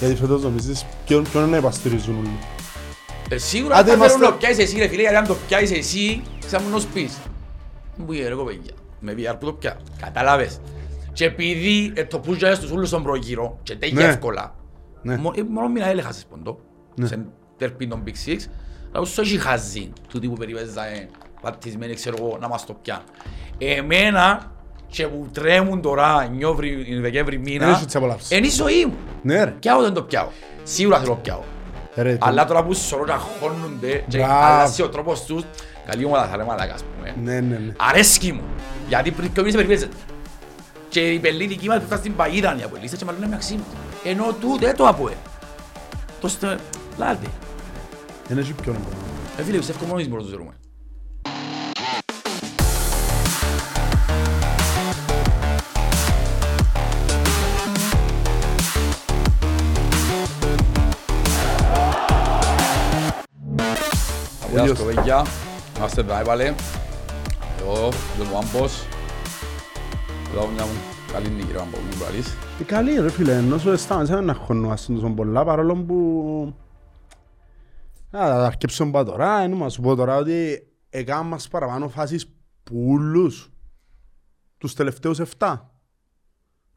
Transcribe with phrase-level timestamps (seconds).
[0.00, 2.38] Γιατί φέτος νομίζεις ποιον, ποιον να υπαστηρίζουν όλοι;
[3.28, 5.70] Ε, Σίγουρα Άντε θα θέλουν είμαστε- να πιάσεις εσύ ρε φίλε, γιατί αν το πιάσεις
[5.78, 7.18] εσύ, θα μου νοσπείς.
[7.96, 10.60] Μου είπε ρε κοπέγια, με VR που το πιά, κατάλαβες.
[11.12, 14.02] Και επειδή ε, το push στους ούλους στον προγύρο και τέχει Ναι.
[14.04, 14.54] εύκολα,
[15.02, 15.16] Ναι.
[15.16, 16.58] μο- ε, μόνο μην έλεγχασες ποντό,
[16.94, 17.06] Ναι.
[17.06, 17.26] σε
[17.56, 18.36] τερπίν των Big Six,
[18.92, 21.08] αλλά όσο έχει χαζί, τούτοι που περιπέζανε,
[21.42, 23.04] βαπτισμένοι ξέρω εγώ, να μας το πιάνουν.
[23.58, 24.52] Εμένα,
[24.90, 28.30] και που τρέμουν τώρα, Νιόβρη, Δεκέμβρη Δεν μήνα, έχει τις απολαύσεις.
[28.38, 28.94] είναι η ζωή μου.
[29.22, 29.50] Ναι ρε.
[29.50, 30.28] Πιάω δεν το πιάω.
[30.62, 31.40] Σίγουρα θέλω να πιάω.
[31.94, 34.34] Ρε, το- Αλλά τώρα που σωρό να χώνονται και Μπράβο.
[34.44, 35.42] αλλάζει ο τρόπος τους,
[35.86, 37.14] καλή ομάδα θα λέμε μαλάκα, ας πούμε.
[37.22, 37.72] Ναι, ναι, ναι.
[37.76, 38.42] Αρέσκει μου.
[38.88, 39.96] Γιατί πριν πιο μήνες περιπέζεται.
[40.88, 42.82] Και η πελίδικη μας που ήταν στην παγίδα είναι η Αποέλ.
[42.84, 43.64] Είστε και μάλλον είναι αξίμου.
[44.04, 45.14] Ενώ τούτε το Αποέλ.
[46.20, 46.58] Το στε...
[46.98, 47.26] Λάτε.
[48.28, 48.88] Δεν έχει ποιον να πω.
[49.38, 50.54] Ε, φίλε, πιστεύω μόνος εμείς μπορούμε να το ζερούμε.
[64.64, 65.24] Γεια σας κοπέγια,
[65.76, 66.54] είμαστε εδώ πάλι.
[67.60, 67.86] Εγώ,
[68.32, 68.82] ο Άμπος.
[70.32, 70.72] Εδώ μια μου
[71.12, 72.36] καλή νίκη ρε Άμπος, μου πραλείς.
[72.60, 76.54] Ε, Καλή ρε φίλε, ενώ σου αισθάνεσαι να χωνούμαστε τόσο πολλά παρόλο που...
[78.10, 82.26] Α, θα αρκέψω πά τώρα, ενώ να σου πω τώρα ότι έκαναν μας παραπάνω φάσεις
[82.62, 83.50] πουλούς
[84.58, 85.58] τους τελευταίους 7.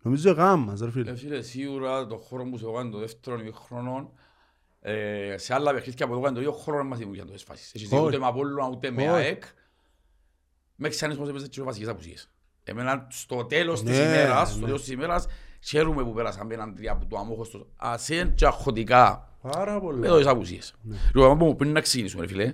[0.02, 1.16] Νομίζω έκαναν μας ρε Ε, φίλε.
[1.16, 4.23] φίλε, σίγουρα το χώρο που σε έκανε το δεύτερο ημίχρονο, ε,
[5.36, 7.74] σε άλλα παιχνίδια που το έκανε το ίδιο χώρο δεν μας δημιουργιαν τόσες φάσεις.
[7.74, 8.06] Έχεις δει Όχι.
[8.06, 9.10] ούτε με Απόλλωνα ούτε με Όχι.
[9.12, 9.44] ΑΕΚ.
[10.76, 12.30] Μέχρι ξανής πως έπαιζε και βασικές απουσίες.
[12.64, 14.66] Εμένα στο τέλος της Ναι, ημέρας, στο ναι.
[14.66, 15.26] τέλος της ημέρας,
[15.64, 17.62] χαίρομαι που πέρασαν έναν τρία από το αμόχος τους.
[17.76, 20.08] Ασέν και αχωτικά Πάρα με πολλά.
[20.08, 20.74] τόσες απουσίες.
[21.14, 22.54] Λοιπόν, να πούμε, πριν να ξεκινήσουμε ρε φίλε,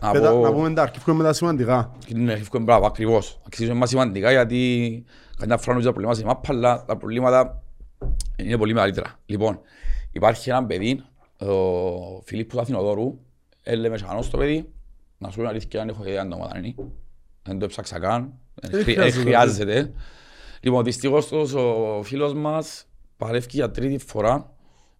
[0.00, 0.52] να Πέτα- Να πω...
[0.52, 1.96] πούμε τα αρκεύκουμε με τα σημαντικά.
[2.14, 3.40] Ναι, εύκολο μπράβο, ακριβώς.
[3.46, 5.04] Αξίζουμε μας σημαντικά γιατί
[5.38, 7.62] καμιά φορά νομίζω τα προβλήματα είναι μάπα, αλλά τα προβλήματα
[8.36, 9.18] είναι πολύ μεγαλύτερα.
[9.26, 9.60] Λοιπόν,
[10.12, 11.02] υπάρχει ένα παιδί,
[11.46, 13.18] ο Φιλίππος Αθηνοδόρου,
[13.62, 14.72] έλεγε μέσα στο παιδί,
[15.18, 16.74] να σου πω την αλήθεια, δεν έχω ιδέα αν το ομάδα είναι.
[17.42, 19.22] Δεν το έψαξα καν, δεν Δεν χρει- δεν χρειάζεται.
[19.64, 19.92] χρειάζεται.
[20.60, 24.54] Λοιπόν, δυστυχώς τους, ο φίλος μας παρεύκει για τρίτη φορά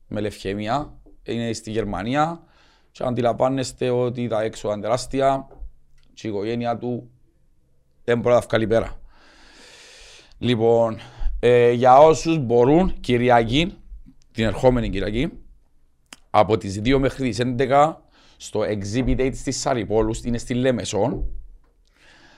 [0.09, 2.43] με λευχαιμία, είναι στη Γερμανία
[2.91, 5.49] και αντιλαμβάνεστε ότι τα έξοδα είναι τεράστια
[6.15, 7.11] και η οικογένεια του
[8.05, 9.01] δεν μπορεί να τα βγάλει πέρα.
[10.39, 10.99] Λοιπόν,
[11.41, 13.75] ε, για όσους μπορούν, Κυριακή,
[14.33, 15.33] την ερχόμενη Κυριακή,
[16.31, 17.95] από τις 2 μέχρι τις 11,
[18.37, 21.27] στο Exhibit 8 στη Σαρυπόλους, είναι στη Λέμεσον,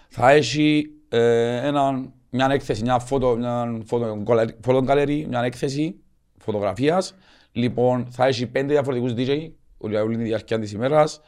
[0.08, 4.24] θα έχει ε, έναν, μια έκθεση, μια φωτο, μια φωτο,
[4.60, 6.00] φωτο gallery, μια έκθεση
[6.38, 7.14] φωτογραφίας.
[7.52, 11.20] Λοιπόν, θα έχει πέντε διαφορετικούς DJ, όλη τη διάρκεια της ημέρας.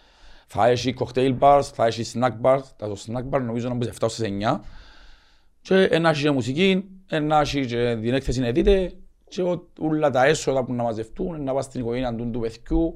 [0.47, 3.89] Θα έχει cocktail bars, θα έχει snack bars, τα στο snack bar νομίζω να μπεις
[3.89, 4.61] 7 στις 9.
[5.61, 8.93] Και ένα έχει και μουσική, ένα έχει και την έκθεση να δείτε
[9.34, 12.94] και ο- όλα τα έσοδα που να μαζευτούν, να πας στην οικογένεια του, του παιδιού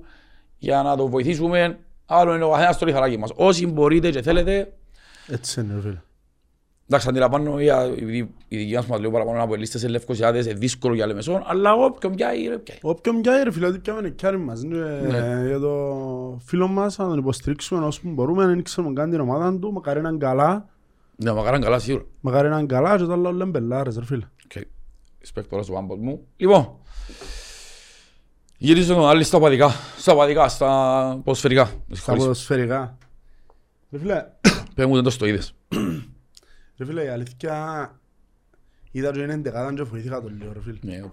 [0.59, 1.79] για να το βοηθήσουμε.
[2.07, 3.31] Άλλο είναι ο καθένας στο λιθαράκι μας.
[3.37, 4.73] Όσοι μπορείτε και θέλετε,
[5.29, 6.01] Έτσι είναι ρε φίλε.
[6.89, 10.45] Εντάξει, αντιλαμβάνω για- επειδή η δική μας που μας λέω παραπάνω από λίστες σε Λευκοσιάδες,
[10.47, 12.79] είναι δύσκολο για Λεμεσόν, αλλά όποιον πιάει, ρε, πιάει.
[12.83, 14.63] Όποιον πιάει ρε φίλε, ότι πιάμε κιάρι μας.
[14.63, 15.43] Ε, Ναι.
[15.47, 19.73] Για το φίλο μας, να τον υποστηρίξουμε όσο μπορούμε, δεν ξέρουμε καν την ομάδα του,
[19.73, 20.69] μακάρι να είναι καλά.
[21.17, 22.05] Ναι, μακάραν καλά σίγουρα.
[22.21, 24.25] Μακάρι να είναι καλά και τα άλλα όλα είναι μπελάρες ρε φίλε.
[25.35, 25.39] Okay.
[25.41, 26.27] Respect τώρα στο πάμπος μου.
[26.37, 26.79] Λοιπόν,
[28.59, 31.65] γυρίζω άλλη στα παδικά, στα παδικά, στα ποδοσφαιρικά.
[31.65, 32.23] Με Στα συγχωρείς.
[32.23, 32.99] ποδοσφαιρικά.
[33.91, 34.25] Ρε φίλε,
[34.75, 35.55] Πες μου δεν το στο είδες.
[36.79, 38.01] ρε φίλε, η αλήθεια
[38.91, 40.79] είδα και είναι εντεκάταν και φοήθηκα το λίγο ρε φίλε.
[40.83, 41.13] Ναι, οκ.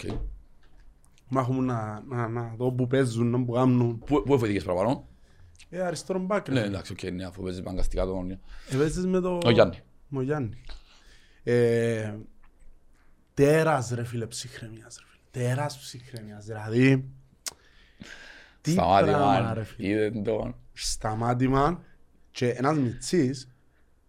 [1.27, 3.99] Μα έχουμε να, να, να δω που παίζουν, να που κάνουν.
[4.05, 5.07] Πού πού εφοηθήκες παραπάνω;
[5.69, 6.69] Ε, αριστερό μπάκ ρε Ναι, φίλε.
[6.71, 8.31] εντάξει, οκ, ναι, αφού παίζεις μπαγκαστικά τον...
[8.31, 8.39] Ε,
[8.77, 9.37] παίζεις με το...
[9.45, 9.79] Ο Γιάννη.
[10.07, 10.49] Με ο Γιάννη.
[13.35, 15.45] Ε, τέρας ρε φίλε ψυχραιμίας ρε φίλε.
[15.47, 16.45] Τέρας ψυχραιμίας.
[16.45, 17.05] Δηλαδή...
[18.61, 19.87] Τι πράγμα Σταμάτημα, ρε φίλε.
[19.87, 20.55] είδε τον.
[20.73, 21.81] Σταμάτημα
[22.31, 23.47] και ένας μιτσής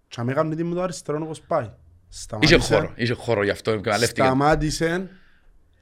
[0.08, 1.64] και αμέ κάνει τι με το αριστερό όπως πάει.
[1.64, 1.72] Είχε
[2.08, 4.22] Σταμάτησε, χώρο, είχε χώρο γι' αυτό εκμεταλλεύτηκε.
[4.22, 5.08] σταμάτησε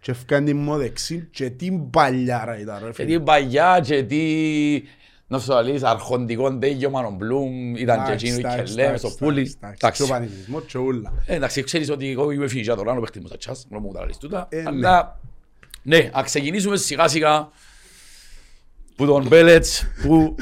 [0.01, 3.19] και έφκανε την μου δεξί και τι παλιάρα ήταν ρε Και φίλε.
[3.19, 4.83] τι παγιά και τι...
[5.32, 9.06] Να σου αλείς, αρχοντικό ντέγιο Μάνον Μπλουμ, ήταν και Εντάξει, εκείνο η εντάξει, Κελέ, εντάξει,
[9.06, 9.40] στο πουλί.
[9.40, 10.06] εντάξει, Και ο Εντάξει.
[10.08, 11.12] πανηγυρισμός και όλα.
[11.26, 13.93] Ε, Εντάξει, ξέρεις ότι εγώ είμαι φινιτζά τώρα, ο παίχτης μου στα τσάς, μόνο μου
[13.93, 14.46] τα λες τούτα.
[14.50, 14.62] Ε, ναι.
[14.69, 15.20] Αλλά,
[15.82, 17.49] ναι, ας ξεκινήσουμε σιγά σιγά
[18.96, 20.34] που τον Μπέλετς που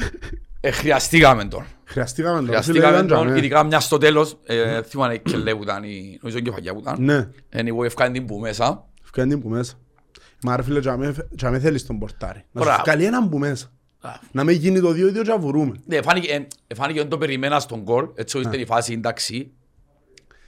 [0.59, 1.65] ε, χρειαστήκαμε τον.
[1.85, 2.45] Χρειαστήκαμε τον.
[2.47, 3.37] Χρειαστήκαμε Φίλε, ήταν τον, τζαμέ.
[3.37, 6.79] ειδικά μιας στο τέλος, ε, θυμάμαι η Κελέ που ήταν, η- νομίζω η κεφαγιά που
[6.79, 6.95] ήταν.
[7.03, 8.87] Ναι, Anyway, ευκάνε την που μέσα.
[9.03, 9.73] έφκανε την που μέσα.
[10.43, 12.43] Μα ρε φίλε, τζαμέ- τζαμέ θέλεις τον πορτάρι.
[12.51, 12.83] Να σου Μπράβο.
[12.85, 13.71] βγάλει έναν που μέσα.
[14.01, 15.75] Α, Να μην γίνει το 2-2 και να βουρούμε.
[15.85, 19.51] Ναι, φάνηκε, ε, φάνηκε ότι το περιμένα στον κόλ, έτσι ώστε η φάση εντάξει.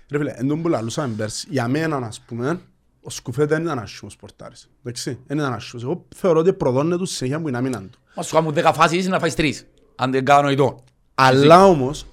[0.09, 2.59] Ρε φίλε, εν τον που λαλούσαμε πέρσι, για μένα ας πούμε,
[3.01, 4.69] ο Σκουφέτα δεν ήταν άσχημος πορτάρης.
[4.79, 5.83] Εντάξει, δεν ήταν άσχημος.
[5.83, 7.99] Εγώ θεωρώ ότι προδώνε τους συνέχεια που είναι άμυναν του.
[8.15, 9.67] Μα σου κάνουν 10 φάσεις να φάεις τρεις.
[9.95, 10.83] Αν δεν κάνω ειδών.
[11.15, 12.05] Αλλά όμως,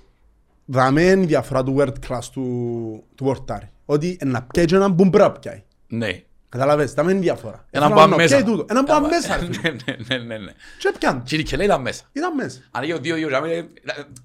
[0.65, 3.71] δαμε είναι η διαφορά του world class του, του πορτάρι.
[3.85, 5.63] Ότι να πιάει και έναν που πρέπει να πιάει.
[5.87, 6.23] Ναι.
[6.50, 7.67] Καταλαβες, δαμε είναι η διαφορά.
[7.70, 8.29] Έναν Ήθελα παν να μέσα.
[8.37, 8.67] πιάει τούτο.
[8.69, 9.37] Έναν παν μέσα.
[9.37, 9.70] ρε φίλε.
[9.70, 10.52] Ναι, ναι, ναι, ναι.
[10.79, 11.23] Και πιάνε.
[11.25, 12.05] Και η Κελέ ήταν μέσα.
[12.12, 12.61] Ήταν μέσα.
[12.70, 13.41] Αν είχε ο δύο γύρω,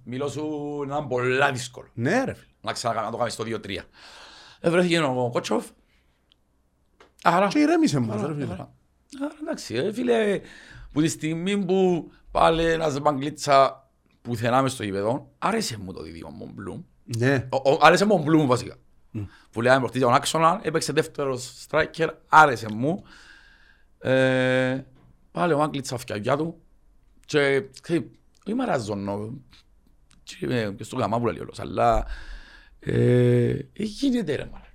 [0.03, 0.43] μιλώ σου
[0.87, 1.87] να είναι πολλά δύσκολο.
[1.93, 2.45] Ναι ρε φίλε.
[2.61, 3.77] Να ξανακάνω να το κάνεις στο 2-3.
[4.59, 5.65] Ευρέθηκε ο Κότσοφ.
[7.23, 7.47] Άρα.
[7.47, 8.53] Και ηρέμησε μας ρε φίλε.
[8.53, 8.71] Άρα,
[9.41, 10.39] εντάξει, ε, φίλε,
[10.91, 13.87] που τη στιγμή που πάλι ένας Μπαγκλίτσα
[14.21, 16.81] πουθενά μες στο γήπεδο, άρεσε μου το δίδυμο μου Μπλουμ.
[17.03, 17.47] Ναι.
[17.49, 18.75] Ο- ο- Άρεσε μου ο Μπλουμ βασικά.
[19.51, 23.03] Που λέγαμε προχτής για τον άξονα, έπαιξε δεύτερος striker, άρεσε μου.
[23.99, 24.83] Ε,
[25.31, 26.61] Πάλι ο Μάγκλητσα φτιαγιά του
[27.25, 28.11] και ξέρει,
[28.45, 29.33] όχι μαραζώνω
[30.23, 32.05] και ε, και στο γαμά που λέει όλος, αλλά
[32.79, 34.65] ε, ε, γίνεται ρε μάνα.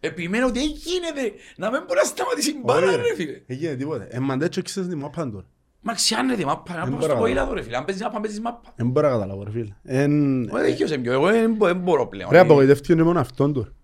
[0.00, 3.40] Επιμένω ότι ε, γίνεται να μην μπορεί να σταματήσει η μπάλα Όχι, ρε φίλε.
[3.46, 4.06] Έγινε τίποτε.
[4.10, 5.46] Ε, μα δεν έξες τη μάπα τώρα.
[5.80, 7.20] Μα ξιάνεται μάπα, να Δεν πω στο μπορώ.
[7.26, 8.72] ποήλαδο ρε φίλε, αν παίζεις μάπα, παίζεις μάπα.
[8.76, 9.74] Δεν μπορώ να καταλάβω ρε φίλε.
[9.84, 12.30] Εν- Μα δεν χιώσε πιο, εγώ δεν μπο- δεν μπορώ πλέον.
[12.32, 13.74] Ρε απογοητεύτηκε μόνο αυτόν του.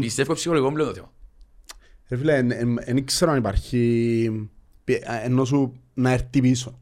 [0.00, 1.12] Πιστεύω ψυχολογικό πλέον το θέμα.
[2.08, 2.42] Ρε φίλε,
[2.86, 4.50] δεν ξέρω αν υπάρχει
[4.84, 6.78] πι- α, ενώ σου να έρθει πίσω.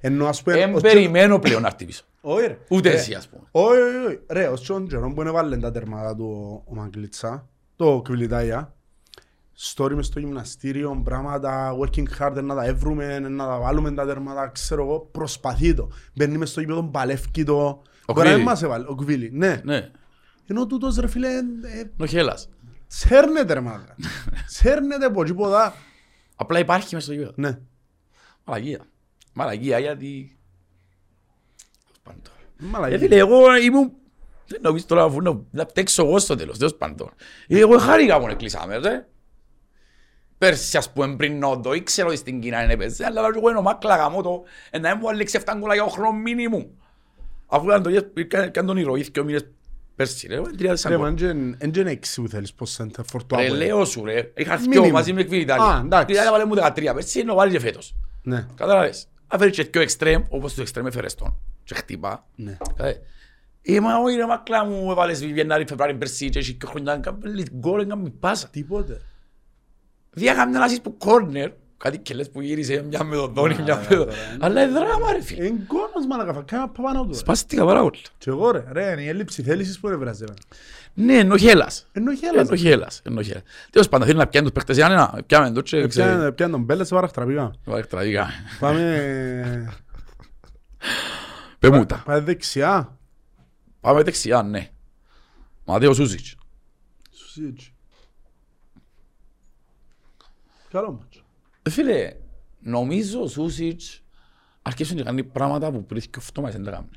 [0.00, 0.56] Ενώ ας πούμε...
[0.58, 2.04] Εν ως- περιμένω πλέον να έρθει πίσω.
[2.20, 2.58] Όχι ρε.
[2.68, 3.42] Ούτε Ρε, εσύ ας πούμε.
[3.50, 4.18] Όχι, όχι, όχι.
[4.30, 8.74] Ρε, ως τον καιρό που έβαλε τα τερμάτα του ο Μαγκλίτσα, το Κβιλιτάια,
[9.74, 14.48] story μες στο γυμναστήριο, πράγματα, working hard, να τα έβρουμε, να τα βάλουμε τα τερμάτα,
[14.48, 15.88] ξέρω εγώ, προσπαθεί το.
[16.14, 17.82] Μπαίνει μες στο γήπεδο, παλεύκει το.
[18.06, 18.44] Ο Μπορεί να μην Κβίλι.
[18.44, 19.60] μας έβαλε, ο Κβίλι, ναι.
[20.50, 21.42] Ναι, Ενώ τούτος ρε φίλε, ε,
[21.96, 22.48] νοχέλας.
[22.86, 23.96] σέρνεται ρε μάγκα.
[24.46, 25.74] Σέρνεται από εκεί ποδά.
[26.36, 27.32] Απλά υπάρχει μέσα στο γήπεδο.
[27.36, 27.58] Ναι.
[28.44, 28.78] Μαλαγία.
[29.32, 30.38] Μαλαγία γιατί...
[32.02, 32.20] Πάντων.
[32.60, 32.98] Ε, Μαλακή.
[32.98, 33.92] φίλε, εγώ ήμουν...
[34.46, 37.10] Δεν νομίζω τώρα αφού να, να παίξω εγώ στο τέλος, τέλος πάντων.
[37.46, 39.06] Ε, Εγώ χάρηκα που κλείσαμε, ρε.
[40.38, 43.62] Πέρσι, ας πούμε, πριν νότο, ήξερα ότι στην Κίνα είναι παίζει, αλλά εγώ είναι ο
[43.62, 46.78] Μάκλα γαμώ το, ε, να μου βάλει 6-7 γκολα για χρόνος μήνυμου.
[47.46, 47.90] Αφού ήταν το
[48.50, 49.46] καν τον ηρωή και ο μήνες
[49.96, 51.28] πέρσι, ρε, εγώ τρία Ρε, σαν μα γκολ.
[51.28, 53.56] εν δεν είναι έξι που θέλεις πως center for το Ρε, Apple.
[53.56, 54.82] λέω σου, ρε, είχα Μήνυμου.
[54.82, 55.82] δυο μαζί με εκβίλη Α, Ιταλία.
[55.84, 56.06] εντάξει.
[56.10, 57.94] Η Ιταλία βάλε μου 13, πέρσι είναι ο βάλει και φέτος.
[58.22, 59.08] Ναι, Κατάλαβες.
[59.26, 61.36] Αφέρει και πιο εξτρέμ, όπως το εξτρέμ έφερες τον.
[61.64, 62.26] Και χτύπα.
[62.36, 62.56] ναι.
[62.66, 63.00] Κατάλαβες.
[63.62, 67.00] Ε, μα όχι ρε μακλά μου έβαλες Γενάρη, Φεβράρι, πέρσι και έχει και χρόνια να
[67.00, 68.48] κάνεις γκολ, να μην πάσα.
[68.48, 69.00] Τίποτε.
[70.10, 71.50] Διάκαμε να που κόρνερ,
[71.82, 73.98] κάτι και λες που γύρισε μια με τον Δόνι, μια Α, με τον...
[73.98, 74.36] τώρα, ναι.
[74.40, 75.46] Αλλά είναι δράμα ρε φίλε.
[75.46, 77.08] Εν κόνος μαλακα, θα κάνω από πάνω του.
[77.10, 77.16] ρε.
[77.16, 77.98] Σπάστηκα πάρα πολύ.
[78.18, 80.24] Και εγώ ρε, ρε, είναι η έλλειψη θέλησης που ρε βράζει.
[80.24, 80.32] ρε.
[80.94, 81.86] Ναι, ενώ χέλας.
[81.92, 82.48] Ενώ χέλας.
[82.48, 83.42] Ενώ χέλας, ενώ χέλας.
[83.70, 85.88] Τέλος πάντων, θέλει να πιάνει τους παίχτες Ιάννενα, πιάμε το και ξέρει.
[85.88, 87.52] Πιάνε πιάνε τον Μπέλες σε παραχτραπήγα.
[87.64, 88.28] Βάλε τραγικά.
[88.60, 89.72] Πάμε...
[91.58, 92.02] Πες μου τα.
[92.04, 92.98] Πάμε δεξιά.
[93.80, 94.68] Πάμε δεξιά, ναι.
[95.64, 96.34] Ματέο Σούσιτς.
[97.10, 97.72] Σουσίτς.
[100.70, 101.09] Καλό μάτσο.
[101.62, 102.12] Ε, Φίλε,
[102.60, 104.02] νομίζω ο Σούσιτς
[104.62, 106.90] αρκέσουν και κάνει πράγματα που πριν και αυτό μας δεν τα κάνουν.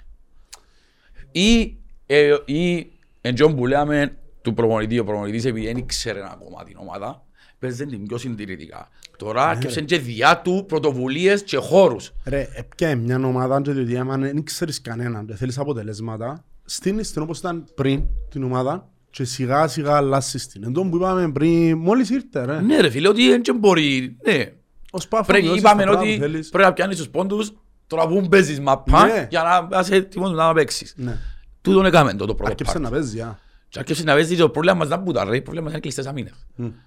[1.32, 6.64] Ή, ε, ή εν τζον που λέμε του προπονητή, ο προπονητής επειδή δεν ήξερε ακόμα
[6.64, 7.26] την ομάδα,
[7.60, 8.90] παίζε την πιο συντηρητικά.
[9.18, 12.14] Τώρα αρκέσουν και διά του πρωτοβουλίες και χώρους.
[12.26, 17.22] Ρε, έπιανε μια ομάδα και διότι άμα δεν ξέρεις κανέναν και θέλεις αποτελέσματα, στείνεις την
[17.22, 20.64] όπως ήταν πριν την ομάδα και σιγά σιγά αλλάσεις την.
[20.64, 22.62] Εν τω που είπαμε πριν, μόλις ήρθε ρε.
[22.62, 24.46] Ναι ρε φίλε, ότι δεν μπορεί, ναι.
[24.92, 26.50] Ως πάφος Πρέπει, δώσεις είπαμε τα πράγματα ότι που θέλεις.
[26.50, 27.52] πρέπει να πιάνεις τους πόντους,
[27.88, 29.28] τώρα που παίζεις μαπά Ναι.
[29.30, 30.94] για να είσαι έτοιμος να παίξεις.
[30.98, 31.18] Ναι.
[31.62, 32.82] Τούτον έκαμε το, το πρώτο Αρκέψε part.
[32.82, 33.40] να παίζει, α.
[33.70, 36.06] Και άρχισε να παίζει το πρόβλημα μας να πουτά ρε, το πρόβλημα μας είναι κλειστές
[36.06, 36.34] αμήνες.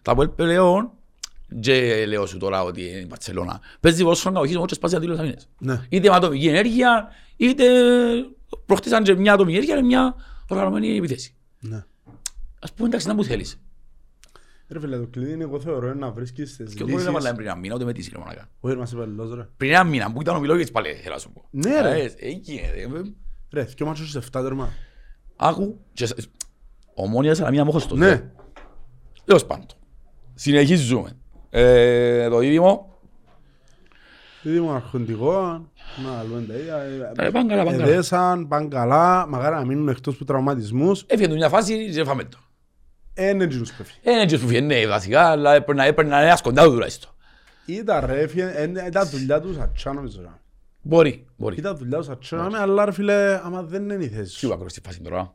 [0.02, 0.90] Τα πω πλέον,
[1.61, 5.18] και λέω σου τώρα ότι είναι η Μπαρτσελώνα, παίζει πόσο να οχείς, όμως σπάσει αντίλους
[5.18, 5.49] αμήνες.
[5.59, 5.80] Ναι.
[5.88, 7.64] Είτε με ατομική ενέργεια, είτε
[8.66, 10.14] προχτήσαν και μια ατομική ενέργεια, και μια
[10.49, 11.35] οργανωμένη επιθέση.
[11.61, 11.85] Ναι.
[12.61, 13.61] Ας πούμε εντάξει να μου θέλεις.
[14.69, 17.19] Ρε φίλε, το κλειδί είναι εγώ θεωρώ είναι να βρίσκεις τις Και εγώ δεν έβαλα
[17.21, 17.33] λύσεις.
[17.35, 18.49] πριν ένα μήνα, ούτε με τις μονακά.
[18.61, 19.49] Όχι, είμαστε πελός ρε.
[19.57, 21.49] Πριν ένα μήνα που ήταν ο Μιλόγιος πάλι, θέλω να σου πω.
[21.51, 22.03] Ναι, ρε.
[22.03, 23.03] Ε, Εκεί είναι.
[23.53, 24.69] Ρε, δυο μάτσος σε 7 τέρμα.
[25.37, 26.15] Άκου, και σε-
[26.95, 28.31] ομόνια σαν μία μόχος το Ναι.
[29.25, 29.67] Τέλος πάντων.
[30.35, 31.17] Συνεχίζουμε.
[31.51, 32.99] Ε, το δίδυμο.
[34.43, 35.41] Ήδη μου αρχοντικό,
[36.05, 37.13] να λέμε τα ίδια.
[37.27, 37.89] Ε, πάνε καλά, πάνε καλά.
[37.93, 41.05] Εδέσαν, πάνε καλά, μακάρι να μείνουν εκτός που τραυματισμούς.
[41.07, 42.39] Έφυγε του μια φάση και φάμε το.
[43.18, 43.94] Εν έτσι τους πέφτει.
[44.02, 47.11] Ε, Είναι έτσι που φύγει, ναι, βασικά, αλλά έπαιρνα, έπαιρνα ένα σκοντά του τουλάχιστον.
[47.66, 50.20] Ήταν ρε, έφυγε- εν- ήταν δουλειά τους ατσά νομίζω.
[50.20, 50.28] ρε.
[50.82, 51.56] Μπορεί, μπορεί.
[51.56, 54.56] Ήταν δουλειά τους ατσά, ναι, αλλά ρε φίλε, άμα δεν είναι η θέση Ποιο σου.
[54.56, 55.35] κακό στη φάση τώρα.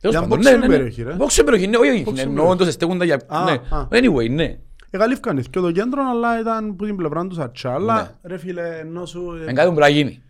[0.00, 0.66] Τέλος Για πάντων, boxing ναι, ναι, ναι.
[0.66, 1.16] περιοχή, ρε.
[1.18, 2.58] Boxing περιοχή, ναι, όχι, όχι, Boxing εννοώ περιοχή.
[2.58, 3.20] το σε στέκοντα για...
[3.26, 3.50] Α, ναι.
[3.76, 3.88] α.
[3.90, 4.58] Anyway, ναι.
[4.90, 7.68] Εγκαλύφκαν και το κέντρο, αλλά ήταν που την πλευρά τους ατσά.
[7.68, 7.74] Ναι.
[7.74, 9.38] Αλλά ρε φίλε, ενώ σου...
[9.46, 10.22] ε, Εν κάτι που πρέπει να γίνει.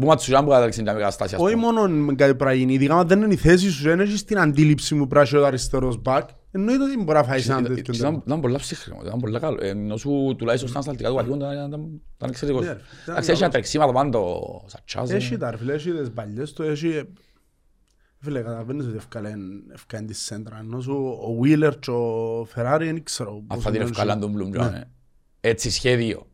[0.00, 1.66] Που ματσουράν που κατάληξε μια κατάσταση, ας Όχι πούμε.
[1.72, 4.94] μόνο με κάτι πράγμα, ειδικά αν δεν είναι η θέση σου, δεν έχεις την αντίληψη
[4.94, 8.22] μου πράσινο ο αριστερός μπακ, Εννοείται ότι μπορεί να φάεις έναν Ήταν- τέτοιο Ήταν τέρμα.
[8.26, 9.58] ήταν πολλά ψύχρεμο, ήταν πολλά καλό.
[9.60, 12.64] Ε, Ενώ σου τουλάχιστον στα ανασταλτικά του βαθιού ήταν- ήταν ήταν εξαιρετικός.
[12.66, 13.52] Ναι, ρε, ήταν Εντάξει, έχει ένα καλός.
[13.52, 15.10] τρεξίματα πάνω το Σατσάς.
[15.10, 15.16] ε.
[15.16, 17.02] Έχει τα ρε φίλε, έχει τις παλιές του, έχει...
[18.18, 23.02] Φίλε, καταλαβαίνεις ότι ευκάλεν- ευκάλεν τη σέντρα, ενώ σου ο Wheeler και ο Ferrari δεν
[23.02, 23.90] ξέρω πώς Αυτά την είναι.
[23.90, 24.48] ευκάλαν τον Μπλουμ.
[24.50, 24.80] Ναι.
[25.40, 26.26] Έτσι σχέδιο.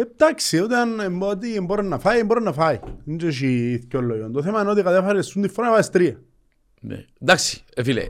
[0.00, 2.78] Εντάξει, όταν ε, ότι μπορεί να φάει, μπορεί να φάει.
[3.04, 4.30] Δεν και έχει δυο λόγια.
[4.30, 6.20] Το θέμα είναι ότι κατάφερες σου τη φορά να βάζεις τρία.
[6.80, 7.04] Ναι.
[7.20, 8.06] Εντάξει, ε, φίλε.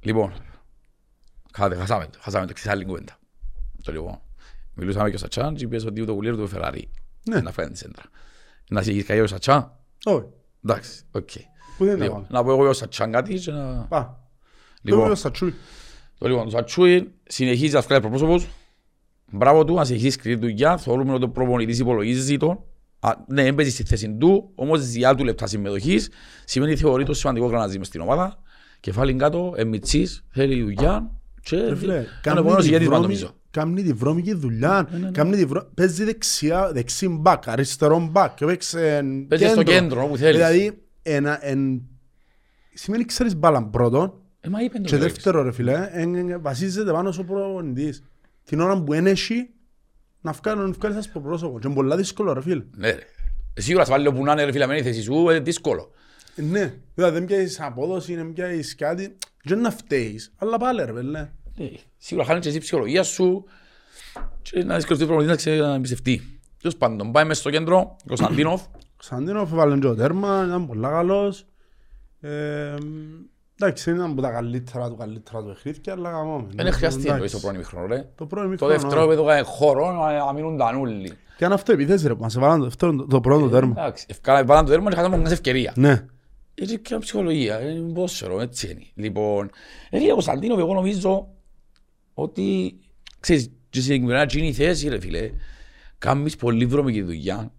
[0.00, 0.32] Λοιπόν,
[1.54, 3.18] χάτε, χάσαμε το, χάσαμε το, ξεχάσει άλλη κουβέντα.
[3.82, 4.20] Το λοιπόν.
[4.74, 6.90] Μιλούσαμε και ο Σατσάν και είπες ότι ούτε ο κουλέρ του Φεράρι
[7.28, 7.40] Ναι.
[7.40, 8.02] να φάει τη σέντρα.
[8.70, 9.72] Να σε καεί ο Σατσάν.
[10.04, 10.24] Όχι,
[10.64, 11.30] Εντάξει, οκ.
[11.78, 12.26] που δεν τα Λοιπόν, πάμε.
[12.30, 13.86] να πω εγώ για ο Σατσάν κάτι και να...
[13.88, 14.20] Πά.
[14.74, 15.54] Το Λοιπόν, βίος θα τσούει.
[16.18, 18.48] το λοιπόν, το Σατσούι συνεχίζει να βγάλει προπρόσωπος.
[19.30, 20.76] Μπράβο του, να συνεχίσει σκληρή δουλειά.
[20.76, 22.58] Θεωρούμε ότι ο προπονητής υπολογίζεις τον.
[23.00, 26.08] Α, ναι, έμπαιζε στη θέση του, όμως διά του λεπτά συμμετοχής
[26.44, 28.42] σημαίνει θεωρεί το σημαντικό γρανάζι μες στην ομάδα.
[28.80, 31.10] Κεφάλι κάτω, εμιτσής, θέλει δουλειά
[31.42, 33.36] και Ρε φίλε, είναι κάμνει επόμενος τη ηγέτης πάντα βρώμη- νομίζω.
[33.50, 34.88] Κάμνει τη βρώμικη δουλειά.
[35.00, 35.10] ναι.
[35.10, 38.40] Κάμνει τη βρω- Παίζει δεξιά, δεξί μπακ, αριστερό μπακ.
[38.40, 40.36] Έπαιξε Παίζεις στο κέντρο, όπου θέλεις.
[40.36, 41.82] Δηλαδή, ένα, εν...
[42.74, 46.40] σημαίνει ξέρεις μπάλαν πρώτον Ε, μα είπε το και ρε, δεύτερο ρε φίλε, εν- εν-
[46.42, 48.02] βασίζεται πάνω στο προπονητής.
[48.48, 49.50] Την ώρα που είναι έχει,
[50.20, 51.58] να βγάλει να βγάλεις σας πρόσωπο.
[51.58, 52.64] Και είναι πολλά δύσκολο ρε φίλε.
[52.76, 53.02] Ναι ρε.
[53.54, 55.90] Σίγουρα θα βάλει όπου να είναι ρε φίλε, μένει η θέση σου, είναι δύσκολο.
[56.36, 60.92] Ε, Ναι, δηλαδή δεν πιάσεις απόδοση, δεν πιάσεις κάτι, δεν να φταίεις, αλλά πάλι ρε
[60.92, 61.28] φίλε.
[61.56, 61.70] Ναι.
[61.96, 63.44] Σίγουρα χάνει και εσύ η ψυχολογία σου
[64.42, 66.40] και να δυσκολευτεί ο προπονητής να ξέρει να εμπιστευτεί.
[66.60, 68.62] Τέλος πάντων, πάει μέσα στο κέντρο, Κωνσταντίνοφ,
[68.96, 71.46] Κωνσταντίνοφ έβαλε και ο τέρμα, ήταν πολλά καλός.
[73.60, 76.46] Ε, εντάξει, ήταν από τα καλύτερα του καλύτερα του παιχνίδια, αλλά καμώμε.
[76.54, 77.32] δεν χρειάστηκε Εντάξει.
[77.34, 78.08] το πρώτο ημίχρονο ρε.
[78.14, 79.04] Το πρώτο Το μικρό, δεύτερο ναι.
[79.04, 81.12] έπαιδο έκανε χώρο να να μείνουν τα νουλοι.
[81.36, 83.74] Και αν αυτό επιθέσει ρε, που μας έβαλαν το δεύτερο, το- το πρώτο τέρμα.
[83.78, 85.72] Εντάξει, ευκάλα βάλαν το τέρμα και χάσαμε μια ευκαιρία.
[85.76, 86.04] Ναι.
[86.54, 88.82] Έτσι και ψυχολογία, είναι πόσερο, έτσι είναι.
[88.94, 89.50] Λοιπόν,
[89.92, 91.28] ρε φίλε Κωνσταντίνοφ, εγώ νομίζω
[92.14, 92.78] ότι,
[93.20, 95.30] ξέρεις, και στην εκμηρώνα είναι η θέση ρε φίλε,
[95.98, 97.52] κάνεις πολύ βρωμική δουλειά,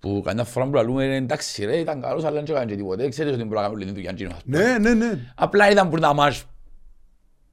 [0.00, 3.32] που καμιά φορά που λαλούμε εντάξει ρε, ήταν καλός, αλλά δεν έκανε και τίποτε, ξέρεις
[3.32, 4.36] ότι μπορεί να κάνει όλη τη δουλειά εκείνο.
[4.44, 5.32] Ναι, ναι, ναι.
[5.34, 6.44] Απλά ήταν που τα μάτς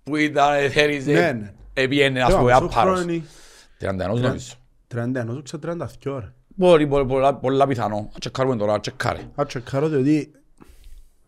[0.04, 1.54] που ήταν, Ναι, θέριζε, ναι.
[1.74, 2.96] επιένε, ας Λέω, πούμε, μισό άπαρος.
[3.00, 3.24] χρόνο είναι
[3.80, 4.54] 31 νομίζω.
[4.96, 5.62] 31, όσο ξέρω
[6.06, 6.34] 32 ρε.
[6.58, 7.96] Μπορεί, μπορεί, πολλά, πολλά πιθανό.
[8.14, 9.20] Να τσεκάρουμε τώρα, τσεκάρε.
[9.36, 10.32] Α, τσεκάρω διότι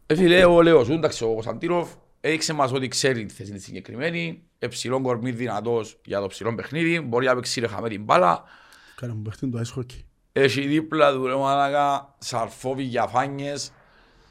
[0.05, 1.89] Ε, φίλε, εγώ λέω σου, εντάξει, ο Κωνσταντίνοφ
[2.21, 6.99] έδειξε μας ότι ξέρει τη θέση της συγκεκριμένη, εψηλόν κορμί δυνατός για το ψηλό παιχνίδι,
[7.01, 8.43] μπορεί να παίξει ρε χαμέ την μπάλα,
[8.95, 10.03] κάνε μου παίχτην το ice hockey.
[10.41, 13.71] Έχει δίπλα του ρε μάнаκα σαρφόβι για φάνιες,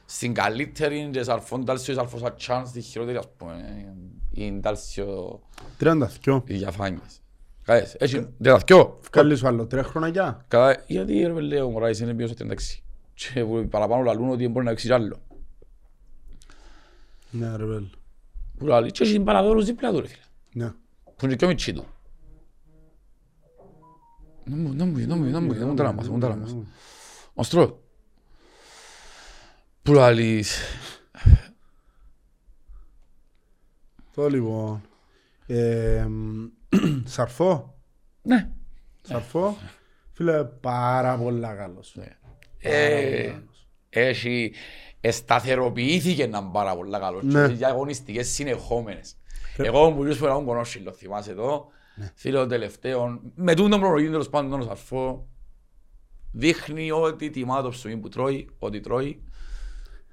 [0.05, 3.87] στην καλύτερη και σαρφόν τάλσιο ή σαρφό σαν τσάνς, στη χειρότερη ας πούμε,
[4.31, 5.41] είναι τάλσιο
[5.79, 6.43] 32.
[6.47, 7.21] για φάνιες.
[7.63, 9.01] Κάτες, έχει δεδαθκιό.
[9.13, 10.45] Βγάλεις σου άλλο τρία χρονακιά.
[10.49, 12.83] Κατά, γιατί ρε λέει ο Μωράης είναι πιο στο 36.
[13.15, 15.21] Και που παραπάνω λαλούν ότι μπορεί να παίξεις κι άλλο.
[17.31, 17.85] Ναι ρε βέλ.
[18.59, 20.23] Που λαλεί, και έχει την παραδόρους δίπλα του ρε φίλε.
[20.53, 20.73] Ναι.
[21.17, 21.87] Που είναι και ο μητσί του.
[24.49, 26.57] Να μου τα λάμας, να μου τα λάμας.
[27.35, 27.83] Μαστρό.
[29.83, 30.59] Που λαλείς.
[34.15, 34.83] Το λοιπόν.
[35.47, 36.07] Ε,
[37.05, 37.75] Σαρφό.
[38.23, 38.51] Ναι.
[39.03, 39.57] Σαρφό.
[40.13, 41.97] Φίλε, πάρα πολλά καλός.
[42.59, 43.33] Ε,
[43.89, 44.53] Έχει,
[45.01, 47.21] εσταθεροποιήθηκε να είναι πάρα πολλά καλό.
[47.21, 47.41] Και Ναι.
[47.41, 49.17] έχει για αγωνιστικές συνεχόμενες.
[49.57, 51.67] Εγώ μου ήρθε ένα κονόσιλο, θυμάσαι εδώ.
[52.15, 55.29] Φίλο τελευταίο, με τούτον προλογή τέλος πάντων τον σαρφό,
[56.33, 59.23] δείχνει ότι τιμά το ψωμί που τρώει, ότι τρώει.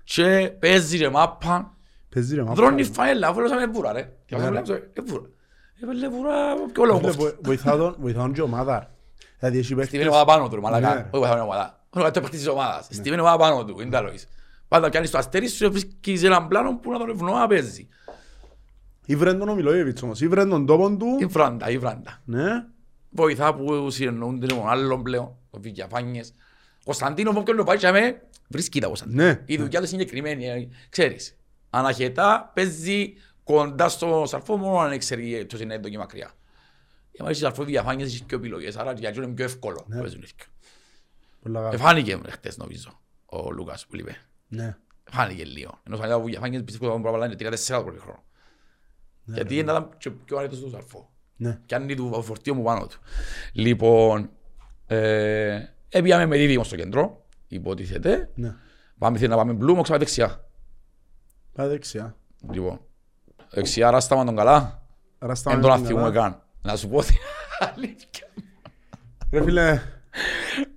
[0.04, 1.78] Και παίζει και μάπα,
[2.10, 2.54] Παίζει ρε μάπα.
[2.54, 4.14] δρώνει φαέλα, αφού έλωσαμε βούρα ρε.
[4.26, 4.58] Και Ναι, αφού ναι.
[4.58, 5.28] έλωσαμε βούρα.
[5.84, 6.32] Έβαλε βούρα,
[6.74, 7.24] ποιο λόγος Φίλε, κόφτει.
[7.24, 8.80] βοη- βοηθά τον- βοηθά τον και ομάδα.
[8.80, 8.88] ρε.
[9.40, 9.98] Δηλαδή έχει Στη παίχτες...
[10.00, 10.94] μήνυ ομάδα πάνω του, ρε Ναι, μαλακά.
[10.94, 11.00] ρε.
[11.00, 11.86] Όχι βοηθάμε την ομάδα.
[11.90, 12.86] Όχι το παίχτη της ομάδας.
[12.92, 14.28] Στη μήνυ ομάδα πάνω του, είναι τα λόγεις.
[14.68, 17.88] Πάντα πιάνεις το αστέρι σου και βρίσκεις έναν πλάνο που να τον ευνοώ να παίζει.
[19.06, 20.22] Ήβρεν τον ο Μιλόγεβιτς όμως.
[20.22, 21.30] Ήβρεν τον τόπον Η του.
[21.30, 22.22] φράντα, η φράντα.
[22.26, 22.66] Ναι.
[23.10, 26.34] Βοηθά που συνεννοούνται λοιπόν άλλων πλέον, ο Βικιαφάνιες.
[26.80, 29.24] Ο Κωνσταντίνο που το πάει και με βρίσκει τα Κωνσταντίνο.
[29.24, 29.42] Ναι.
[29.46, 31.38] Η δουλειά του είναι συγκεκριμένη, ε, ξέρεις.
[31.70, 36.32] Αναχετά παίζει κοντά στο σαρφό μόνο αν ξέρει το είναι εδώ και μακριά.
[37.12, 39.84] Για μάλιστα σαρφό Βικιαφάνιες έχει πιο επιλογές, άρα για εκείνον είναι πιο εύκολο.
[39.88, 39.96] Ναι.
[39.96, 40.36] να παίζουν έτσι.
[41.42, 41.74] Πολλά καλά.
[41.74, 44.16] Εφάνηκε μου χτες νομίζω ο Λούκας που είπε.
[44.48, 44.78] Ναι.
[45.12, 45.80] Φάνηκε λίγο.
[45.88, 48.24] Ενώ σαν που Βικιαφάνιες πιστεύω ότι μπορεί να είναι 3-4 το πρώτο χρόνο.
[49.26, 51.10] Γιατί είναι να ήταν και πιο αρέτος στο σαρφό.
[51.36, 51.60] Ναι.
[51.66, 53.00] Κι αν είναι το φορτίο μου πάνω του.
[53.54, 54.30] Λοιπόν,
[54.88, 58.30] ε, έπιαμε με δίδυμο στο κέντρο, υποτίθεται.
[58.36, 58.56] Ναι.
[58.98, 60.46] Πάμε θέλει να πάμε μπλούμ, ξανά δεξιά.
[61.54, 62.16] Πάει δεξιά.
[62.52, 62.80] Λοιπόν,
[63.50, 64.56] δεξιά ράσταμα τον καλά,
[65.18, 66.14] Άρα δεν στάμε τον στην αθιούμε καλά.
[66.14, 66.42] καν.
[66.62, 67.16] Να σου πω την
[67.76, 68.28] αλήθεια.
[69.32, 69.82] Ρε φίλε,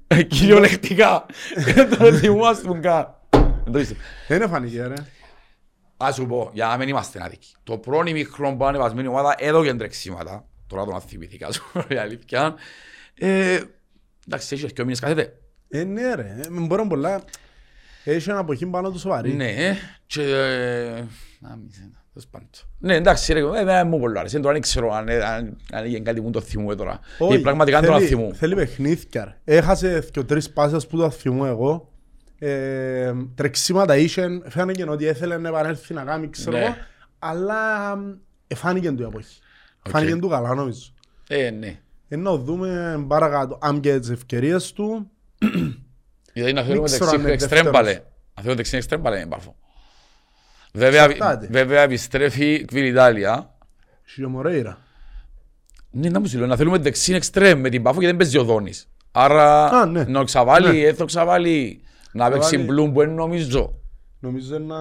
[0.06, 1.26] Ε, Κυριολεκτικά,
[1.74, 3.14] δεν τον αθιούμαστε καν.
[3.64, 3.96] Δεν το είστε.
[4.28, 4.94] δεν φανηκε ρε.
[5.96, 7.54] Ας σου πω, για να μην είμαστε άδικοι.
[7.62, 10.44] Το πρώτο μικρό που ανεβασμένη ομάδα έδωκε τρεξίματα.
[10.66, 12.54] Τώρα το να θυμηθήκα σου, η αλήθεια.
[13.14, 13.60] Ε,
[14.26, 15.38] εντάξει, έχεις και ο μήνες κάθεται.
[15.68, 17.22] Ε, ναι ρε, ε, μπορώ πολλά.
[18.04, 19.32] Έχει ένα αποχή πάνω του σοβαρή.
[19.32, 19.76] Ναι,
[20.06, 20.22] και...
[20.22, 21.04] ε,
[21.40, 22.48] να μην ξέρω, τέλος πάντων.
[22.78, 24.38] Ναι, εντάξει, ρε, ε, δεν μου πολύ άρεσε.
[24.38, 27.00] Τώρα δεν ξέρω αν, ε, αν, αν έγινε κάτι που το θυμούμε τώρα.
[27.18, 28.34] Όχι, Ή πραγματικά δεν το θέλει- θυμούμαι.
[28.34, 29.24] Θέλει παιχνίδια.
[29.44, 29.56] ρε.
[29.56, 31.92] Έχασε και τρεις πάσες που το θυμώ εγώ.
[32.38, 36.64] Ε, τρεξίματα είχε, φάνηκε ότι έθελε να επανέλθει να κάνει, ξέρω Ναι.
[36.64, 36.74] εγώ,
[37.18, 37.92] αλλά
[38.46, 39.38] ε, φάνηκε του η αποχή.
[39.86, 39.90] Οκ.
[39.92, 40.80] Φάνηκε του καλά νομίζω.
[41.28, 41.78] Ε, ναι.
[42.08, 45.10] Ε, να δούμε παρακάτω, αν και τις ευκαιρίες του,
[46.32, 47.72] Γιατί να θέλουμε ξέρω δεξί αν είναι εξτρέμ δεύτερος.
[47.86, 47.92] παλέ.
[48.34, 49.56] Να θέλουμε δεξί εξτρέμ παλέ είναι παρφό.
[50.72, 51.46] Βέβαια, Εξαρτάται.
[51.50, 53.54] βέβαια επιστρέφει Κβιλιτάλια.
[54.14, 54.78] και ο Μορέιρα.
[55.90, 58.38] Ναι, να μου σου λέω, να θέλουμε δεξί εξτρέμ με την Παφό και δεν παίζει
[58.38, 58.88] ο Δόνης.
[59.12, 60.04] Άρα, Α, ναι.
[60.04, 60.86] να ξαβάλει, Ναι.
[60.86, 61.80] έθω ξαβάλει.
[62.16, 63.78] Να παίξει βάλει- μπλουμ που είναι νομίζω.
[64.20, 64.78] Νομίζω να...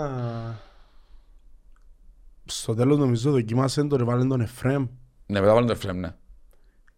[2.45, 4.85] Στο τέλος νομίζω δοκιμάσε τον ρεβάλεν τον Εφρέμ.
[5.25, 6.13] Ναι, μετά βάλει το Εφραίμ, ναι.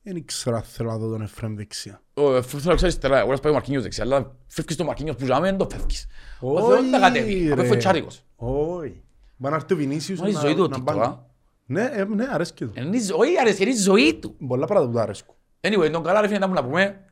[0.04, 2.02] Δεν ξέρω αν θέλω να δω τον Εφρέμ δεξιά.
[2.14, 4.84] Ο Εφραίμ θέλω να ξέρεις τερά, εγώ να πάει ο Μαρκίνιος δεξιά, αλλά φεύγεις το
[4.84, 6.08] Μαρκίνιος που ζάμε, δεν το φεύγεις.
[6.40, 7.52] Ο Όχι, Θεός δεν τα κατέβει, ρε.
[7.54, 8.24] απέφω τσάρικος.
[8.36, 9.02] Όχι.
[9.38, 11.00] Μπορεί να έρθει ο Βινίσιος Μα είναι η να- ζωή του να ο μπάνει.
[11.04, 11.26] TikTok, α.
[11.66, 12.74] Ναι, ε, ναι, αρέσκει του.
[12.76, 14.36] Είναι η ζωή, αρέσει, είναι η ζωή του.
[14.48, 15.36] Πολλά πράγματα που του αρέσκουν.
[15.62, 17.06] Anyway, τον καλά ρε φίλε, να μου να πούμε.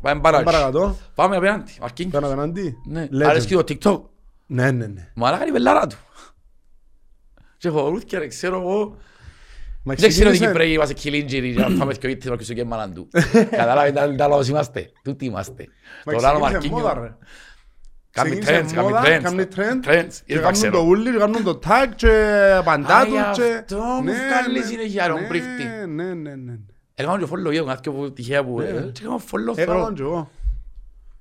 [0.00, 0.42] Πάμε παρά.
[0.42, 2.14] Παρακατώ, Πάμε απέναντι, Μαρκίνιος.
[2.20, 2.74] πέρα απέναντι.
[2.86, 3.22] Ναι, Legend.
[3.22, 4.00] αρέσκει το TikTok.
[4.46, 5.08] Ναι, ναι, ναι.
[5.14, 5.96] Μαλάκα είναι η πελάρα του.
[7.58, 8.96] Και χωρούθηκε, ρε, ξέρω εγώ.
[9.82, 12.54] Μα Δεν ξέρω ότι ξεκίνησε- Κυπρέοι είμαστε κιλίντζιροι για να πάμε και ο ήττης και
[12.54, 13.08] και μάναν του.
[13.50, 14.90] Κατάλαβε τα- τα λαός είμαστε.
[15.04, 15.64] Τούτοι είμαστε.
[16.06, 17.08] μα Τώρα ο ξεκίνησε μόδα, Μαρκίνιος.
[17.20, 17.26] ρε.
[18.10, 19.22] Κάνει Ξεκίνησε trends, κάνει μόδα, trends.
[19.22, 19.88] κάνει trends.
[19.90, 20.12] Trends.
[20.24, 20.72] Και Δεν τα κάνουν ξέρω.
[20.78, 22.10] το ούλι, και κάνουν το tag και
[22.58, 23.54] απαντά Α, του γι' και...
[23.58, 25.64] αυτό μου Ναι, βγάλει ναι, συνέχεια τον ναι, πρίφτη.
[25.88, 26.34] Ναι, ναι,
[26.98, 27.04] ναι.
[27.04, 28.60] Έκαναν και follow, έκαναν και από τυχαία που...
[28.60, 29.92] ε, και έκαναν follow, Έκαναν θεωρώ.
[29.92, 30.30] και εγώ.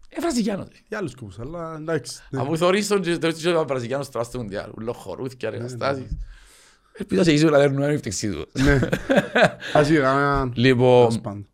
[0.09, 0.67] Ε, Βραζιλιάνος.
[0.71, 0.77] ρε.
[0.87, 2.19] Για άλλους κούπους, αλλά εντάξει.
[2.29, 2.41] ναι.
[2.41, 4.69] Αφού θεωρείς τον και θεωρείς τον Βραζιλιάνος τώρα στο Μουντιάλ.
[4.77, 6.17] Ούλο χορούθηκια, ρε, καταστάσεις.
[6.99, 8.47] Ελπίζω να σε ίσως να δέρνουν ένα φτεξί του.
[8.51, 8.79] Ναι.
[9.73, 10.51] Ας είχαμε έναν...
[10.55, 11.47] Λοιπόν, τέλος πάντων.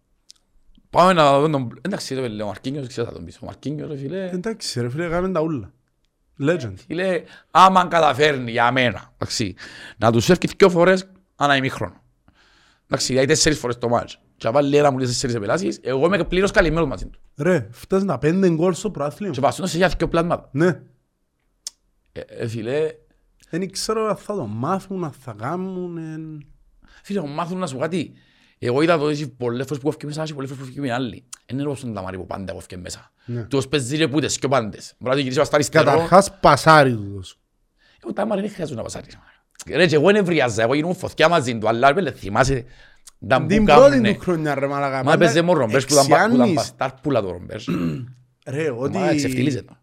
[0.90, 1.80] πάμε να δούμε τον...
[1.82, 3.38] Εντάξει ρε φίλε, ο Μαρκίνιος ξέρεις θα τον πεις.
[3.42, 4.30] Ο Μαρκίνιος ρε φίλε...
[4.30, 5.72] Εντάξει ρε φίλε, έκαμε τα ούλα.
[6.42, 6.74] Legend.
[6.88, 9.56] Φίλε, άμα καταφέρνει για μένα, εντάξει,
[9.98, 12.02] να τους έρθει δυο φορές ανά ημίχρονο.
[12.88, 14.20] Εντάξει, δηλαδή τέσσερις φορές το μάτς.
[14.44, 17.20] Και να βάλει ένα μου τις τέσσερις επελάσεις, εγώ είμαι πλήρως καλυμμένος μαζί του.
[17.36, 19.34] Ρε, φτάσουν τα πέντε γκολ στο προάθλημα.
[19.34, 20.50] Και πασούν σε για δυο πλάσματα.
[20.52, 20.82] Ναι.
[22.12, 22.92] Ε, ε, φίλε,
[23.50, 25.98] Δεν ξέρω αν θα το μάθουν, αν θα κάνουν.
[25.98, 26.46] εν.
[27.04, 28.14] φίλε, μου μάθουν να σου πω κάτι.
[28.60, 31.24] Εγώ είδα το ότι πολλές φορές που έφυγε μέσα και πολλές φορές που έφυγε άλλη.
[31.46, 33.12] Δεν είναι όπως τον Ταμάρι που πάντα έφυγε μέσα.
[33.26, 33.44] Ναι.
[33.44, 34.94] Τους παίζει ρε πούτες και ο πάντες.
[34.98, 35.86] Μπορεί να την γυρίσει στα αριστερό.
[35.86, 37.40] Καταρχάς πασάρι τούτος.
[38.04, 39.18] Ο Ταμάρι δεν χρειάζεται να πασάρεις.
[39.68, 42.68] Ρε και εγώ νευριάζα, εγώ γίνω φωτιά μαζί του, αλλά ρε θυμάσαι τα
[43.28, 44.14] Την που πρώτη κάνουνε.
[44.14, 44.96] του χρονιά ρε μαλακά.
[44.98, 46.56] Μα πάντα έπαιζε μόνο ρομπέρς που ήταν πα- που ήταν εξιάνεις.
[46.56, 47.70] παστάρπουλα το ρομπέρς.
[48.48, 48.98] Ρε, ότι...
[48.98, 49.74] Μα εξευτελίζεται.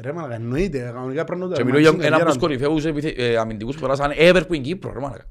[0.00, 0.78] Ρε μαλακά, εννοείται.
[0.78, 2.68] Κανονικά πρέπει να το Και μιλώ για ερμηνεύσουν έναν από τους γέραν.
[2.68, 5.24] κορυφαίους επιθε- ε, αμυντικούς που περάσαν ever που είναι Κύπρος, ρε μάνα.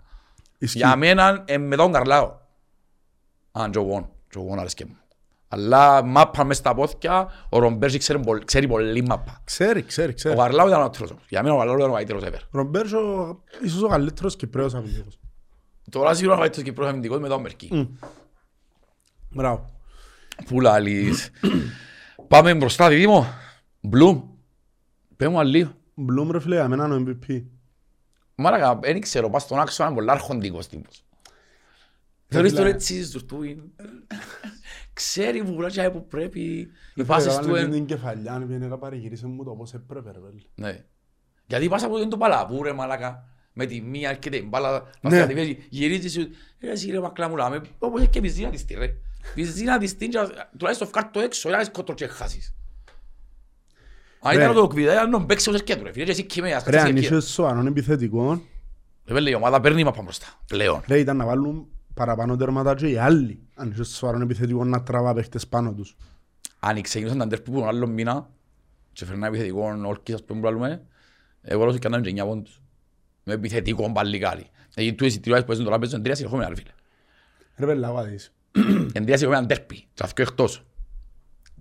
[0.57, 0.77] Ισχύει.
[0.77, 2.31] Για μένα ε, με τον Καρλάο.
[3.51, 4.97] Αν και ο Γουόν, και ο Γουόν άρεσκε μου.
[5.47, 9.41] Αλλά μάπα μες στα πόθηκια, ο Ρομπέρς ξέρει πολ- ξέρει πολύ μάπα.
[9.43, 10.35] Ξέρει, ξέρει, Ο ξέρει.
[10.35, 11.11] Καρλάο ήταν ο άτρος.
[11.11, 11.23] όμως.
[11.29, 12.47] Για μένα ο Καρλάο ήταν ο καλύτερος ever.
[12.51, 12.99] Ρομπέρσο,
[13.63, 15.18] ίσως ο καλύτερος Κυπρέος αμυντικός.
[15.89, 17.97] Τώρα σίγουρα ο καλύτερος Κυπρός αμυντικός με τον Μερκή.
[19.29, 19.69] Μπράβο.
[20.45, 21.31] Πού λαλείς.
[22.27, 23.25] Πάμε μπροστά, Δήμο.
[23.81, 24.21] Μπλουμ.
[25.15, 25.73] Πες μου αλλίο.
[25.93, 27.43] Μπλουμ ρε φίλε, για μένα είναι ο MVP.
[28.35, 31.03] Μάρακα, δεν ξέρω, πας στον άξονα είναι πολύ αρχοντικός τύπος.
[32.27, 32.61] Θεωρείς φίλε.
[32.63, 33.63] τώρα έτσι στους του είναι.
[34.93, 36.67] Ξέρει που βράζει που πρέπει.
[36.95, 37.73] Οι πάσες Έβαλε του την είναι.
[37.73, 40.69] την κεφαλιά, πήγαινε να παρηγύρισε μου το πώς έπρεπε ρε φίλε.
[40.69, 40.85] Ναι.
[41.47, 43.23] Γιατί πας από το παλαβού ρε μαλάκα.
[43.61, 45.19] Με τη μία έρχεται η μπάλα, πας Ναι.
[45.19, 46.29] κατεβαίνεις, γυρίζεις σου.
[46.61, 48.93] Ρε εσύ ρε μακλά μου λάμε, όπως έχει και πιζίνα της τη ρε.
[49.33, 50.17] Πιζίνα της την, και
[50.57, 52.53] τουλάχιστον φκάρ' το έξω, ρε σκοτώ και χάσεις.
[54.21, 54.43] Αν Ρε.
[54.43, 56.71] ήταν το κβιδά, ήταν να παίξει ως σκέτου ρε φίλε, και εσύ κοιμέ, ας Ρε,
[56.71, 58.41] κάτσεις αν και είσαι σοβαρόν επιθετικό,
[59.05, 60.81] Ρε πέλε, η ομάδα παίρνει μαπά μπροστά, πλέον.
[60.87, 63.39] ρε, ήταν να βάλουν παραπάνω τέρματα και οι άλλοι.
[63.55, 65.95] Αν είσαι σοβαρόν επιθετικό να τραβά παίχτες πάνω τους.
[66.59, 68.29] Αν ξεκινούσαν τα ντέρπι που τον άλλο μήνα
[68.93, 70.81] και φέρνει ένα επιθετικό όρκης, ας πούμε, που λέμε,
[71.41, 72.58] εγώ λέω ότι κάναμε και 9 πόντους.
[73.29, 74.45] Με επιθετικός παλικάρι.
[74.75, 76.69] Γιατί του εισιτήριου που παίζουν τώρα παίζουν τρία συνεχόμενα, ρε φίλε.
[77.55, 78.33] Ρε πέλε, λάβα δεις.
[78.93, 80.63] Εν τρία συνεχόμενα ντέρπι, και αυτό εκτός.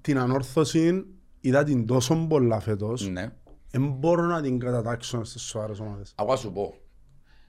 [0.00, 1.04] Την ανόρθωση
[1.40, 3.08] είδα την τόσο πολλά φέτος.
[3.08, 3.32] Ναι.
[3.70, 6.14] Δεν μπορώ να την κατατάξω στις σοβαρές ομάδες.
[6.18, 6.74] Εγώ θα σου πω.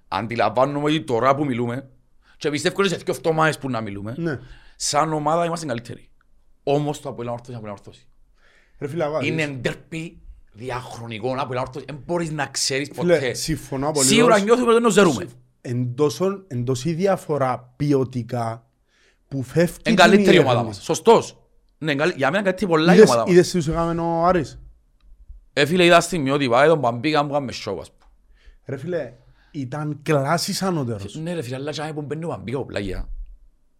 [0.08, 1.90] Αντιλαμβάνομαι ότι τώρα που μιλούμε,
[2.38, 4.40] και πιστεύω ότι σε δύο εβδομάδες που να μιλούμε, Ναι.
[4.76, 6.10] σαν ομάδα είμαστε καλύτεροι.
[6.64, 8.08] Όμως το Αποέλ Ορθώση είναι Αποέλ Ορθώση.
[8.80, 9.56] Ρε φίλε, λάβα Είναι δεις.
[9.58, 10.22] ντέρπι
[10.60, 11.86] διαχρονικό Αποέλ Ορθώση.
[11.88, 13.34] Δεν μπορείς να ξέρεις Φίλε, ποτέ.
[13.34, 14.16] συμφωνώ απολύτως.
[14.16, 15.26] Σίγουρα νιώθουμε ότι δεν ζερούμε.
[15.62, 18.66] Εν τόσο- εν τόση διαφορά ποιοτικά
[19.28, 20.50] που φεύγει Είναι την καλύτερη η ιερνή.
[20.50, 20.84] ομάδα μας.
[20.84, 21.38] Σωστός.
[21.78, 23.32] Ναι, καλή- για μένα είναι καλύτερη πολλά η Είδες- ομάδα μας.
[23.32, 24.60] Είδες τι τους έκαμε ο Άρης;
[25.54, 28.12] Ε, φίλε, είδα στιγμιότυπα, εδώ που μπήκαν που κάνουμε σόου, ας πούμε.
[28.66, 29.14] Ρε φίλε,
[29.52, 31.16] ήταν κλάσης ανώτερος.
[31.16, 33.10] Ναι ρε φίλε, αλλά και που μπαίνει ο Μαμπίκα από πλάγια.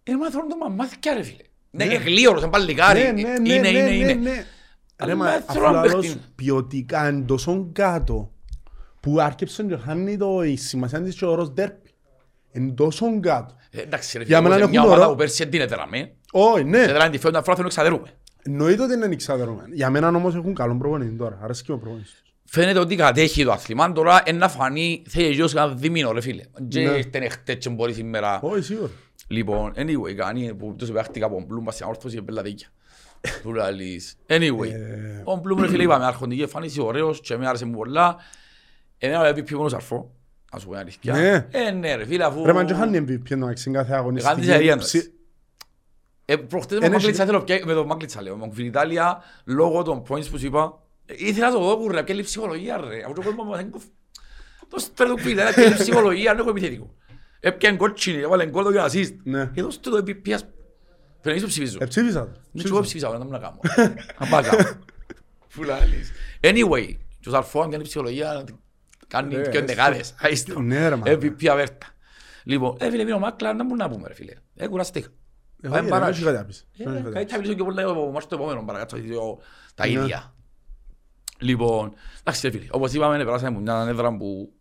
[0.04, 1.44] Είναι μάθημα το μαμάθηκια ρε φίλε.
[1.72, 3.00] Ναι, είναι γλίωρος, είναι παλικάρι.
[3.02, 4.14] Ναι, ναι, ναι, Είναι, ναι, είναι, ναι, είναι.
[4.14, 4.46] ναι.
[5.04, 6.22] Ρε Αλλά μα, θέλω αφού να λαλός παίχνει.
[6.36, 8.32] ποιοτικά είναι τόσο κάτω
[9.00, 11.90] που άρκεψε και χάνει το η σημασία της και ο όρος ντέρπι.
[12.52, 13.54] Είναι τόσο κάτω.
[13.72, 16.12] Ε, Εντάξει ρε Για φίλε, μένα όπως μια έχουν ομάδα ωραίο- που πέρσι δεν έτεραμε.
[16.32, 16.84] Όχι, ναι.
[16.84, 18.18] Σε τράνε τη φέοντα φορά θέλουν να εξαδερούμε.
[18.44, 19.74] Εννοείται ότι είναι εξαδερωμένο.
[19.74, 21.40] Για μένα όμως έχουν καλό προπονητή τώρα.
[21.42, 22.34] Αρέσκει ο προπονητής τους.
[22.46, 26.44] Φαίνεται ότι κατέχει το αθλημά τώρα είναι να φανεί θέλει γιος ένα δίμηνο ρε φίλε.
[26.68, 26.90] Και Ναι.
[26.98, 28.40] ήρθε εχτές και μπορεί σήμερα.
[28.42, 28.90] Όχι, σίγουρα.
[29.28, 32.68] Λοιπόν, anyway, κάνει που τους παίχτηκα από Μπλουμ πας στην όρθωση και πελατήκια.
[33.42, 34.16] Του λαλείς.
[34.28, 38.16] Anyway, Ε, ο Μπλουμ ρε φίλε είπαμε αρχοντική εμφάνιση ωραίος και με άρεσε μου πολλά.
[38.98, 40.12] Εμένα με MVP μόνος αρφό.
[40.52, 41.14] Ας πούμε αλήθεια.
[41.14, 41.48] Ναι.
[41.52, 42.46] Ε, ναι ρε φίλε αφού...
[42.46, 44.34] Ρε μα και χάνει MVP εντάξει κάθε αγωνιστική.
[44.34, 44.86] Κάνει της αερίας.
[44.86, 45.12] Ψη-
[46.26, 48.66] Ε, προχτές με Ένα τον Μάγκλητσα συ- θέλω πια- με τον Μάγκλητσα λέω, με τον
[48.66, 52.14] Ιταλία, λόγω των points που σου είπα, ε, ήθελα να το δω που ρε, ποια
[52.14, 53.84] είναι η ψυχολογία ρε, αφού το κόσμο μας είναι κοφ-
[54.70, 56.94] το στρέτο που ήθελα, ποια είναι η ψυχολογία, δεν έχω επιθετικό.
[57.40, 59.16] Έπιαν κότσινη, έβαλε γκολ το και assist.
[59.24, 59.50] Ναι.
[59.54, 60.38] Και δώστε το MVP,
[61.20, 61.78] ας- Πρέπει να ψηφίζω.
[61.82, 62.40] Ε, ψήφισα το.
[62.52, 63.60] Ναι, και εγώ ψηφίσα, δεν να κάνω.
[64.20, 64.70] Να πάω κάνω.
[65.48, 66.12] Φουλάλης.
[66.42, 68.44] Anyway, και ο Σαρφό, αν κάνει ψυχολογία,
[69.08, 69.58] κάνει Ε, και έστω.
[69.58, 70.16] εντεκάδες.
[70.20, 70.60] Άιστε.
[70.62, 71.12] Ναι, ρε, μάνα.
[71.22, 71.88] MVP αβέρτα.
[72.44, 74.34] Λοιπόν, ε, φίλε, μείνω Μάκλα, να μπορούμε να πούμε, ρε φίλε.
[74.56, 75.08] Ε, κουραστήκα.
[75.62, 76.08] Εγώ Πάμε δεν παρά.
[76.10, 76.68] έχει κάτι να πεις.
[76.78, 79.40] Ε, Δεν έχει κάτι να Καλύτερα μιλήσω και πολλά ο μάτς το επόμενο παρακάτω, δύο-
[79.76, 79.92] τα Ναι.
[79.92, 80.34] ίδια.
[81.40, 84.54] Λοιπόν, εντάξει ρε φίλε, όπως είπαμε, περάσαμε από μια έδρα που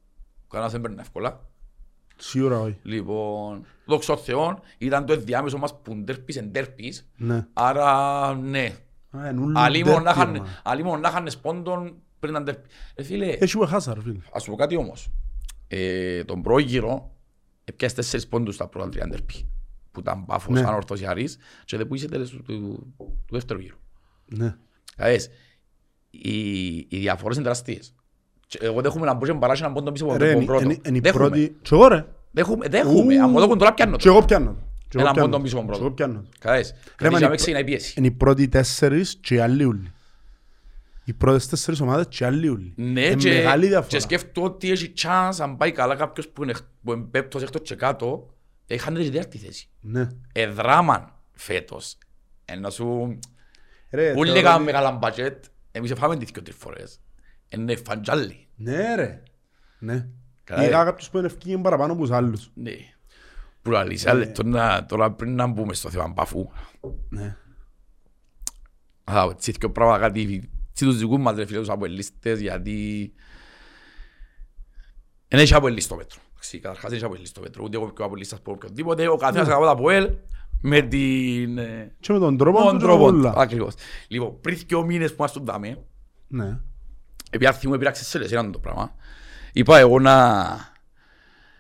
[0.51, 1.48] κανένας δεν παίρνει εύκολα.
[2.19, 2.27] Πεις.
[2.27, 2.79] Σίγουρα όχι.
[2.83, 7.47] Λοιπόν, δόξα τω Θεώ, ήταν το ενδιάμεσο μας που ντέρπις εν ντέρπις, Ναι.
[7.53, 8.77] άρα ναι.
[9.11, 10.61] Α, είναι ούλο Αλλή μόνο να ντέρπι, είχαν- ρε, μα.
[10.65, 12.69] αλλή μόνο να είχαν σπόντον πριν να ντέρπι.
[12.95, 14.19] Ε, φίλε, Έχει που χάσα ρε φίλε.
[14.33, 15.09] ας σου πω κάτι όμως.
[15.69, 17.15] Ε, τον πρόγυρο,
[17.65, 19.49] έπιασε τέσσερις πόντους στα πρώτα τρία ντέρπι.
[19.93, 20.67] Που ήταν πάφος, Ναι.
[20.67, 23.77] αν ορθωσιαρής, και δεν που είσαι τέλος του, του, του δεύτερου γύρου.
[24.27, 24.57] Ναι.
[24.97, 25.29] Κατάλαβες,
[26.11, 27.95] οι, οι διαφορές είναι τεράστιες.
[28.49, 30.45] Και Εγώ δέχομαι να μπω και παράσει να μπω τον πίσω από Ρε, τον είναι-
[30.45, 30.65] πρώτο.
[30.65, 31.29] είναι- είναι η Δέχομαι.
[31.29, 31.57] πρώτη...
[31.63, 32.05] Κι εγώ ρε.
[32.31, 33.15] Δέχομαι, δέχομαι.
[33.17, 33.23] Ου.
[33.23, 34.11] Αν μου δώκουν τώρα πιάνω Κι το.
[34.13, 34.57] εγώ πιάνω το.
[34.89, 35.43] Κι εγώ Ένα πιάνω πόντο το.
[35.43, 36.09] πίσω από τον Κι εγώ πρώτο.
[36.11, 36.37] πιάνω το.
[36.39, 36.71] Κατάλαβες.
[36.71, 37.95] Ρε, Γιατί μα για είναι με η ξεκινάει η πίεση.
[37.99, 39.93] Είναι οι πρώτοι τέσσερις και οι άλλοι ούλοι.
[41.05, 42.73] Οι πρώτες τέσσερις ομάδες και οι άλλοι ούλοι.
[42.77, 44.01] Ναι, Είναι και, μεγάλη και διαφορά.
[44.01, 47.61] σκέφτομαι ότι έχει chance αν πάει καλά κάποιος που είναι, εκ- που είναι πέπτος έκτος
[47.69, 48.35] και κάτω,
[48.67, 49.69] ε, χάνεται και τέταρτη θέση.
[49.81, 50.07] Ναι.
[50.33, 51.97] Εδράμαν φέτος.
[52.45, 53.19] Ενώ σου
[53.91, 57.01] Ρε, που θεωρώ λέγαμε ότι- μεγάλα μπάτζετ, εμείς εφάμε τις δυο τρεις φορές.
[57.49, 58.47] Είναι φαντζάλι.
[58.57, 59.23] Ναι ρε.
[59.79, 60.09] Ναι.
[60.45, 60.85] Καλά, Είχα ε.
[60.85, 62.51] κάποιους που είναι ευκήγοι παραπάνω από τους άλλους.
[62.55, 62.73] Ναι.
[63.63, 66.51] Που λαλείς, αλλά τώρα- τώρα πριν να μπούμε στο θέμα μπαφού,
[67.09, 67.37] Ναι.
[69.05, 73.13] θα έτσι και πράγμα κάτι τσι τους δικούς μας ρε φίλε τους αποελίστες γιατί
[75.29, 76.19] δεν έχει αποελί στο μέτρο.
[76.33, 79.49] Εντάξει, Καταρχάς δεν έχει αποελί στο μέτρο, ούτε εγώ πιο αποελίστας από οποιοδήποτε, ο καθένας
[79.49, 80.11] αγαπά τα αποέλ
[80.63, 81.59] με την...
[81.59, 83.17] ε, Και με τον τρόπο τον του και τρόπο του.
[83.19, 83.33] όλα.
[83.37, 83.75] Ακριβώς.
[84.09, 85.85] Λοιπόν, πριν δύο μήνες που μας τον δάμε,
[86.29, 86.61] Ναι.
[87.31, 88.95] Επειδή άρθει μου έπειραξε σε λεσίνα το πράγμα,
[89.53, 90.47] είπα εγώ να,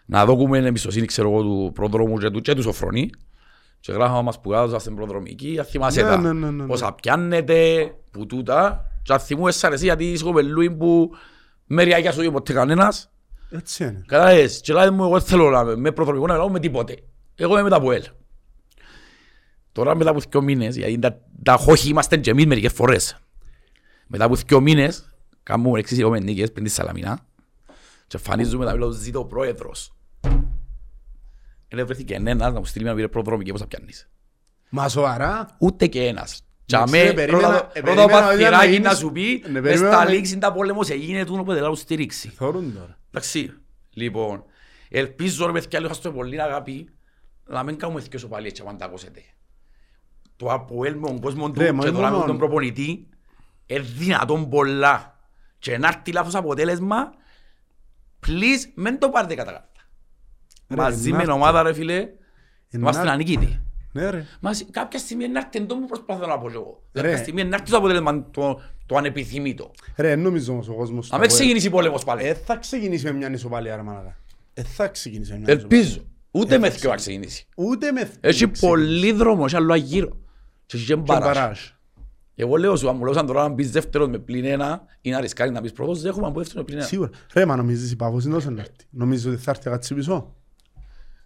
[0.04, 3.10] να δώκουμε εμπιστοσύνη, ξέρω εγώ, του προδρόμου και του, και τους Σοφρονή
[3.80, 6.66] και γράφαμε μας που κάτω στην προδρομική, αν θυμάσαι Ναι, τα, ναι, ναι, ναι, ναι.
[6.66, 11.10] πόσα πιάνετε, που τούτα, και αν θυμούσες αρέσει γιατί είσαι κοπελούι που
[11.66, 13.10] μεριακιά σου είπε ποτέ κανένας,
[13.50, 14.02] Έτσι είναι.
[14.06, 16.96] Κατάλαβες, και λέει μου εγώ δεν θέλω να με προδρομικό να μιλάω με τίποτε.
[17.34, 18.02] Εγώ είμαι με τα ΠΟΕΛ.
[19.72, 23.18] Τώρα μετά από δύο μήνες, γιατί τα, τα χώχοι είμαστε και εμείς μερικές φορές.
[24.06, 25.12] Μετά από δύο μήνες,
[25.48, 27.18] κάνουμε εξής εγώ με νίκες πριν τη Σαλαμινά
[28.06, 29.92] και εμφανίζουμε τα μιλάω ζήτω ο πρόεδρος.
[31.68, 34.08] Δεν βρέθηκε ένας να μου στείλει μια πήρε προδρομική πώς θα πιάνεις.
[34.68, 35.56] Μα σοβαρά.
[35.58, 36.42] Ούτε και ένας.
[36.64, 39.12] Και Εντάξει, αμέ, ρε, περίμενα- πρώτα- ε, πρώτα περίμενα ότι παθυράκι να να γίνεις- σου
[39.12, 42.28] πει, Ναι, μες περίμενα στα να- λήξη τα πόλεμος έγινε τούτο που δεν λάβω στήριξη.
[42.28, 42.98] Θωρούν τώρα.
[43.10, 43.52] Εντάξει,
[43.92, 44.44] λοιπόν,
[44.90, 46.88] ελπίζω ρε παιδιά, λέω στο πολύ αγάπη,
[47.46, 49.20] να μην κάνουμε δυο σου πάλι έτσι, αν τα ακούσετε.
[50.36, 53.06] Το Αποέλ με τον κόσμο του Ρε, μα και τώρα με μόνο- τον προπονητή,
[53.66, 55.17] είναι δυνατόν πολλά.
[55.58, 57.12] Και να έρθει λάθος αποτέλεσμα,
[58.26, 59.68] please, μην το πάρετε κατά κάρτα.
[60.68, 61.34] Ρε, Μαζί να με έρθει.
[61.34, 62.08] ομάδα ρε φίλε,
[62.70, 63.60] είμαστε να- ανικητοί.
[63.92, 64.26] Ναι ρε.
[64.40, 66.82] Μας, κάποια στιγμή να έρθει εντό μου προσπαθώ να πω και εγώ.
[66.92, 67.02] Ρε.
[67.02, 69.70] Κάποια στιγμή να έρθει το αποτέλεσμα το, το ανεπιθυμήτο.
[69.96, 71.10] Ρε, εν νομίζω όμως ο κόσμος...
[71.10, 72.32] Να μην ξεκινήσει πόλεμος Ε, πάλι.
[72.44, 74.16] θα ξεκινήσει με μια ισοπαλία ρε μαλάκα.
[74.54, 75.78] Ε, θα ξεκινήσει με μια ισοπαλία.
[75.78, 76.04] Ελπίζω.
[76.30, 77.46] Ούτε με θυκιο να ξεκινήσει.
[77.56, 78.00] Ούτε με...
[78.00, 78.66] Έχει με ξεκινήσει.
[78.66, 80.16] πολύ δρόμο, έχει άλλο αγύρο.
[80.66, 81.58] Και έχει και Και μπαράζ.
[82.38, 82.50] Μπαράζ.
[82.50, 85.20] Εγώ λέω σου, αν μου λέω τώρα να μπεις δεύτερος με πλήν ένα ή να
[85.20, 86.86] ρισκάρεις να μπεις πρώτος, δέχομαι να μπω δεύτερος με πλήν ένα.
[86.86, 87.10] Σίγουρα.
[87.34, 88.86] Ρε, μα νομίζεις η Πάφος είναι τόσο να έρθει.
[88.90, 90.34] Νομίζεις ότι θα έρθει κάτι πίσω;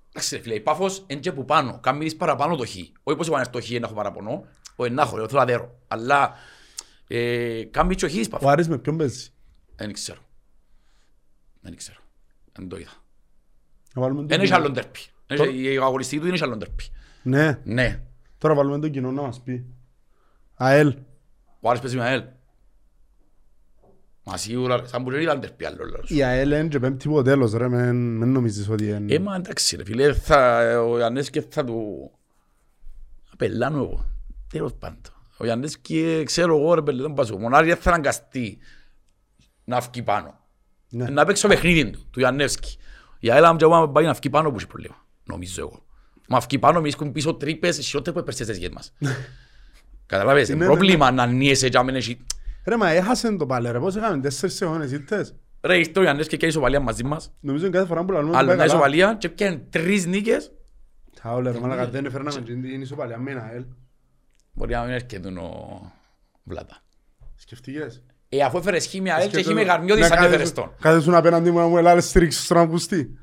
[0.09, 1.79] Εντάξει ρε φίλε, η Πάφος είναι και που πάνω.
[1.83, 2.77] Κάμει της παραπάνω το χ.
[3.03, 4.44] Όχι πως είπαν το χ να έχω παραπονό,
[4.77, 5.79] όχι να έχω, εγώ θέλω αδέρο.
[5.88, 6.35] Αλλά
[7.09, 8.51] ε, κάμει και ο χ της Ο Πάφος.
[8.51, 9.29] Άρης με ποιον παίζει;
[9.77, 10.20] Δεν ξέρω.
[11.61, 11.98] Δεν ξέρω.
[12.53, 12.90] Δεν το είδα.
[13.94, 14.59] Να βάλουμε τον Δεν έχει κοινό.
[14.59, 15.01] άλλον τερπι.
[15.62, 16.85] Η αγωνιστική του δεν έχει άλλον τερπι.
[17.22, 17.61] Ναι.
[17.64, 18.03] Ναι.
[18.38, 19.64] Τώρα βάλουμε τον κοινό να μας πει.
[20.64, 20.96] ΑΕΛ.
[21.61, 22.22] Ο Άρης παίζει με ΑΕΛ.
[24.25, 26.11] Μα σίγουρα, σαν που δεν ήταν τερπί άλλο λαός.
[26.11, 29.18] Η ΑΕΛ είναι και πέμπτη από τέλος ρε, μεν μεν νομίζεις ότι Ε, είναι...
[29.18, 32.11] μα εντάξει ρε φίλε, θα, ο Ιαννέσκι θα του...
[33.33, 34.07] Απελάνω εγώ,
[34.53, 35.01] τέλος πάντων.
[35.37, 37.38] Ο Ιαννέσκι, ε, ξέρω εγώ ρε παιδί, δεν πάσω.
[37.38, 38.59] Μονάρι θα αναγκαστεί
[39.64, 40.40] να βγει πάνω.
[40.88, 41.09] Ναι.
[41.09, 42.77] Να παίξει το παιχνίδι του, του Ιαννέσκι.
[43.18, 45.85] Η ΑΕΛ αν και πάει να βγει πάνω που έχει πρόβλημα, νομίζω εγώ.
[46.29, 48.92] Μα βγει πάνω, εμείς έχουμε πίσω τρύπες, χειρότερα που περσές τις μας.
[50.12, 52.25] Καταλάβες, Ναι, είναι ναι, πρόβλημα να νιέσαι και να μην έχει...
[52.64, 55.35] Ρε, μα έχασαν το πάλι ρε, πώς έκαμε τέσσερις αιώνες ήττες.
[55.62, 57.33] Ρε, ήρθε ο Ιαννέσκι και ισοπαλία μαζί μας.
[57.40, 58.77] Νομίζω είναι κάθε φορά που λαλούμε Άλλο πάει μια καλά.
[58.79, 60.53] ισοπαλία και πιάνε τρεις νίκες.
[61.22, 63.64] Τα όλα ρε, μάλακα δεν έφερναμε και την ισοπαλία με την ΑΕΛ.
[64.53, 65.92] Μπορεί να μην έρχεται ο
[66.44, 66.83] Βλάτα.
[67.37, 70.72] Σκεφτήκες; Ε, αφού έφερες χήμια ΑΕΛ και Σκέφτομαι- χήμια Γαρμιώδης Ναι, αν κάθεσαι- έφερες τον.
[70.81, 73.18] Κάθεσαι απέναντι μου να μου ελάλες στήριξεις στον αμπουστή.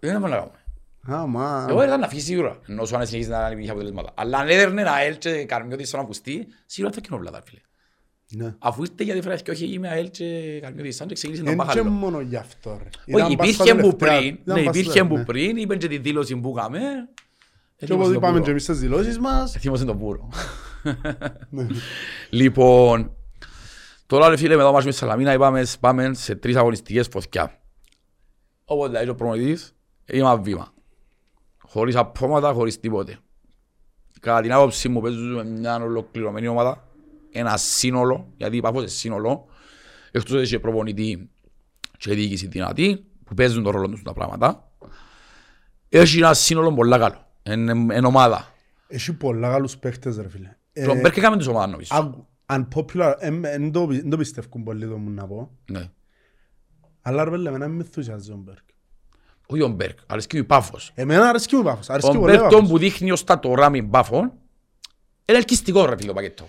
[0.00, 0.40] Δεν είναι να κάνουμε.
[0.40, 0.61] Α, μα...
[1.68, 4.10] Εγώ ήταν να φύγεις σίγουρα, ενώ σου αν συνεχίζεις να είχε αποτελέσματα.
[4.14, 7.60] Αλλά αν έδερνε ΑΕΛ και Καρμιώδης στον ακουστή, σίγουρα θα κοινό Βλάτα, φίλε.
[8.44, 8.54] Ναι.
[8.58, 11.58] Αφού ήρθε γιατί φέρες και όχι είμαι ΑΕΛ και Καρμιώδης, σαν και ξεκίνησε τον Εν
[11.58, 11.90] και Παχαλό.
[11.90, 12.88] μόνο γι' αυτό ρε.
[13.16, 15.24] Όχι, Ήταν πας στα υπήρχε που τελευταία- πριν, ήταν ναι, πας στα- υπήρχε που ναι.
[15.24, 16.80] πριν, είπαν και τη δήλωση που έκαμε.
[17.76, 19.52] Και όπως είπαμε και εμείς στις δηλώσεις μας.
[19.58, 20.28] Θύμωσε τον πουρο.
[21.50, 21.66] ναι.
[22.30, 23.16] Λοιπόν,
[24.06, 27.58] τώρα ρε φίλε, μετά μας με Σαλαμίνα είπαμε πάμε σε τρεις αγωνιστικές φωτιά.
[28.64, 29.74] Οπότε λέει ο προμονητής,
[30.06, 30.72] είμαι βήμα.
[31.72, 33.18] Χωρίς απόματα, χωρίς τίποτε.
[34.20, 36.88] Κατά την άποψη μου παίζουμε μια ολοκληρωμένη ομάδα,
[37.32, 39.44] ένα σύνολο, γιατί είπα πως σύνολο,
[40.10, 41.30] εκτός ότι έχει προπονητή
[41.98, 44.72] και διοίκηση δυνατή, που παίζουν τον ρόλο τους τα πράγματα.
[45.88, 48.48] Έχει ένα σύνολο πολύ καλό, εν ομάδα.
[48.88, 50.56] Έχει πολλά καλούς παίχτες ρε φίλε.
[50.72, 51.94] Ε, Τον Μπέρκ έκαμε τους ομάδα νομίζω.
[51.96, 55.50] άκου, Unpopular, εν- εν το πι- εν το πιστεύουν πολύ το μου να πω.
[55.70, 55.90] Ναι.
[57.02, 58.64] Αλλά ρε πέλε, εμένα με ενθουσιάζει ο Μπέρκ.
[59.52, 60.92] Όχι ο Μπέρκ, αρέσκει ο Πάφος.
[60.94, 62.68] Εμένα αρέσκει μου η Πάφος, αρέσκει Ο πολύ ο Μπέρκ τον Πάφος.
[62.70, 66.48] που δείχνει ως τα τώρα με Πάφο, είναι ελκυστικό ρε φίλε το πακέτο.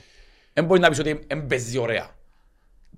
[0.54, 2.10] Δεν μπορεί να πεις ότι εμπαιζει ωραία.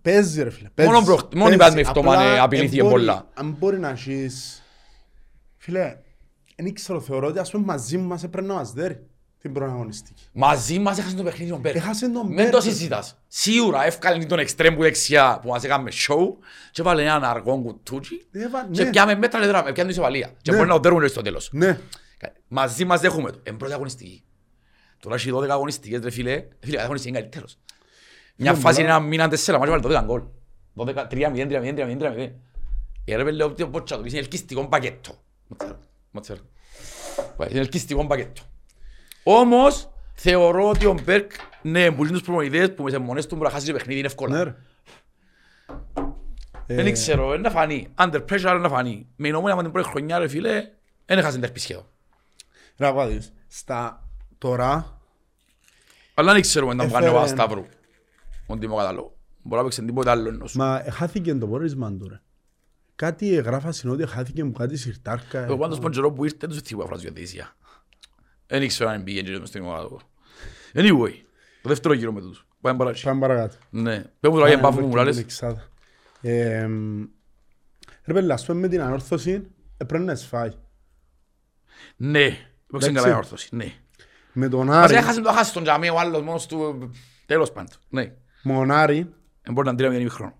[0.02, 0.70] Παίζει ρε φίλε.
[0.78, 1.74] Μόνο παίζει, προχ- μόνο παίζει.
[1.74, 3.28] είπαμε αυτό, Απλά, αν, ε, απειλήθηκε εν μπορεί- πολλά.
[3.34, 4.64] Αν μπορεί να έχεις...
[5.58, 5.98] Φίλε,
[6.56, 9.06] δεν ήξερα, θεωρώ ότι ας πούμε μαζί μας έπρεπε να μας δέρει
[9.46, 10.24] την προαγωνιστική.
[10.32, 11.76] Μαζί μας έχασε το παιχνίδι ο Μπέρκ.
[11.76, 12.52] Έχασε τον Μην Μπέρκ.
[12.52, 13.18] το συζητάς.
[13.28, 16.28] Σίγουρα έφκαλε τον εξτρέμ που δεξιά που μας έκαμε show
[16.72, 18.90] και βάλε έναν αργό κουτούτσι Έβα- και ναι.
[18.90, 20.32] πιάμε μέτρα λεδρά, πιάμε την ισοπαλία.
[20.42, 20.58] Και Ναι.
[20.58, 21.50] μπορεί να το δέρουν στο τέλος.
[21.52, 21.80] Ναι.
[22.48, 23.40] Μαζί μας δέχουμε το.
[23.44, 24.24] Εν πρώτη αγωνιστική.
[25.00, 26.46] Τώρα έχει 12 αγωνιστικές ρε φίλε.
[26.60, 27.58] Φίλε, αγωνιστική είναι καλύτερος.
[28.36, 28.88] Μια Φίλε, φάση πολλά.
[28.88, 30.22] είναι ένα μήνα τέσσερα, μάτια βάλει 12 γκολ.
[30.74, 32.32] 12, 3-0, 3-0, 3-0, 3-0.
[33.06, 35.16] Ε, ρε παιδί, λέω ότι πότσα του, είναι ελκυστικό πακέτο.
[35.48, 35.80] Μοτσέρα,
[36.12, 36.40] μοτσέρα.
[37.50, 38.42] Είναι ελκυστικό πακέτο.
[39.28, 43.36] Όμως, θεωρώ ότι ο Μπέρκ, ναι, που είναι τους προμονητές που με σε μονές του
[43.36, 44.44] μπορεί να χάσει το παιχνίδι είναι Ναι εύκολα.
[44.44, 44.56] ρε.
[46.68, 47.88] Δεν Ε, ξέρω, είναι να φανεί.
[47.98, 49.08] Under pressure είναι να φανεί.
[49.16, 50.70] Με η νομόνια με την πρώτη χρονιά, ρε φίλε,
[51.06, 51.86] δεν έχασε τερπή σχεδόν.
[52.78, 53.34] Ρε να δεις.
[53.48, 54.08] Στα
[54.38, 55.00] τώρα,
[56.14, 57.66] Αλλά δεν ξέρουμε να μου κάνει ο Έφερε- Παπασταύρου.
[58.48, 59.16] Τον τιμό κατάλογο.
[59.42, 60.54] Μπορεί να παίξει τίποτε άλλο ενός.
[60.56, 62.22] μα χάθηκε το πόρισμα του ρε.
[62.96, 65.40] Κάτι εγγράφα ότι χάθηκε μου κάτι σιρτάρκα.
[65.44, 67.56] Εγώ πάντως τον καιρό που ήρθε, τους θύμω φράζει διατήσια.
[68.48, 70.02] Δεν ήξερα αν πήγαινε και μες στην ομάδα του.
[70.74, 71.14] Anyway,
[71.62, 72.46] το δεύτερο γύρο με τους.
[72.62, 73.12] Πάμε παράδειγμα.
[73.12, 73.56] Πάμε παρακάτω.
[73.70, 74.00] Ναι.
[74.20, 75.18] Πες μου τώρα για μπάφο μου, λάλες.
[75.18, 75.68] Εξάδα.
[76.22, 76.68] Ε,
[78.04, 80.52] Ρε παιδί, ας πούμε με την ανόρθωση έπρεπε να σφάει.
[81.96, 82.30] Ναι.
[82.72, 82.92] Παίξε Εντάξει.
[82.92, 83.56] καλά η όρθωση.
[83.56, 83.74] Ναι.
[84.34, 86.92] Με τον Μας Άρη, έχασε το χάσει τον τζαμί ο άλλος μόνος του.
[87.26, 87.72] Τέλος πάντων.
[87.90, 88.14] Ναι.
[88.44, 90.36] Μονάρη, Δεν μπορεί να τρίρα μια χρόνο.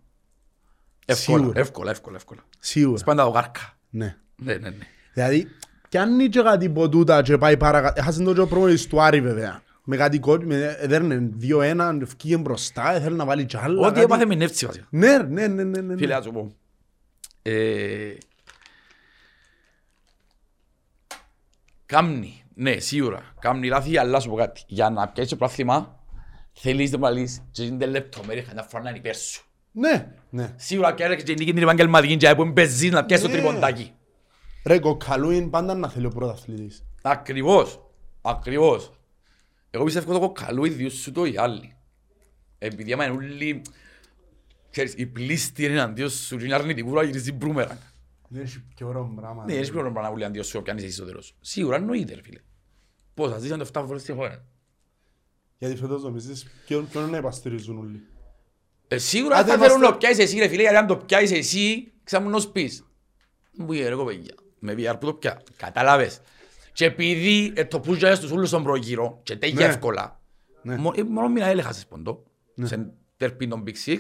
[1.06, 1.60] Εύκολα, Σίγουρα.
[1.60, 2.42] εύκολα, εύκολα, εύκολα.
[2.60, 2.98] σίγουρα.
[2.98, 3.78] Σπάντα το γάρκα.
[3.90, 4.18] Ναι.
[4.36, 4.88] Ναι, ναι, ναι.
[5.14, 5.48] Δηλαδή,
[5.96, 9.02] κι αν είναι και κάτι ποτούτα και πάει παρακάτω, έχασε το και ο πρόμονης του
[9.02, 9.62] Άρη βέβαια.
[9.84, 13.80] Με κάτι κότι, με έδερνε 2-1, ευκήγε μπροστά, θέλει να βάλει κι άλλα.
[13.80, 14.02] Ό,τι κάτι.
[14.02, 14.88] έπαθε με νεύτσι βασικά.
[14.90, 15.98] Ναι, ναι, ναι, ναι, ναι.
[15.98, 16.52] Φίλε, να σου πω.
[17.42, 18.14] Ε,
[21.86, 23.34] Κάμνη, ναι, σίγουρα.
[23.40, 24.64] Κάμνη λάθη, αλλά σου πω κάτι.
[24.68, 26.00] Για να πιάσεις το πράθλημα,
[26.54, 29.44] θέλεις να βάλεις και είναι λεπτομέρεια κατά φορά να είναι υπέρ σου.
[29.72, 30.54] Ναι, ναι.
[30.56, 33.38] Σίγουρα και έρεξε και νίκη την επαγγελματική και που παίζεις να πιάσεις το Ναι.
[33.38, 33.94] τριποντάκι.
[34.66, 36.84] Ρε, κοκαλού είναι πάντα να θέλει ο πρωταθλητής.
[37.02, 38.92] Ακριβώς, ακριβώς.
[39.72, 41.76] Εγώ πιστεύω το κοκαλούι διούς σου το οι άλλοι.
[42.58, 43.62] Επειδή άμα είναι όλοι,
[44.70, 47.80] ξέρεις, οι πλήστοι είναι εναντίον σου και είναι αρνητικού να γυρίζει μπρούμεραν.
[48.28, 49.44] Δεν έχει πιο ωραίο πράγμα.
[49.46, 51.36] Ναι, έχεις πλέον πράγμα που λέει αντίον σου πιάνεις εσύ στο τέλος.
[51.42, 52.40] Σίγουρα εννοείται ρε φίλε.
[53.14, 54.46] Πώς, θα ζήσαν το 7 φορές τη χώρα.
[55.58, 58.04] Γιατί φέτος νομίζεις ποιον ποιον να υποστηρίζουν όλοι.
[58.88, 61.32] Ε, σίγουρα Άντε θα είμαστε- θέλουν να πιάσεις εσύ ρε φίλε, γιατί αν το πιάσεις
[61.32, 62.86] εσύ, ξαμούν να σπείς.
[63.58, 64.34] Μου είπε ρε κοπέγια,
[64.66, 65.42] με VR που το πιά.
[65.58, 66.20] Κατάλαβες.
[66.74, 69.64] Και επειδή ε, το πούζα στους ούλους στον προγύρο και τέγει Ναι.
[69.64, 70.20] εύκολα,
[70.62, 70.76] Ναι.
[70.78, 72.24] μο- ε, μόνο μήνα έλεγχασες ποντό,
[72.62, 73.98] σε τερπίν των Big Six,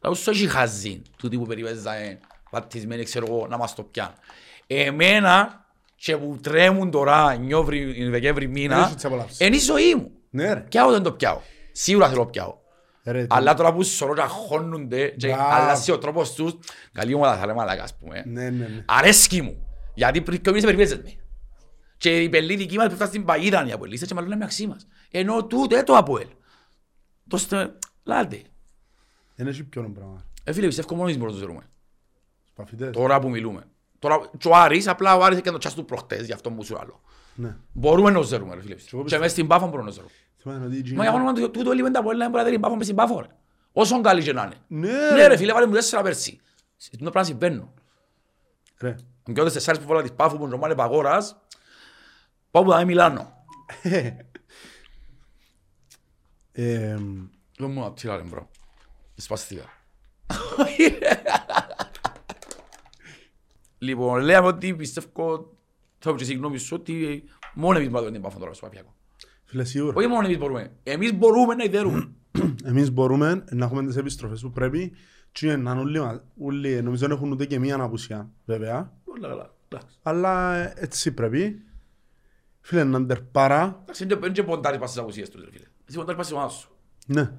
[0.00, 2.18] αλλά σου έχει χαζί, τούτοι που περιπέζανε,
[2.50, 4.14] βατισμένοι, ξέρω εγώ, να μας το πιάνουν.
[4.66, 9.40] Εμένα, και που τρέμουν τώρα, νιόβρι, Δεκέμβρη Δεν μήνα, έχει τις απολαύσεις.
[9.46, 10.10] είναι η ζωή μου.
[10.30, 10.60] Ναι ρε.
[10.60, 11.40] Πιάω δεν το πιάω.
[11.72, 12.54] Σίγουρα θέλω πιάω.
[13.04, 15.48] Ρε, Αλλά τώρα που σωρώ και αγχώνονται και Μπράβο.
[15.54, 16.54] αλλάζει ο τρόπος τους,
[16.92, 18.22] καλή ομάδα θα λέμε μαλάκα ας πούμε.
[18.26, 18.84] Ναι, ναι, ναι.
[18.86, 19.66] Αρέσκει μου.
[19.94, 21.16] Γιατί πριν και εμείς περιπέζες με.
[21.96, 23.92] Και η πελή δική μας που φτάσει στην παγίδα είναι η Αποέλ.
[23.92, 24.86] Είστε και μάλλον είναι αξί μας.
[25.10, 26.26] Ενώ τούτε το Αποέλ.
[27.28, 27.78] Το στε...
[28.04, 28.42] Λάτε.
[29.34, 30.24] Δεν έχει ποιον πράγμα.
[30.44, 31.70] Ε, φίλε, πιστεύω μόνο εμείς μπορούμε να το ζερούμε.
[32.48, 32.92] Σπαφιτές.
[32.92, 33.62] Τώρα που μιλούμε.
[33.98, 36.62] Τώρα, και ο Άρης, απλά ο Άρης έκανε το τσάς του προχτές, γι' αυτό μου
[36.62, 37.00] σου άλλο.
[37.34, 37.56] Ναι.
[37.72, 38.76] Μπορούμε να το ζερούμε, ρε φίλε.
[38.92, 40.12] εγώ Και μες στην Πάφο μπορούμε να το ζερούμε.
[40.36, 42.36] Θυμάμαι ότι η Μα για Gina- όνομα του τούτο λίγο είναι τα Αποέλ να μπορεί
[42.36, 43.26] να δει την Πάφο μες στην Πάφο, ρε.
[43.72, 44.88] Όσον καλή και να είναι.
[44.88, 46.40] Ναι, Ναι ρε φίλε, βάλε μου τέσσερα πέρσι.
[46.76, 47.70] Σε τούτο πράγμα συμβαίνουν.
[48.78, 48.96] Ρε.
[49.32, 51.36] Και όταν τεσσάρες που βάλα της Πάφου που είναι παγόρας,
[52.50, 53.32] πάω που θα είμαι Μιλάνο.
[56.56, 56.96] Ε,
[57.58, 58.50] Δεν μου απτύλα ρε μπρο.
[59.14, 59.64] Σπαστήκα.
[63.78, 65.52] Λοιπόν, λέμε ότι πιστεύω,
[65.98, 68.94] θα πω και συγγνώμη σου, ότι μόνο εμείς μπορούμε να την Πάφο τώρα στο Παπιακό.
[69.44, 69.94] Φίλε, σίγουρα.
[69.96, 70.72] Όχι μόνο εμείς μπορούμε.
[70.82, 72.10] Εμείς μπορούμε να ιδερούμε.
[72.64, 74.92] Εμείς μπορούμε να έχουμε τις επιστροφές που πρέπει
[75.32, 78.92] και να είναι όλοι, μα- όλοι, νομίζω δεν έχουν ούτε και μία απουσία, βέβαια.
[79.16, 79.50] Όλα καλά.
[79.68, 79.96] Εντάξει.
[80.02, 81.62] Αλλά ε, έτσι πρέπει.
[82.60, 83.78] Φίλε, να ντερπάρα.
[83.82, 85.64] Εντάξει, δεν και ποντάρεις πας στις απουσίες τους, ρε φίλε.
[85.88, 86.68] Εσύ ποντάρεις πας στις ομάδες σου.
[87.06, 87.30] Ναι.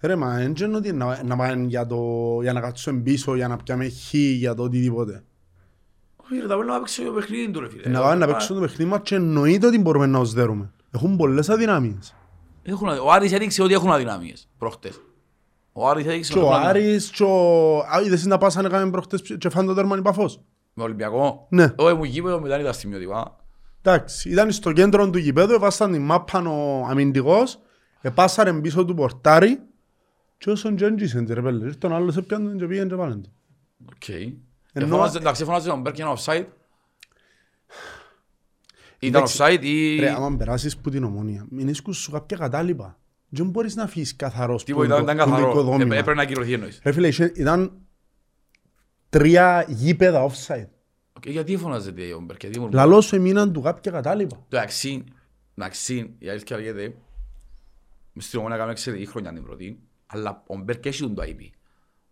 [0.00, 3.48] Ρε, μα δεν είναι ότι να, να πάνε για, το, για να κάτσουν πίσω, για
[3.48, 5.24] να πιάμε χ, για το οτιδήποτε.
[6.16, 7.88] Όχι ρε, θα πρέπει να παίξω το παιχνίδι του, ρε φίλε.
[7.88, 10.72] Να πάμε να παίξουν το παιχνίδι μας και εννοείται ότι μπορούμε να τους δέρουμε.
[10.90, 12.14] Έχουν πολλές αδυναμίες.
[12.62, 15.00] Έχουν αδυ- Ο Άρης έδειξε ότι έχουν αδυναμίες προχτές.
[15.72, 16.92] Ο Άρης έδειξε Και ότι ο έχουν αδυναμίες.
[16.94, 17.78] Άρης και ο...
[17.78, 20.40] Α, είδες να πάσανε κάμε προχτές και φάνε το τέρμα Παφός.
[20.72, 21.46] Με Ολυμπιακό.
[21.50, 21.72] Ναι.
[21.76, 23.36] Όχι μου γήπεδο μετά ήταν σημειωτικά.
[23.82, 27.58] Εντάξει, ήταν στο κέντρο του γηπέδου, εβάσταν την μάπα ο αμυντικός,
[28.00, 29.60] επάσαρε πίσω του πορτάρι
[30.38, 33.14] και όσον και έντζησαν ρε πέλε, ήρθε τον άλλο σε πιάνε και πήγαινε και πάνε
[33.14, 33.32] του.
[33.94, 34.08] Οκ.
[34.08, 36.44] Ενώ- Εφώναζε- Εντάξει, εφώναζε τον Μπέρκ ένα offside.
[38.98, 39.96] Ήταν Εντάξει, offside ή...
[39.98, 42.98] Ρε, άμα περάσεις που την ομόνια, μην ίσκους σου κάποια κατάλοιπα.
[43.28, 45.50] Δεν μπορείς να φύγεις καθαρός Τίποτα, που ήταν το- ήταν που το καθαρό.
[45.60, 45.94] οικοδόμημα.
[45.94, 46.80] Ε, Έπρεπε να ακυρωθεί εννοείς.
[46.84, 47.72] Ρε φίλε, είχε- ήταν
[49.10, 50.68] τρία γήπεδα offside.
[51.12, 52.70] Οκ, Γιατί φωνάζεται ο Μπέρκ, γιατί ήμουν...
[52.72, 54.44] Λαλός σου εμείναν του κάποια κατάλοιπα.
[54.48, 55.04] Εντάξει,
[55.54, 56.94] εντάξει, η αλήθεια λέγεται,
[58.12, 61.50] μες στην ομόνια κάνουμε εξαιρετική χρονιά την πρώτη, αλλά ο Μπέρκ έχει τον το IP.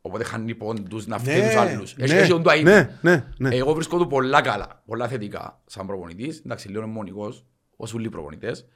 [0.00, 1.94] Οπότε χάνει πόντους να φύγει τους άλλους.
[1.98, 2.62] Έχει έχει τον το IP.
[2.62, 3.54] ναι, ναι, ναι.
[3.54, 6.38] Εγώ βρίσκω του πολλά καλά, πολλά θετικά σαν προπονητής.
[6.44, 7.44] Εντάξει, λίγο είναι μονικός,
[7.76, 8.66] ως όλοι οι προπονητές.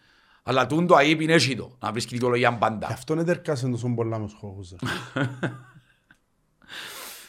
[0.42, 2.86] Αλλά τούν το ΑΕΠ είναι έτσι το, να βρίσκει δικαιολογία Γι' πάντα.
[2.86, 4.72] αυτό είναι τερκάσεν τόσο πολλά με σχόχους.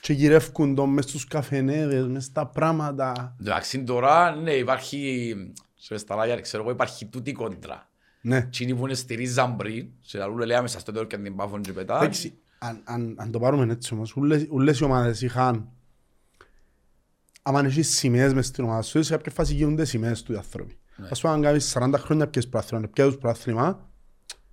[0.08, 0.14] ρε.
[0.14, 3.36] Και γυρεύκουν τον μες στους καφενέδες, μες στα πράγματα.
[3.40, 5.36] Εντάξει, τώρα, ναι, υπάρχει,
[5.76, 7.90] σε σταλάγια, ξέρω εγώ, υπάρχει τούτη κόντρα.
[8.22, 8.42] Ναι.
[8.42, 11.62] Τι που είναι στη ρίζα πριν, σε λαλού λέμε σας το τέλος και την πάφον
[11.62, 11.98] και πετά.
[11.98, 15.68] Εντάξει, αν, αν, αν το πάρουμε έτσι όμως, ούλες, ούλες οι ομάδες είχαν
[17.44, 20.78] άμα έχεις σημαίες μες στην ομάδα σου, σε κάποια φάση γίνονται σημαίες του οι άνθρωποι.
[21.10, 23.90] Ας πούμε, αν κάνεις 40 χρόνια πιες πράθυμα, πιέζεις πράθυμα,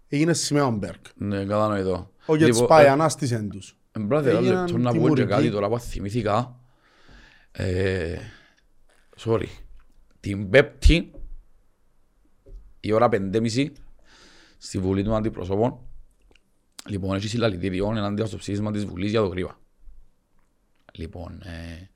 [0.09, 1.05] έγινε σημαία ο Μπέρκ.
[1.15, 2.11] Ναι, κατανοητό.
[2.27, 3.80] Ο Γετς πάει, ανάστησεν τους.
[3.99, 5.29] Μπράδε, Έγιναν λεπτό να πω και τιμωρικοί.
[5.29, 6.61] κάτι τώρα που θυμήθηκα.
[7.53, 8.19] Ε,
[9.19, 9.47] sorry.
[10.21, 11.11] Την Πέπτη,
[12.81, 13.73] η ώρα πεντέμιση,
[14.59, 15.79] στη Βουλή των Αντιπροσώπων,
[16.89, 19.59] λοιπόν, έχει συλλαλητήριο ενάντια στο ψήφισμα της Βουλής για το γρήβα.
[20.93, 21.91] Λοιπόν, ε,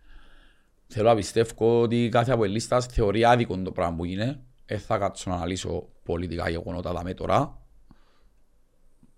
[0.86, 4.40] θέλω να πιστεύω ότι κάθε αποελίστας θεωρεί άδικο το πράγμα που είναι.
[4.66, 7.62] Δεν θα κάτσω να αναλύσω πολιτικά γεγονότα δάμε τώρα,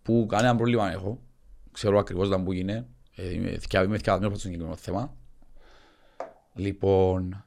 [0.03, 1.26] που κανένα πρόβλημα δεν έχω.
[1.77, 2.87] Ξέρω ακριβώς τα που είναι.
[3.17, 5.17] Ε, Είμαι θυκιά- είμαι θυκιασμένος από το συγκεκριμένο θέμα.
[6.55, 7.45] Λοιπόν,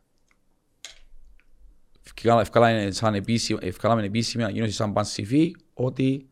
[2.05, 6.29] ευκάλα- ευκάλαμε σαν επίσημη, ευκάλαμε επίσημη ανακοίνωση σαν Πανσιφή ότι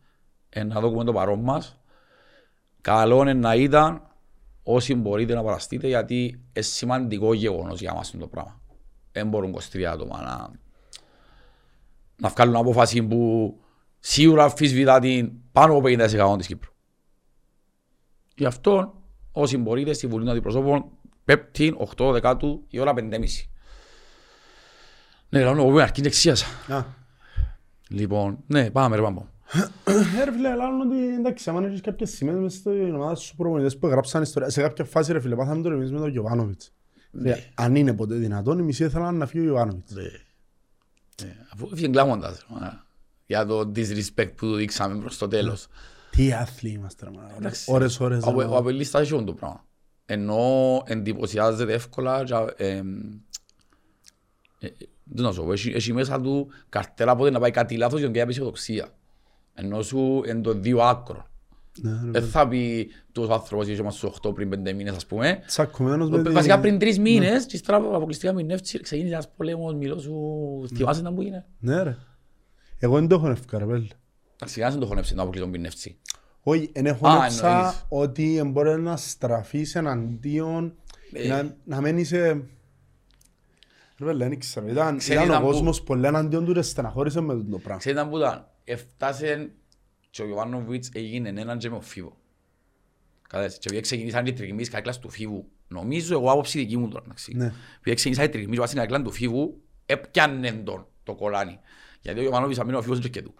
[0.48, 1.80] ε, να δούμε το παρόν μας.
[2.80, 4.02] Καλό είναι να ήταν
[4.62, 8.60] όσοι μπορείτε να παραστείτε γιατί είναι σημαντικό γεγονός για μας το πράγμα.
[9.12, 10.50] Δεν μπορούν 23 άτομα να,
[12.16, 13.54] να βγάλουν απόφαση που
[13.98, 16.72] σίγουρα αμφισβητά την πάνω από 50% της Κύπρου.
[18.38, 20.84] Γι' αυτό όσοι μπορείτε στη Βουλή των Αντιπροσώπων
[21.24, 23.00] πέπτην 8 δεκάτου η ώρα 5.30.
[25.28, 26.46] Ναι, λέω, εγώ αρκεί δεξίασα.
[26.68, 26.84] Α.
[27.88, 29.26] Λοιπόν, ναι, πάμε ρε πάμε.
[29.84, 33.78] Ε, ρε φίλε, λάλλον ότι εντάξει, άμα έχεις κάποιες σημαίες μες στην ομάδα σου προπονητές
[33.78, 36.72] που γράψαν ιστορία, σε κάποια φάση ρε φίλε, πάθαμε το εμείς με τον Γιωβάνοβιτς.
[37.10, 39.92] Φίλε, Αν είναι ποτέ δυνατόν, οι μισοί ήθελαν να φύγει ο Γιωβάνοβιτς.
[39.92, 40.02] Ναι.
[41.22, 42.84] Ναι, Αφού έφυγε κλάμοντας, ρε, μα,
[43.26, 45.68] για το disrespect που του δείξαμε προς το τέλος.
[46.18, 47.34] Τι άθλοι είμαστε ρε μάνα.
[47.36, 47.72] Εντάξει.
[47.72, 48.22] Ώρες, ώρες.
[48.24, 48.56] Ο, ρε, ο μάνα.
[48.58, 49.64] απελίστας έχει το πράγμα.
[50.06, 52.76] Ενώ εντυπωσιάζεται εύκολα και, ε,
[54.58, 54.68] ε,
[55.04, 58.08] δεν να σου πω, έχει, έχει μέσα του καρτέλα πότε να πάει κάτι λάθος για
[58.08, 58.88] να πει αισιοδοξία.
[59.54, 61.26] Ενώ σου είναι το δύο άκρο.
[61.82, 65.06] Ναι, ρε, Δεν θα πει τους άνθρωπος είχε μας στους 8 πριν 5 μήνες ας
[65.06, 65.38] πούμε.
[65.46, 69.74] Τσακωμένος με τη- Βασικά πριν 3 μήνες και ύστερα αποκλειστικά με νεύτσι ξεκίνησε ένας πολέμος,
[69.74, 70.14] μιλώ σου,
[70.74, 71.46] θυμάσαι να που είναι.
[71.58, 71.96] Ναι ρε.
[72.78, 73.58] Εγώ δεν το έχω ευκά
[74.40, 74.50] ρε πέλε.
[74.54, 75.98] Εντάξει, κανένας δεν το χωνεύσει να αποκλειστώ με νεύτσι.
[76.42, 77.84] Όχι, εν Α, έχονεψα εννοείς.
[77.88, 80.74] ότι μπορεί να στραφείς εναντίον
[81.12, 81.28] Ε.
[81.28, 82.18] να, να μένει σε...
[83.98, 84.68] Ρε πέλε, δεν ξέρω.
[84.68, 87.76] Ήταν, Ξέρεις ήταν ο να που- κόσμος πολύ εναντίον του και στεναχώρησε με το πράγμα.
[87.76, 88.48] Ξέρετε που ήταν.
[88.64, 89.50] Έφτασε
[90.10, 92.16] και ο Ιωβάνοβιτς έγινε έναν και με ο Φίβο.
[93.28, 93.54] Κατάλαβες.
[93.58, 97.32] Και επειδή ξεκινήσαν οι τριγμείς καρέκλας του Φίβου, νομίζω εγώ άποψη δική μου τώρα, εντάξει.
[97.36, 97.44] Ναι.
[97.78, 101.58] Επειδή ξεκινήσαν οι τριγμείς βάσει στην καρέκλα του Φίβου, έπιανε τον το κολάνι.
[102.00, 103.34] Γιατί ο Ιωβάνοβιτς αμήνω ο Φίβος δεν και του.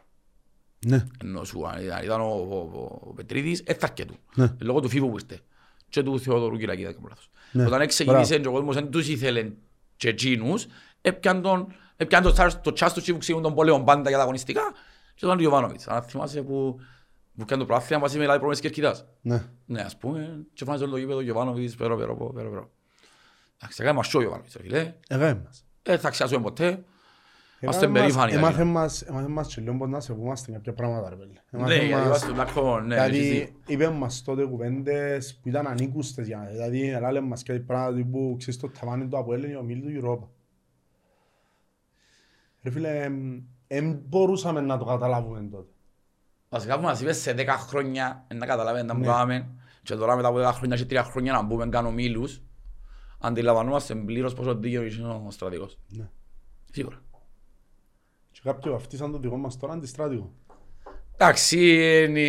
[0.86, 1.04] Ναι.
[1.24, 4.16] Ενώ σου αν ήταν- ήταν ο, ο, ο, ο Πετρίδης, έθαρκε του.
[4.34, 4.54] Ναι.
[4.60, 5.40] Λόγω του Φίβου που ήρθε.
[5.88, 7.30] Και του Θεοδωρού Κυρακή, δεν κάνω λάθος.
[7.52, 7.64] Ναι.
[7.66, 9.50] Όταν ξεκινήσε και ο κόσμος δεν τους ήθελε
[9.96, 10.66] και εκείνους,
[11.00, 11.66] έπιαν τον,
[11.96, 14.62] έπιαν το, τσάρ- το τσάς του και που ξέρουν τον πόλεμο πάντα για τα αγωνιστικά
[15.14, 15.88] και τον Ιωβάνοβιτς.
[15.88, 16.80] Αν θυμάσαι που,
[17.36, 19.04] που έκανε το πράθυμα μαζί με λάδι πρόμες Κερκίδας.
[19.20, 19.44] Ναι.
[19.66, 22.70] Ναι, ας πούμε, και φάνησε όλο το γήπεδο Ιωβάνοβιτς, περό, περό, περό, περό, περό.
[23.56, 24.94] Εντάξει, έκανε μας ο Ιωβάνοβιτς, ρε φίλε.
[25.08, 25.64] Εγώ μας.
[25.82, 26.84] Ε, θα ξιάσουμε ποτέ.
[27.60, 28.32] Είμαστε Έμαθε μας- περήφανοι.
[28.32, 28.70] Έμαθε δηλαδή.
[28.72, 31.30] μας, έμαθε μας και λίγο πως να σεβούμαστε κάποια πράγματα ρε πέλε.
[31.50, 33.54] Ναι, Έμαθε γιατί μας- είμαστε τουλάχιστον, ναι, έχεις Δηλαδή δίκιο.
[33.66, 36.50] είπε μας τότε κουβέντες που ήταν ανήκουστες για μας.
[36.50, 40.00] Δηλαδή έλαλε μας κάτι πράγματα που ξέρεις το ταβάνι του από έλεγε ο Μίλη του
[40.06, 40.28] Europa.
[42.62, 43.08] Ρε φίλε,
[43.68, 45.68] δεν μπορούσαμε να το καταλάβουμε τότε.
[46.48, 49.06] Βασικά που μας είπες σε 10 χρόνια να καταλάβαινε τα που Ναι.
[49.06, 49.48] κάναμε
[49.82, 52.42] και τώρα μετά από 10 χρόνια και 3 χρόνια να μπούμε κάνω μίλους
[53.20, 55.78] αντιλαμβανόμαστε πλήρως πόσο δίκαιο είναι ο στρατηγός.
[55.88, 56.08] Ναι.
[56.72, 56.96] Σίγουρα.
[58.42, 60.32] Και κάποιοι βαφτίσαν το δικό μας τώρα αντιστράτηγο.
[61.16, 61.58] Εντάξει,
[62.04, 62.20] είναι,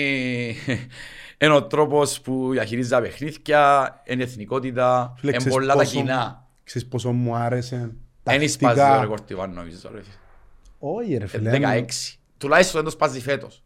[1.41, 5.95] είναι ο τρόπος που διαχειρίζει τα παιχνίδια, είναι εθνικότητα, Φίλε, είναι ξέρεις πολλά τα πόσο-
[5.99, 6.47] κοινά.
[6.63, 7.91] Ξέρεις πόσο μου άρεσε
[8.23, 8.99] Δεν σπάζει το τακτικά.
[9.01, 9.89] ρεκόρ του Ιβάν νομίζω.
[9.93, 10.13] ρε φίλε.
[10.79, 11.51] Όχι ρε Ε, φίλε.
[11.51, 11.83] 16.
[12.37, 13.63] Τουλάχιστον δεν το σπάζει φέτος.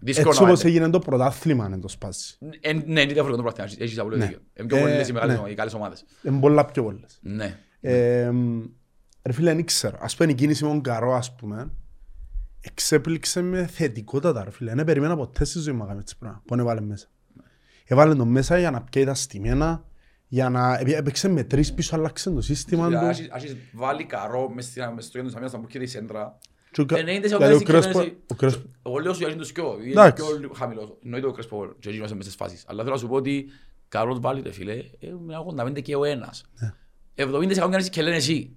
[0.00, 0.70] Δύσκολο Έτσι να όπως είναι.
[0.70, 2.36] έγινε το πρωτάθλημα να το σπάσει.
[2.60, 3.74] Ε, Ναι, είναι διαφορετικό το πράγμα.
[3.78, 4.26] Έχεις απολύτω Ναι.
[4.26, 4.40] δίκιο.
[4.58, 5.50] Είναι πιο Ε, πολλές οι μεγάλες ναι.
[5.50, 6.04] οι καλές ομάδες.
[6.22, 7.18] Είναι πολλά πιο πολλές.
[7.20, 7.58] Ναι.
[9.26, 9.98] Ε, ρε φίλε, δεν ξέρω.
[10.00, 11.70] Ας πούμε η κίνηση με τον Καρό, ας πούμε,
[12.60, 14.74] εξέπληξε με θετικότατα, ρε φίλε.
[14.74, 16.42] Δεν περίμενα ποτέ στη ζωή μου να κάνει έτσι πράγμα.
[16.46, 17.06] Πού έβαλε μέσα.
[17.84, 19.84] Έβαλε τον μέσα για να πιέει τα στημένα,
[20.28, 20.78] για να...
[20.78, 22.94] έπαι- Έπαιξε με τρεις πίσω, άλλαξε το σύστημα του.
[23.06, 26.38] Έχεις- έχεις βάλει καρό μες στην- μες στο γέντο της αμήνας να μπουκεί η σέντρα.
[26.70, 28.68] Και ο Κα- Ε, ναι, είναι σε δηλαδή, ο όλες οι Κρέσπο- κοινωνίες- ο Κρέσπο-
[28.86, 30.24] Εγώ λέω σου γιατί είναι το σκιό, είναι Εντάξει.
[30.24, 30.96] πιο λίγο χαμηλός.
[31.04, 32.64] Εννοείται ο Κρέσπο και εκείνος είναι μες στις φάσεις.
[32.66, 33.46] Αλλά θέλω να σου πω ότι
[33.88, 36.44] καρός βάλει ρε φίλε, ε, με 85 και ο ένας.
[36.60, 36.72] Ναι.
[37.14, 38.56] 70% κάνεις και λένε εσύ.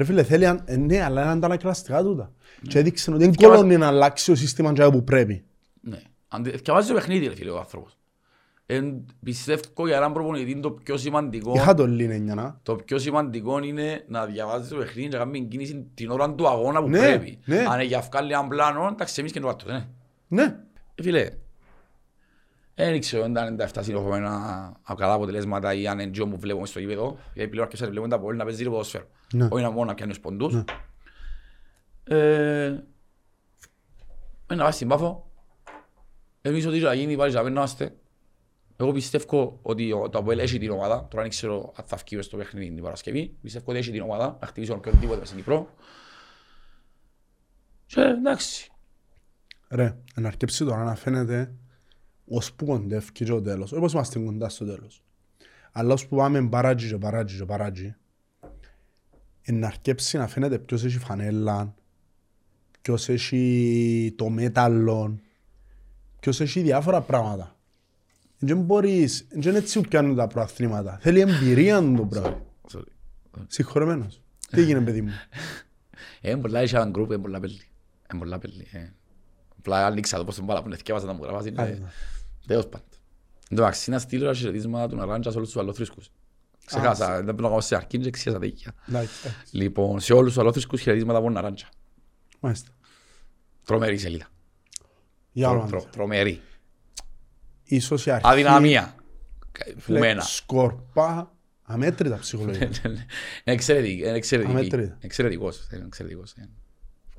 [0.00, 2.32] Ρε φίλε, θέλει, αν- ε, ναι, αλλά είναι αντανακλαστικά τούτα.
[2.68, 5.44] Και έδειξε ότι δεν Και κολώνει να αλλάξει το σύστημα και που πρέπει.
[5.80, 5.98] Ναι.
[6.28, 7.98] Αν δε- Διαβάζει το παιχνίδι ρε φίλε ο άνθρωπος.
[8.66, 12.60] Εν, πιστεύω για έναν προπονητή το πιο σημαντικό Είχα το λίνε να.
[12.62, 16.48] Το πιο σημαντικό είναι να διαβάζεις το παιχνίδι και να κάνεις κίνηση την ώρα του
[16.48, 17.38] αγώνα που Ναι, πρέπει.
[17.44, 17.58] ναι.
[17.58, 19.86] Αν είναι για βγάλει έναν πλάνο, εντάξει εμείς και το βάτω, ναι.
[20.28, 20.42] Ναι.
[20.94, 21.28] Ε, Φίλε,
[22.90, 24.36] δεν ξέρω αν ήταν τα 7 συνεχόμενα
[24.82, 27.18] από καλά αποτελέσματα ή αν είναι τζιό που βλέπουμε στο γήπεδο.
[27.34, 29.04] Γιατί πλέον αρκετά βλέπουμε τα πόλη να παίζει ποδόσφαιρο.
[29.34, 29.48] Ναι.
[29.50, 30.54] Όχι να μόνο να πιάνει ποντούς.
[30.54, 30.64] Ναι.
[32.04, 32.64] Ε,
[34.46, 35.30] ε, να βάζει την πάφο.
[36.42, 37.94] Εμείς ότι θα γίνει πάλι να είμαστε.
[38.76, 41.06] Εγώ πιστεύω ότι ο- το Αποέλ έχει την ομάδα.
[41.10, 43.36] Τώρα δεν ξέρω αν θα βγει μες στο παιχνίδι την Παρασκευή.
[43.42, 45.74] Πιστεύω ότι έχει την ομάδα να χτυπήσει οποιοδήποτε μες στην Κύπρο.
[47.86, 48.70] Και εντάξει.
[49.68, 51.52] Ρε, να αρκέψει τώρα να φαίνεται
[52.30, 53.72] ως που κοντεύει και ο τέλος.
[53.72, 55.02] Όπως είμαστε κοντά στο τέλος.
[55.72, 57.94] Αλλά ως που πάμε μπαράτζι και μπαράτζι και μπαράτζι,
[59.46, 61.74] να αρκέψει να φαίνεται ποιος έχει φανέλα,
[62.80, 65.20] ποιος έχει το μέταλλο,
[66.20, 67.54] ποιος έχει διάφορα πράγματα.
[68.38, 70.98] Δεν μπορείς, δεν είναι έτσι που πιάνουν τα προαθλήματα.
[71.00, 72.42] Θέλει εμπειρία το πράγμα.
[72.72, 72.82] Sorry.
[73.46, 74.22] Συγχωρεμένος.
[74.50, 75.10] Τι έγινε παιδί μου.
[76.20, 77.60] Ε, πολλά έχει έναν γκρουπ, είναι πολλά πέλη.
[78.12, 78.66] Είναι πολλά πέλη.
[79.60, 79.62] Ε.
[79.72, 81.46] Απλά άνοιξα το πώς τον μπάλα που είναι θυκεύασα να μου γράφας.
[81.46, 81.92] είναι- Άρα.
[82.46, 82.86] Τέλος πάντων.
[83.50, 86.10] Εν τω μεταξύ, να στείλω ένα χαιρετίσμα του Ναράντζα σε όλους τους αλλοθρήσκους.
[86.66, 88.74] Ξεχάσα, δεν πρέπει να κάνω σε αρχή και ξέχασα τα ίδια.
[88.88, 89.56] Εντάξει, εντάξει.
[89.56, 91.68] Λοιπόν, σε όλους τους αλλοθρήσκους χαιρετίσματα από Ναράντζα.
[92.40, 92.70] Μάλιστα.
[93.64, 94.26] Τρομερή σελίδα.
[95.32, 95.96] Για Τρο- άλλο τρο- άνθρωπο.
[95.96, 96.40] Τρομερή.
[97.64, 98.26] Ίσως η αρχή...
[98.28, 98.94] Αδυναμία.
[99.62, 100.20] Φίλε, Φουμένα.
[100.22, 102.64] Σκορπά αμέτρητα ψυχολογικά.
[102.84, 103.06] Είναι
[103.44, 103.98] εξαιρετική.
[103.98, 104.52] Είναι εξαιρετική.
[104.56, 104.96] Αμέτρητα.
[105.00, 105.68] Εξαιρετικός.
[105.72, 106.32] Είναι εξαιρετικός.
[106.32, 106.34] ε.
[106.40, 106.50] Κάνω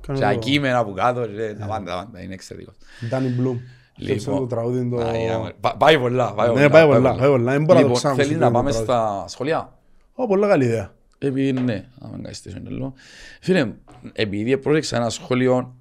[0.06, 2.22] Και τα το- κείμενα που κάτω, ρε, τα πάντα, τα πάντα.
[2.22, 2.74] Είναι εξαιρετικός.
[3.08, 3.58] Ντάνι Μπλουμ.
[4.00, 4.96] Σκέψε το τραγούδι το...
[5.00, 6.32] Αι, άμα- πα- Πάει πολλά.
[6.34, 7.52] Πάει Ναι, πολλά, πάει πολλά, πάει πολλά.
[7.52, 8.92] Δεν μπορώ να το Λοιπόν, ξανακούσω θέλεις το να πάμε τραγούδι.
[8.92, 9.78] στα σχολεία.
[10.14, 10.94] Ω, πολλά καλή ιδέα.
[11.18, 12.92] Επειδή ναι, άμα εγκαιστήσω είναι λίγο.
[13.40, 13.72] Φίλε,
[14.12, 15.76] επειδή πρόσεξα ένα σχολείο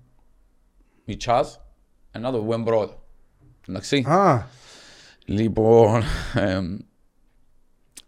[1.05, 1.61] Μιτσάς,
[2.19, 3.03] να το βγούμε πρώτο.
[3.69, 3.97] Εντάξει.
[4.07, 4.47] Α,
[5.25, 6.03] Λοιπόν,
[6.35, 6.77] εμ,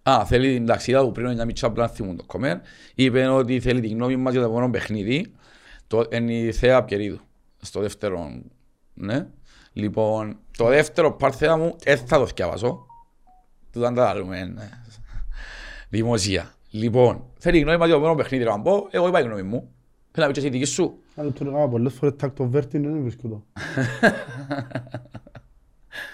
[0.03, 2.57] α, θέλει την ταξίδα που πριν μια μιτσά πλάν θυμούν το κομμέρ.
[2.95, 5.33] Είπε ότι θέλει τη γνώμη μας για το επόμενο παιχνίδι.
[5.93, 7.19] Το, είναι η Θέα Πιερίδου.
[7.61, 8.41] Στο δεύτερο,
[8.93, 9.27] ναι.
[9.73, 12.85] Λοιπόν, το δεύτερο πάρθεα μου, δεν θα το θυκιαβάσω.
[13.71, 14.69] Του δεν τα άλλουμε, ναι.
[15.89, 16.53] Δημοσία.
[16.69, 18.87] Λοιπόν, θέλει η γνώμη μας για το επόμενο παιχνίδι να πω.
[18.91, 19.73] Εγώ είπα η γνώμη μου.
[20.11, 20.99] Πρέπει να πεις και εσύ δική σου.
[21.15, 23.43] Αλλά του έκανα πολλές φορές τάκ το βέρτι δεν βρίσκω το.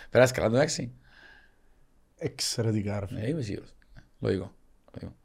[0.10, 0.92] Περάσεις καλά το εντάξει.
[2.18, 3.20] Εξαιρετικά ρε φίλε.
[3.20, 3.76] Ναι, είμαι σίγουρος.
[4.20, 4.52] Λογικό.
[4.94, 5.16] Λογικό.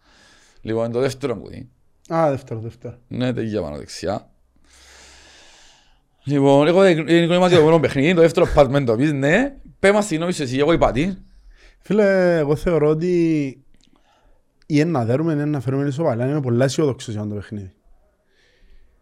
[0.60, 1.68] Λοιπόν, το δεύτερο μου δει.
[2.14, 2.98] Α, δεύτερο, δεύτερο.
[3.08, 4.28] Ναι, τέτοια πάνω δεξιά.
[6.24, 9.56] Λοιπόν, εγώ γενικό είμαστε το πρώτο παιχνίδι, το δεύτερο πας μεν το πεις, ναι.
[9.78, 11.16] Πες μας συγγνώμη σου εσύ, εγώ είπα τι.
[11.78, 13.44] Φίλε, εγώ θεωρώ ότι
[14.66, 16.28] ή είναι να δέρουμε ή να φέρουμε ισοπαλία.
[16.28, 17.72] Είμαι πολλά αισιοδόξος για το παιχνίδι.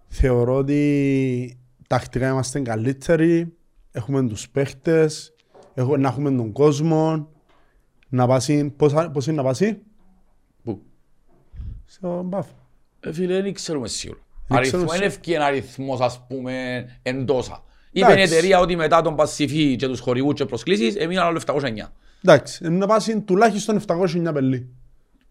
[0.09, 1.59] Θεωρώ ότι
[1.89, 3.57] τακτικά είμαστε καλύτεροι,
[3.91, 5.35] έχουμε τους παίχτες,
[5.75, 7.29] έχουμε, να έχουμε τον κόσμο,
[8.09, 9.83] να πάσει, πώς, πώς είναι να πάσει,
[10.63, 10.83] Πού;
[11.85, 12.55] στο μπάφο.
[13.01, 14.21] Ε, φίλε, δεν ξέρουμε σίγουρα.
[14.53, 15.05] Δεν Αριθμό, ξέρουμε είναι σίγουρα.
[15.05, 17.63] ευκαιρία αριθμός, ας πούμε, εντόσα.
[17.93, 18.33] Είπε η Εντάξει.
[18.35, 21.93] εταιρεία ότι μετά τον Πασιφί και τους χορηγούς και προσκλήσεις, έμειναν άλλο 709.
[22.25, 24.69] Εντάξει, είναι να πάσει τουλάχιστον 709 πελί.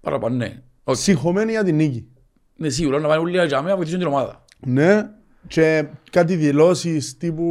[0.01, 0.61] Παραπάνω, ναι.
[0.83, 0.95] Οκ.
[0.95, 2.07] Συγχωμένοι για την νίκη.
[2.55, 4.45] Ναι, σίγουρα να πάνε όλοι για μένα να βοηθήσουν την ομάδα.
[4.59, 5.09] Ναι,
[5.47, 7.45] και κάτι δηλώσεις τύπου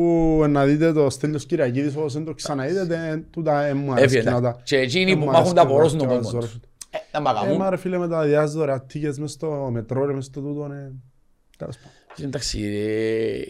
[0.48, 4.34] να δείτε το Στέλιος Κυριακίδης όπως δεν το ξαναείδετε, τούτα ε, μου αρέσκει Έφυγε.
[4.34, 4.60] να τα...
[4.62, 6.60] Και εκείνοι ε, που μου μάχουν τα αρέσκει απορρώσουν να τον τα κόσμο βάζω, τους.
[6.90, 6.98] ρε.
[6.98, 7.56] Ε, να μ' Ε, αγαμούν.
[7.56, 10.90] μα ρε φίλε με τα διάζεις δωρεατίκες μες στο μετρό ρε μες στο τούτο, ναι.
[11.61, 12.26] Τέλος πάντων.
[12.28, 13.42] Εντάξει, ρε.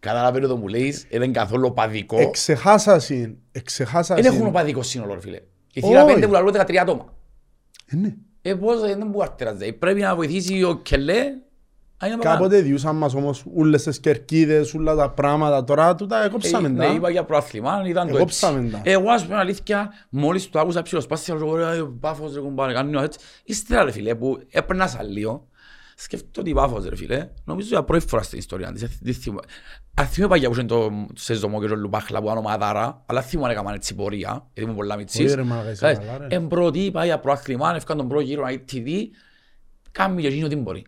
[0.00, 2.18] Καταλαβαίνω το που λέεις, ε, δεν είναι καθόλου οπαδικό.
[2.20, 4.24] Εξεχάσασιν, εξεχάσασιν.
[4.24, 5.40] Δεν έχουν οπαδικό σύνολο, ρε φίλε.
[5.72, 6.14] Η θύρα Όχι.
[6.14, 7.12] πέντε που λαλούν 13 άτομα.
[7.86, 8.14] Ε, ναι.
[8.42, 9.72] Ε, πώς ε, δεν μπορεί να τεράζει.
[9.72, 11.18] Πρέπει να βοηθήσει ο Κελέ.
[11.96, 12.32] αν είναι μπακάν.
[12.36, 16.86] Κάποτε διούσαν μας όμως ούλες τις κερκίδες, ούλα τα πράγματα, τώρα τούτα έκοψαμε Ε, Ναι,
[16.86, 16.92] τα.
[16.92, 18.36] είπα για προάθλημα, ήταν το Εγώ έτσι.
[18.38, 18.80] ψάμε τα.
[18.84, 23.02] Εγώ ας πούμε αλήθεια, μόλις το άκουσα ψιλοσπάσει, εγώ ρε, ο Πάφος ρε κουμπάρε, κάνει
[23.02, 23.18] έτσι.
[23.44, 25.48] Ύστερα ρε φίλε, που έπαιρνα λίγο,
[25.96, 28.98] σκέφτομαι ότι Πάφος ρε φίλε, νομίζω για πρώτη φορά στην ιστορία της.
[29.00, 29.44] δεν θυμώ-
[29.94, 33.44] Αν θυμώ παγιά που ήταν το σεζομό και το Λουπάχλα που ήταν ομαδάρα, αλλά θυμώ
[33.44, 35.24] αν έκαναν έτσι πορεία, γιατί ήμουν πολλά μητσής.
[35.26, 36.34] Όχι, ρε, μαλάκα, είσαι Ξέρεις, καλά, ρε.
[36.36, 38.88] Εν πρώτη, πάει για προάθλημα, έφκαν τον πρώτο γύρο να δει TV,
[39.92, 40.86] κάνει και εκείνο ό,τι μπορεί.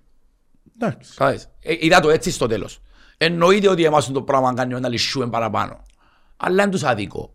[0.79, 1.15] Εντάξει.
[1.17, 1.49] Κάτες.
[1.63, 2.81] Ε, είδα το έτσι στο τέλος.
[3.17, 5.83] Εννοείται ότι εμάς το πράγμα κάνει να λυσσούμε παραπάνω.
[6.37, 7.35] Αλλά είναι τους άδικο.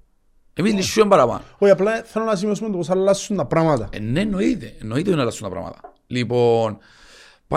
[0.53, 1.41] Εμείς λυσσούμε παραπάνω.
[1.57, 3.89] Όχι, απλά θέλω να σημειώσουμε το πώς αλλάσουν τα πράγματα.
[3.91, 4.75] Ε, ναι, εννοείται.
[4.81, 5.79] Εννοείται ότι να αλλάσουν τα πράγματα.
[6.07, 6.77] Λοιπόν,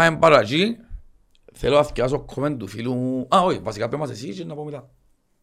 [0.02, 0.76] πάμε πάρα εκεί.
[1.52, 3.26] Θέλω να θυκιάσω comment του φίλου μου.
[3.34, 4.90] Α, όχι, βασικά πέ μας εσύ και να πω μετά.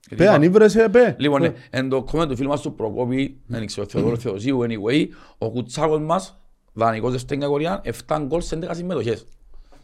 [0.07, 1.15] Γιατί Πέ, είπα- αν ήβρεσαι, πέ.
[1.19, 5.07] Λοιπόν, ναι, εν το comment του φίλου μας του Προκόπη, δεν ξέρω, Θεοδόρου Θεοδοσίου, anyway,
[5.37, 6.41] ο κουτσάκος μας,
[6.73, 9.25] δανεικός δεύτερη κατηγορία, 7 γκολ σε 11 συμμετοχές.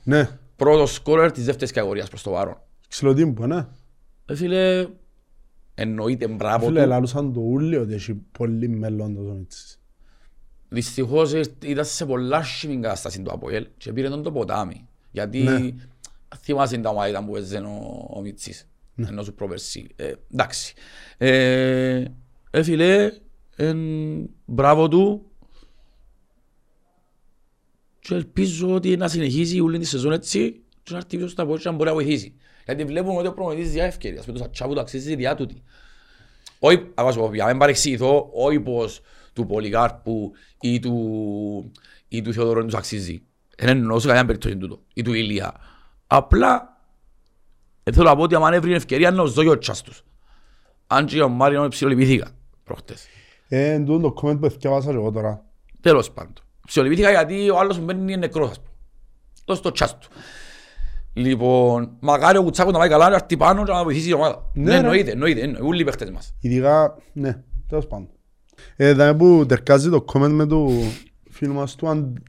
[0.03, 0.29] Ναι.
[0.55, 2.57] Πρώτος σκόρερ της δεύτερης κατηγορίας προς το παρόν.
[2.87, 3.65] Ξυλοτύμπο, ναι.
[4.25, 4.87] Ε, φίλε,
[5.75, 6.87] εννοείται μπράβο Φίλε, του.
[6.87, 9.79] λαλούσαν το ούλι ότι έχει πολύ μέλλον το Ζωνίτσις.
[10.69, 14.87] Δυστυχώς ε, ήταν σε πολλά σχήμη κατάσταση του Αποέλ και πήρε τον το ποτάμι.
[15.11, 15.73] Γιατί Ναι.
[16.37, 18.67] θυμάσαι τα ομάδα ήταν που έζησε ο, ο Μιτσής.
[19.07, 19.87] Ενώ σου προπερσί.
[19.95, 20.73] Ε, εντάξει.
[21.17, 22.03] Ε,
[22.51, 23.11] ε, φίλε,
[23.55, 23.79] εν,
[24.45, 25.31] μπράβο του.
[27.99, 31.61] Και ελπίζω ότι να συνεχίσει όλη τη σεζόν έτσι και να έρθει πίσω στα πόδια
[31.61, 32.33] και να μπορεί να βοηθήσει.
[32.65, 34.25] Γιατί βλέπουμε ότι ο προμονητής διά ευκαιρίας.
[34.25, 35.63] Με το σατσάβου του αξίζει διά τούτη.
[36.59, 39.01] Όχι, ακόμα σου πω, για να μην παρεξηγηθώ, όχι πως
[39.41, 40.31] του Πολυκάρπου
[40.61, 41.71] ή του,
[42.07, 43.21] ή του Θεοδωρού τους αξίζει.
[43.57, 44.79] Δεν εννοώ σε κανένα περίπτωση τούτο.
[44.93, 45.53] Ή του Ηλία.
[46.07, 46.77] Απλά,
[47.83, 50.03] ε, θέλω να πω ότι αν έβρινε ευκαιρία να ζω και ο τσάς τους.
[50.87, 52.27] Αν και ο Μάριο ψιλολυπήθηκα
[52.63, 53.07] προχτές.
[53.47, 55.43] Ε, εν τούτο το comment που εθιάβασα και εγώ τώρα.
[55.81, 56.33] Τέλος πάντων.
[56.67, 58.71] Ψιλολυπήθηκα γιατί ο άλλος μου μπαίνει είναι νεκρός, ας πούμε.
[59.45, 60.07] Δώσ' το τσάς του.
[61.13, 64.51] Λοιπόν, μακάρι ο Κουτσάκος να πάει καλά, να έρθει πάνω και να βοηθήσει η ομάδα.
[64.53, 64.77] Ναι, Ναι, ρε.
[64.77, 65.65] εννοείται, εννοείται, εννοείται.
[65.67, 66.33] Όλοι οι παίχτες μας.
[66.39, 68.09] Ειδικά, ναι, τέλος πάντων.
[68.75, 70.71] Ε, δάμε που τερκάζει το comment με του
[71.29, 72.23] φίλου μας του Αν-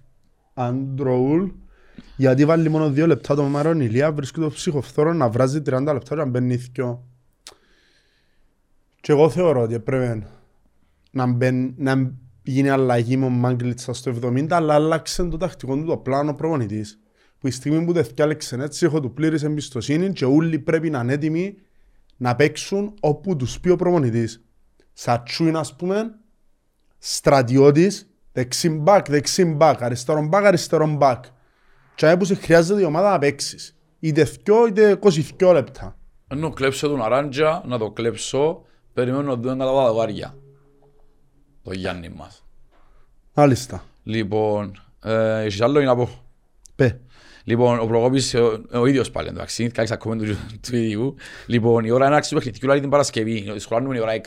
[0.54, 1.48] Αντροούλ
[2.16, 6.14] γιατί βάλει μόνο δύο λεπτά το Μάρον Ηλία βρίσκει το ψυχοφθόρο να βράζει 30 λεπτά
[6.14, 7.04] και να μπαίνει θκιο.
[9.00, 10.26] Και εγώ θεωρώ ότι έπρεπε
[11.10, 12.12] να, μπαίνει, να
[12.42, 17.00] γίνει αλλαγή με ο Μάγκλητσα στο 70 αλλά άλλαξε το τακτικό του το πλάνο προπονητής.
[17.38, 21.00] Που η στιγμή που δεν θυκάλεξε έτσι έχω του πλήρης εμπιστοσύνη και όλοι πρέπει να
[21.00, 21.54] είναι έτοιμοι
[22.16, 24.44] να παίξουν όπου τους πει ο προπονητής.
[24.92, 26.14] Σατσούιν ας πούμε,
[26.98, 31.24] στρατιώτης, δεξιν μπακ, δεξιν μπακ, αριστερόν μπακ, αριστερόν μπακ.
[31.94, 33.76] Και αν έπουσε χρειάζεται η ομάδα να παίξεις.
[33.98, 34.98] Είτε 2 είτε
[35.38, 35.96] 22 λεπτά.
[36.28, 40.36] Ενώ κλέψω τον Αράντζα, να το κλέψω, περιμένω να δούμε κατά τα βάρια.
[41.62, 42.44] Το Γιάννη μας.
[43.34, 43.84] Μάλιστα.
[44.02, 46.08] Λοιπόν, ε, έχεις άλλο να πω;
[46.76, 47.00] Πε.
[47.44, 50.24] Λοιπόν, ο Προκόπης, ο, ο ίδιος πάλι εντάξει, κάλυψα ακόμα του,
[50.60, 51.14] του ίδιου.
[51.46, 54.18] Λοιπόν, η ώρα έναρξης του παιχνιδιού λέει την Παρασκευή, σχολάνουμε η ώρα 6.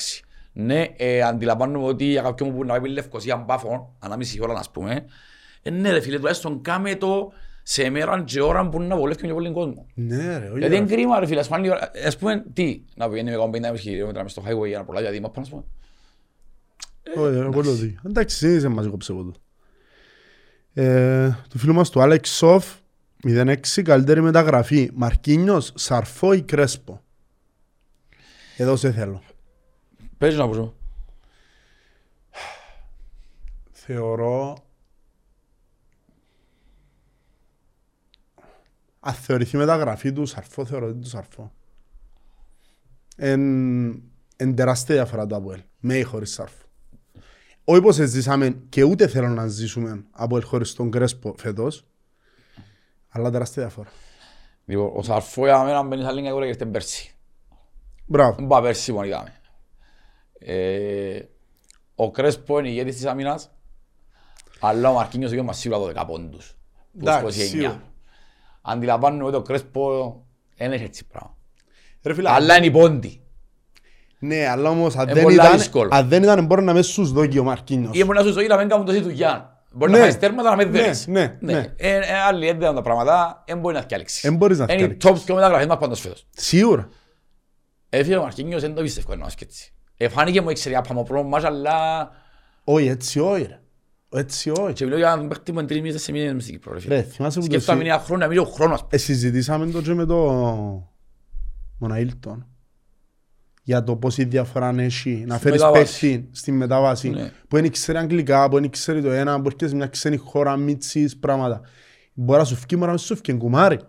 [0.53, 5.05] Ναι, ε, αντιλαμβάνομαι ότι για κάποιον που να πάει Λευκοσία μπάφων, ανάμιση ώρα να πούμε,
[5.61, 7.31] ε, ναι ρε φίλε, τουλάχιστον κάμε το
[7.63, 9.85] σε μέρα και ώρα που να βολεύει και πολύ κόσμο.
[9.93, 10.59] Ναι ρε, όχι.
[10.59, 10.95] Γιατί είναι ρε.
[10.95, 11.69] κρίμα ρε φίλε, ας πούμε,
[12.05, 15.21] ας πούμε, τι, να πηγαίνει με 150 χιλιόμετρα μες στο highway για να προλάβει γιατί
[15.21, 15.63] μάπα, ας πούμε.
[17.15, 17.99] Όχι, ρε, πολύ δίκιο.
[18.05, 19.33] Εντάξει, συνήθιζε μας κόψε εγώ του.
[20.73, 22.65] Ε, του φίλου μας του Άλεξ Σοφ,
[23.27, 24.89] 0-6 καλύτερη μεταγραφή.
[24.93, 27.01] Μαρκίνιος, Σαρφό ή Κρέσπο.
[28.57, 29.21] Εδώ σε θέλω.
[30.21, 30.73] Πες να πω.
[33.71, 34.57] Θεωρώ...
[38.99, 41.51] Αν θεωρηθεί μεταγραφή του Σαρφό, θεωρώ ότι του Σαρφό.
[43.15, 43.41] Εν,
[44.35, 45.61] εν τεράστια διαφορά το Αποέλ.
[45.79, 46.65] Με ή χωρίς Σαρφό.
[47.63, 51.85] Όχι πως ζήσαμε και ούτε θέλω να ζήσουμε Αποέλ χωρίς τον Κρέσπο φέτος.
[53.09, 53.89] Αλλά τεράστια διαφορά.
[54.65, 57.15] Λοιπόν, ο Σαρφό για μένα μπαίνει σαν λίγα κόρα και στην πέρσι.
[58.05, 58.35] Μπράβο.
[58.35, 59.40] Δεν πάει πέρσι μόνο είδαμε.
[60.45, 61.19] Ε,
[61.95, 63.51] ο Κρέσπο είναι ηγέτης της αμήνας,
[64.59, 66.55] αλλά ο Μαρκίνιος είχε μας σίγουρα 12 πόντους.
[66.93, 67.47] Τους Εντάξει, 29.
[67.47, 67.81] σίγουρα.
[68.61, 70.15] Αντιλαμβάνομαι ότι ο Κρέσπο
[70.57, 71.35] δεν έχει έτσι πράγμα.
[72.03, 73.21] Ρε φίλε, Αλλά είναι οι πόντοι.
[74.19, 75.89] Ναι, αλλά όμως αν Ε, δεν πολλά ήταν, δύσκολο.
[75.93, 77.97] αν δεν ήταν μπορεί να μες στους δόκι ο Μαρκίνιος.
[77.97, 79.63] Ή μπορεί να σου ζωή να μην κάνουν τόση δουλειά.
[79.73, 79.97] Μπορεί Ναι.
[79.97, 81.07] να φάεις τέρματα να μην Ναι, δέρεις.
[81.07, 81.73] ναι, ναι.
[81.77, 84.23] Ε, ε, Άλλοι δεν δίνουν τα πράγματα, δεν μπορεί να θυκιάλεξεις.
[84.23, 85.23] Εν μπορείς να Είναι οι θυκιάλεξεις.
[85.23, 86.25] top και μεταγραφές μας πάντως φέτος.
[86.31, 86.89] Σίγουρα.
[87.89, 89.73] Έφυγε ο Μαρκίνιος, δεν το πίστευκο να και έτσι.
[90.03, 92.09] Εφάνηκε μου εξαιρετικά από πρώτο μάτς, αλλά
[92.63, 93.59] Όχι, έτσι όχι ρε.
[94.13, 94.73] Έτσι όχι.
[94.73, 96.73] και μιλώ για έναν παίχτη που είναι τρεις μήνες σε μήνες μες στην Κύπρο.
[96.73, 96.95] ρε φίλε.
[96.95, 98.85] Ρε, θυμάσαι που το Σκέφτομαι συ- ένα χρόνο να μείνει ο χρόνος.
[98.89, 100.91] ε, συζητήσαμε το και με το
[101.77, 102.45] Μοναήλτον
[103.63, 106.09] για το πώς η διαφορά έχει να φέρεις μετάβαση.
[106.11, 107.31] παίχτη στη μετάβαση Ναι.
[107.47, 110.55] που δεν ξέρει αγγλικά, που δεν ξέρει το ένα, που έρχεται σε μια ξένη χώρα,
[110.57, 111.61] μίτσις, πράγματα.
[112.13, 113.79] Μπορεί να σου φύγει, μπορεί να σου φύγει, κουμάρι.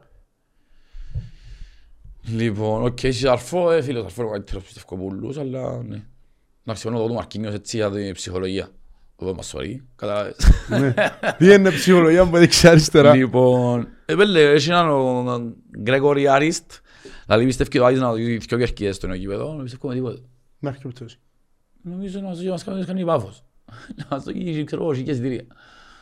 [2.27, 6.05] Λοιπόν, οκ, εσύ αρφό, ε, φίλος, αρφό είναι ο καλύτερος πιστεύω από όλους, αλλά ναι.
[6.65, 8.69] Να ξέρω το του Μαρκίνιος έτσι για την ψυχολογία.
[9.23, 10.37] Εδώ μας σωρεί, καταλάβες.
[10.69, 10.95] Ναι.
[11.39, 13.15] Πήγαινε ψυχολογία που έδειξε αριστερά.
[13.15, 16.73] Λοιπόν, ε, πέλε, έχει έναν ο Γκρέγορι Άριστ,
[17.27, 20.19] δηλαδή πιστεύει ο Άρης να δει δυο κερκίδες στο νέο γήπεδο, δεν πιστεύω με τίποτα.
[20.59, 21.19] Με αρχή πτώση.
[21.83, 23.43] Νομίζω να μας δει, μας κάνει- μας κάνει βάφος.
[23.97, 25.45] Να μας δει, ξέρω εγώ, και εισιτήρια.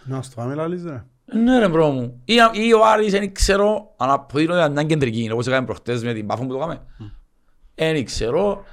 [0.05, 1.05] Να στο πάμε λαλείς ρε.
[1.33, 2.21] Ναι ρε μπρο μου.
[2.25, 6.13] Ή, ή ο Άρης, δεν ξέρω, αν αποδείγνω ότι ήταν κεντρική, όπως έκαμε προχτές με
[6.13, 6.83] την Πάφο που το έκαμε.
[7.75, 8.65] Δεν ξέρω.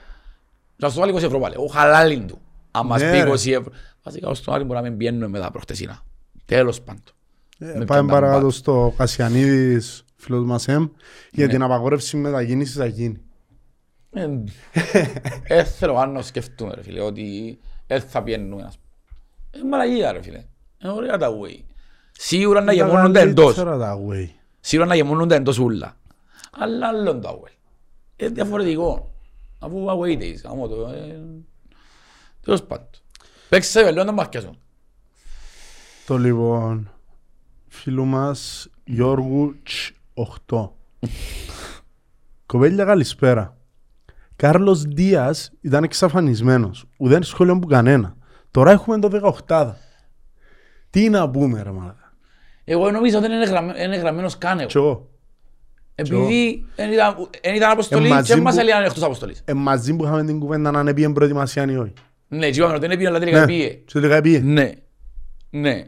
[0.75, 2.39] Να σου βάλει 20 ευρώ πάλι, ο χαλάλιν του.
[2.71, 3.29] Αν μας Ναι, πει ρε.
[3.29, 3.71] 20 ευρώ.
[4.03, 5.99] Βασικά, ως τον Άρη μπορεί να μην πιένουμε μετά προχτεσίνα.
[6.45, 7.01] Τέλος πάντων.
[7.59, 10.87] Ε, Με Πάμε ποιον παρακάτω τα στο Κασιανίδης, φίλος μας εμ,
[11.31, 11.51] για Ναι.
[11.51, 13.21] την απαγόρευση μετακίνησης θα γίνει.
[15.47, 18.63] Δεν θέλω αν να σκεφτούμε ρε φίλε, ότι δεν θα πιένουμε.
[18.63, 19.63] ας πούμε.
[19.65, 20.43] Ε, μαλαγία ρε φίλε.
[20.83, 21.59] Είναι ωραία τα way.
[22.19, 23.55] Σίγουρα να γεμώνονται εντός.
[23.55, 24.27] Καλύτερα τα way.
[24.59, 25.97] Σίγουρα να γεμώνονται εντός ούλα.
[26.51, 27.51] Αλλά άλλο είναι το away.
[28.15, 29.11] Είναι διαφορετικό.
[29.59, 30.89] Αφού away days, γαμώ το.
[30.89, 31.19] ε,
[32.41, 32.87] Τέλος πάντων.
[33.49, 34.57] Παίξε σε βελόν να μαρκιάσουν.
[36.05, 36.91] Το λοιπόν,
[37.67, 39.89] φίλου μας Γιώργου Τσ
[40.47, 40.69] 8.
[42.45, 43.57] Κοπέλια καλησπέρα.
[44.35, 46.85] Κάρλος Δίας ήταν εξαφανισμένος.
[46.97, 48.15] Ουδέν σχόλιο που κανένα.
[48.51, 49.73] Τώρα έχουμε το 18.
[50.89, 52.06] Τι να πούμε ρε μάλακα.
[52.69, 54.67] Εγώ νομίζω ότι είναι γραμμέ- είναι γραμμένος καν εγώ.
[54.67, 55.09] Κι εγώ.
[55.95, 59.41] Επειδή δεν ήταν- δεν ήταν αποστολή Ε, μαζί και μας που- έλεγαν εκτός αποστολής.
[59.45, 61.93] Ε, μαζί που είχαμε την κουβέντα να είναι πήγαινε προετοιμασία ή όχι.
[62.27, 63.67] Ναι, και είπαμε ότι δεν πήγε, αλλά τελικά πήγε.
[63.69, 64.39] και τελικά πήγε.
[64.39, 64.71] Ναι.
[65.49, 65.87] Ναι.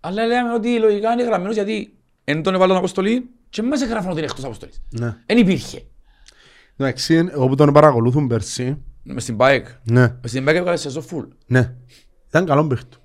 [0.00, 1.94] Αλλά λέμε ότι λογικά είναι γραμμένος γιατί
[2.24, 4.82] εν τον έβαλαν αποστολή και μας έγραφαν ότι είναι εκτός αποστολής.
[4.90, 5.16] Ναι.
[5.26, 5.82] Δεν υπήρχε.
[6.76, 9.66] Εντάξει, εγώ που τον παρακολουθούν πέρσι, Μες στην ΠΑΕΚ.
[9.84, 11.24] ναι, Μες στην ΠΑΕΚ έβγαλε σε φουλ.
[11.46, 11.74] ναι,
[12.28, 12.96] ήταν καλό παίχτο.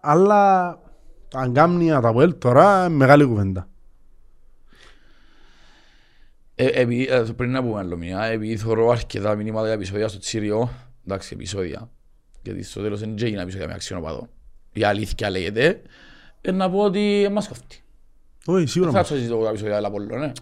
[0.00, 0.72] Αλλά
[1.28, 3.68] τα αγκάμνια, τα Αποέλ τώρα, μεγάλη κουβέντα.
[6.54, 10.18] Ε, επειδή, ε, πριν να πούμε άλλο μια, επειδή θωρώ αρκετά μηνύματα για επεισόδια στο
[10.18, 10.70] Τσίριο,
[11.06, 11.90] εντάξει επεισόδια,
[12.42, 14.28] γιατί στο τέλος δεν έγιναν επεισόδια με αξιονοπαδό.
[14.72, 15.82] Η αλήθεια λέγεται,
[16.40, 17.82] ε, να πω ότι ε, μας κοφτεί.
[18.46, 19.08] Όχι, Δεν σίγουρα θα μας.
[19.08, 20.32] το συζητώ τα επεισόδια αλλά πολλών, ναι.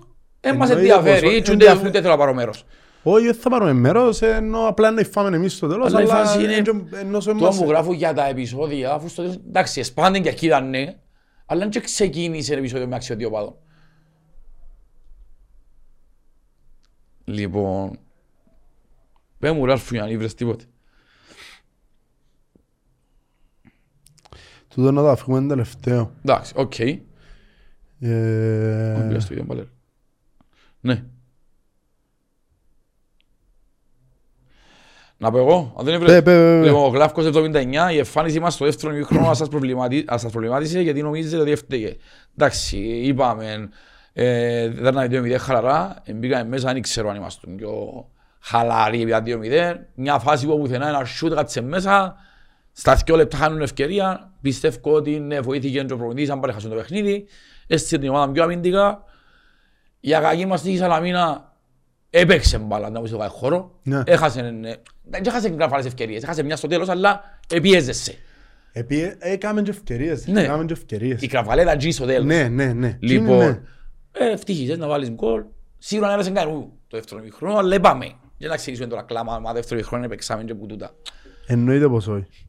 [0.40, 1.88] Ε, μας Εννοείται ενδιαφέρει, πως, και ούτε, ενδιαφέρει.
[1.88, 2.64] ούτε θέλω να πάρω μέρος.
[3.08, 6.14] Όχι, δεν θα πάρουμε μέρος, ενώ απλά να φάμε εμείς στο τέλος, Αλλά η αλλά
[6.14, 6.62] φάση είναι-
[7.00, 7.56] ενώ σε Το εμάς...
[7.58, 10.96] που γράφω για τα επεισόδια, αφού στο τέλος, εντάξει, εσπάνε και εκεί ήταν ναι,
[11.46, 13.58] αλλά δεν και ξεκίνησε το επεισόδιο με αξιωτιοπάδο.
[17.24, 17.98] Λοιπόν,
[19.38, 20.64] πέ μου ρε Αλφουγιάννη, ήβρες τίποτε.
[24.68, 26.12] Τούτο να το αφήσουμε τελευταίο.
[26.24, 26.78] Εντάξει, οκ.
[26.78, 26.98] Ε,
[29.08, 29.68] Πήγα στο ίδιο πάλι.
[30.80, 31.04] Ναι.
[35.18, 36.22] Να πω εγώ, αν δεν Πε, έβρες.
[36.22, 36.64] πε, πε, πε.
[36.66, 40.04] Λοιπόν, ο Γλάφκος 79, η εμφάνιση μας στο δεύτερο ημίχρονο σας, προβληματί...
[40.06, 41.96] ας σας προβλημάτισε γιατί νομίζετε ότι έφταιγε.
[42.36, 43.68] Εντάξει, είπαμε,
[44.12, 48.06] ε, δεν ήταν 2-0 χαλαρά, ε, μπήκαμε μέσα, δεν ξέρω αν είμαστε πιο
[48.40, 49.74] χαλαροί για 2-0.
[49.94, 52.16] Μια φάση που πουθενά ένα σούτ κάτσε μέσα,
[52.72, 56.76] στα δυο λεπτά χάνουν ευκαιρία, πιστεύω ότι ναι, βοήθηκε και ο προπονητής αν παρέχασαν το
[56.76, 57.26] παιχνίδι,
[57.66, 59.04] έστησε την ομάδα πιο αμυντικά.
[60.00, 61.52] Η ακαγή μας στη Σαλαμίνα
[62.10, 63.70] έπαιξε μπάλα, να πεις το χώρο.
[63.82, 64.02] Ναι.
[64.06, 64.74] Έχασε, ε,
[65.08, 68.18] δεν έχασε κάποιες ευκαιρίες, έχασε μια στο τέλος, αλλά επίεζεσαι.
[68.72, 70.26] Επί, έκαμε και ευκαιρίες.
[70.26, 70.42] Ναι.
[70.42, 71.22] Έκαμε και ευκαιρίες.
[71.22, 72.24] Η κραβαλέτα G στο τέλος.
[72.24, 72.92] Ναι, ναι, ναι.
[72.92, 73.60] Τι είναι, Λοιπόν, ναι.
[74.12, 75.44] ε, ευτυχίζεις να βάλεις γκολ.
[75.78, 78.12] Σίγουρα δεν έρασαν καν το δεύτερο μήχρονο, αλλά είπαμε.
[78.36, 80.94] Για να ξεκινήσουμε τώρα κλάμα, μα δεύτερο μήχρονο είναι παίξαμε και που τούτα.
[81.46, 82.48] Εννοείται πως όχι.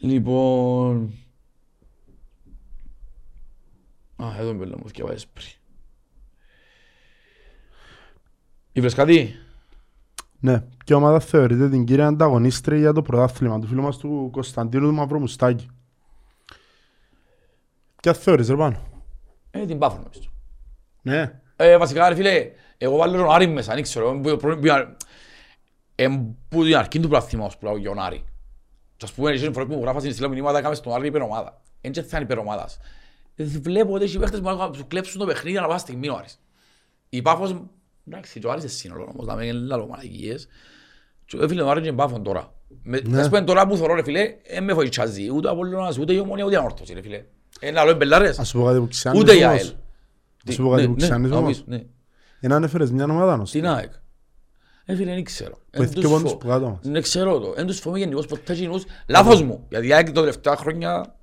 [0.00, 1.14] Λοιπόν...
[4.16, 5.46] Α, εδώ με μου θυκευάζεις πριν.
[8.72, 9.34] Ήβρες κάτι;
[10.40, 10.64] Ναι.
[10.84, 14.88] Και η ομάδα θεωρείται την κύρια ανταγωνίστρια για το πρωτάθλημα του φίλου μας του Κωνσταντίνου
[14.88, 15.68] του Μαυρομουστάκη.
[18.02, 18.78] Ποια θεωρείς ρε πάνω.
[19.50, 20.30] Ε, την πάφω νομίζω.
[21.02, 21.40] Ναι.
[21.56, 24.08] Ε, βασικά ρε φίλε, εγώ βάλω τον Άρη μέσα, δεν ξέρω.
[24.10, 24.96] ε, που- που- που-
[25.94, 26.08] ε,
[26.48, 28.24] Που την αρχή του πρωταθλήματος που λέω για τον Άρη.
[28.96, 31.62] Και ας πούμε, οι φορές που μου γράφα στην στήλα μηνύματα, έκαμε στον Άρη υπερομάδα.
[31.80, 32.78] Εν και θα είναι υπερομάδας.
[33.34, 36.16] Ε, βλέπω ότι οι παίχτες μου να σου κλέψουν το παιχνίδι να πας στιγμή ο
[36.16, 36.40] Άρης.
[37.08, 37.62] Η Πάφος,
[38.06, 40.48] εντάξει, και ο Άρης είναι σύνολος όμως, να μην λαλώ μαλακίες.
[41.24, 42.54] Και ε, φίλε, ο Άρης είναι Πάφον τώρα.
[42.82, 43.20] Με- Ναι.
[43.20, 46.18] Ας πούμε τώρα που θωρώ ρε φίλε, ε, με βοηθάζει ούτε ο Απολλώνας, ούτε η
[46.18, 47.24] Ομόνια, ούτε η Ανόρθωση ρε φίλε.
[47.60, 48.38] Ε, να λέω εμπελάρες.
[48.38, 49.56] Ας σου πω κάτι που ξέρεις Ούτε η όμως.
[49.58, 49.72] ΑΕΛ.
[50.48, 51.50] Ας σου πω κάτι Ναι, που ναι, ξέρεις να όμως.
[51.56, 51.82] πεις, ναι.
[52.40, 53.58] Εν ανέφερες μια ομάδα νοστη.
[53.60, 53.92] Την ΑΕΚ.
[54.84, 55.50] Ε, φίλε, δεν ξέρω.
[55.54, 56.78] Που Εν έχει τους και πόντους φο- που κάτω μας.
[56.82, 57.54] Δεν ξέρω το.
[57.56, 58.84] Εν τους φοβούμαι γενικώς ποτέ κοινούς.
[59.08, 59.66] Λάθος μου.
[59.68, 61.14] Γιατί η ΑΕΚ τα τελευταία χρόνια...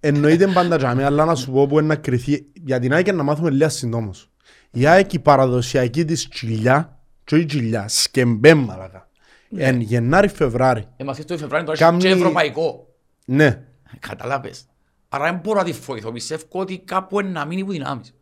[0.00, 2.46] Εννοείται πάντα τζάμε, αλλά να σου πω που είναι να κρυθεί.
[2.64, 4.29] Για την ΑΕΚ να μάθουμε λίγα συντόμως.
[4.70, 9.08] Η ΑΕΚ η παραδοσιακή της τσιλιά, και όχι τσιλιά, σκεμπέ μαλακα.
[9.56, 10.84] Εν Γενάρη-Φεβράρη.
[10.96, 12.86] Ε, μας το Φεβρουάριο τώρα Κάμνη- έχει και ευρωπαϊκό.
[13.24, 13.44] Ναι.
[13.44, 13.64] Ε,
[13.98, 14.64] Καταλάβες.
[15.08, 16.12] Άρα δεν μπορώ να τη φοηθώ.
[16.12, 18.14] Πιστεύω ότι κάπου είναι να μείνει που δυνάμεις.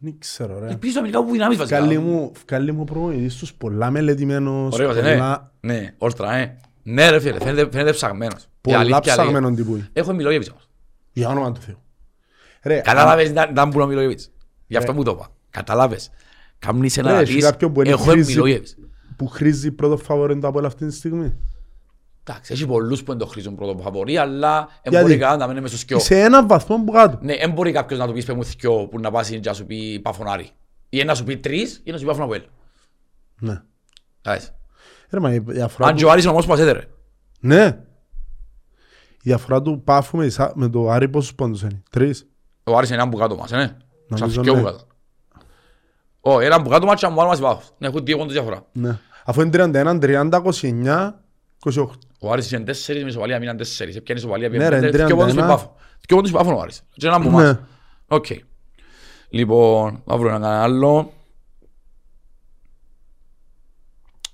[0.00, 0.66] Δεν ξέρω ρε.
[0.68, 1.78] Ελπίζω να μείνει κάπου που δυνάμεις βασικά.
[1.78, 5.72] Βγάλει μου, βγάλει μου προπονητής τους πολλά μελετημένος, Ωραίος, ε, πολλά, ναι.
[5.74, 6.56] Ναι, όρτρα, ε.
[6.82, 8.42] Ναι ρε φίλε, φαίνεται, φαίνεται ψαγμένος.
[8.42, 9.14] Η πολλά αλήθεια λέει.
[9.14, 9.82] ψαγμένον τύπου.
[9.92, 10.68] Έχω Μιλόγεβιτς όμως.
[11.12, 11.78] Για όνομα του Θεού.
[12.62, 14.30] Ρε, Κατάλαβες να να μπουν ο Μιλόγεβιτς.
[14.68, 15.28] Γι' αυτό που το είπα.
[15.50, 16.10] Κατάλαβες.
[16.58, 18.76] Κάμνεις ένα Ρε, να έχει πεις, κάποιον που είναι έχω χρήση- Μιλόγεβιτς.
[19.16, 21.34] που χρήζει πρώτο φαβορέν το Απόλλα αυτή τη στιγμή.
[22.24, 25.46] Εντάξει, έχει πολλούς που δεν το χρήζουν πρώτο φαβορή, αλλά δεν Γιατί; μπορεί κανένα να
[25.46, 25.98] μένει μες στο σκιό.
[25.98, 27.18] Σε έναν βαθμό που κάτω.
[27.22, 29.54] Ναι, δεν μπορεί κάποιος να του πεις πες μου θκιό που να πάσει και να
[29.54, 30.50] σου πει παφωνάρι.
[30.88, 32.42] Ή να σου πει τρεις ή να σου πει παφωνα
[33.40, 33.62] Ναι.
[34.22, 34.52] Κατάλαβες.
[35.10, 35.98] Ρε, μα η διαφορά Αν του...
[36.00, 36.84] και ο Άρης είναι όμως που μας έδερε.
[37.40, 37.78] Ναι.
[39.16, 42.28] Η διαφορά του Πάφου με, Ισα- με το Άρη πόσους πόντους είναι; Τρεις.
[42.64, 43.76] Ο Άρης είναι έναν που κάτω μας, ε, ναι.
[44.08, 44.60] Νομίζω Σαν θκιό ναι.
[44.60, 44.84] που κάτω.
[46.20, 47.68] Ω, έναν που κάτω μας και αν μου άλλο μας υπάρχει.
[47.78, 48.66] Ναι, έχουν δύο πόντους διαφορά.
[48.72, 48.98] Ναι.
[49.24, 51.14] Αφού είναι 31, 30, 29,
[51.74, 51.86] 28.
[52.20, 53.96] Ο Άρης είναι τέσσερις, με ισοπαλία μείναν τέσσερις.
[53.96, 55.06] Έπιανε ισοπαλία, Ναι, ρε, πήγαινε πέντε, 31.
[55.06, 55.74] δύο πόντους με πάφο.
[56.06, 56.82] Δύο πόντους με πάφο ο Άρης.
[56.92, 57.42] Και έναν που μας.
[57.42, 57.58] Ναι.
[58.06, 58.26] Οκ.
[59.28, 61.12] Λοιπόν, θα βρω έναν άλλο.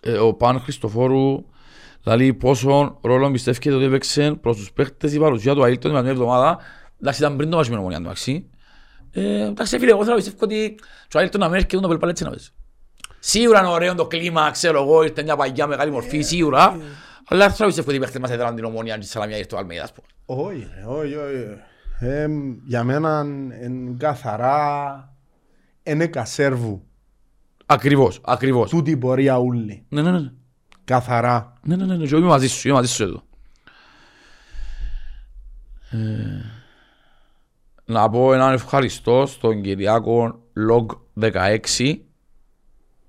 [0.00, 1.44] Ε, ο Παν Χριστοφόρου
[2.04, 6.10] λέει πόσο ρόλο πιστεύετε ότι έπαιξε προς τους παίχτες η παρουσία του Αίλτον την μια
[6.10, 6.58] εβδομάδα.
[7.00, 8.50] Εντάξει, ήταν πριν το μάτσο με την ομονία, εντάξει.
[9.14, 10.74] Ε, εντάξει, φίλε, εγώ θέλω να πιστεύω ότι
[11.14, 12.48] ο Αίλτον να μην έρχεται το πέλπαλ έτσι να παίζει.
[13.18, 16.76] Σίγουρα είναι ωραίο το κλίμα, ξέρω εγώ, ήρθε μια παγιά μεγάλη μορφή, σίγουρα.
[17.28, 19.54] Αλλά θέλω να πιστεύω ότι οι παίχτες μας έδραν την ομονία και της Σαλαμιά ήρθε
[19.54, 20.06] ο Αλμέιδα, ας πούμε.
[20.26, 21.58] Όχι, ρε, όχι, όχι.
[21.98, 22.26] Ε,
[22.64, 23.26] για μένα
[23.62, 25.08] είναι καθαρά
[25.82, 26.82] είναι κασέρβου.
[27.66, 28.70] Ακριβώς, ακριβώς.
[28.70, 29.84] Τούτη η πορεία ούλη.
[29.88, 30.30] Ναι, ναι, ναι.
[30.84, 31.52] Καθαρά.
[31.62, 33.22] Ναι, ναι, ναι, ναι, και εγώ είμαι μαζί σου, είμαι μαζί σου εδώ.
[37.86, 40.86] Ε, να πω έναν ευχαριστώ στον Κυριάκο Log
[41.20, 41.94] 16.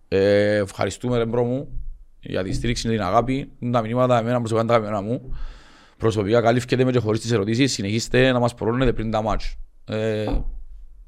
[0.08, 1.68] Ε, ευχαριστούμε ρε bro μου
[2.20, 3.52] για τη στήριξη και την αγάπη.
[3.60, 5.36] Είναι τα μηνύματα εμένα προσωπικά τα αγαπημένα μου.
[5.98, 7.72] Προσωπικά καλύφκετέ με και χωρίς τις ερωτήσεις.
[7.74, 9.56] Συνεχίστε να μας πωρώνετε πριν τα ματς.
[9.86, 10.26] Ε,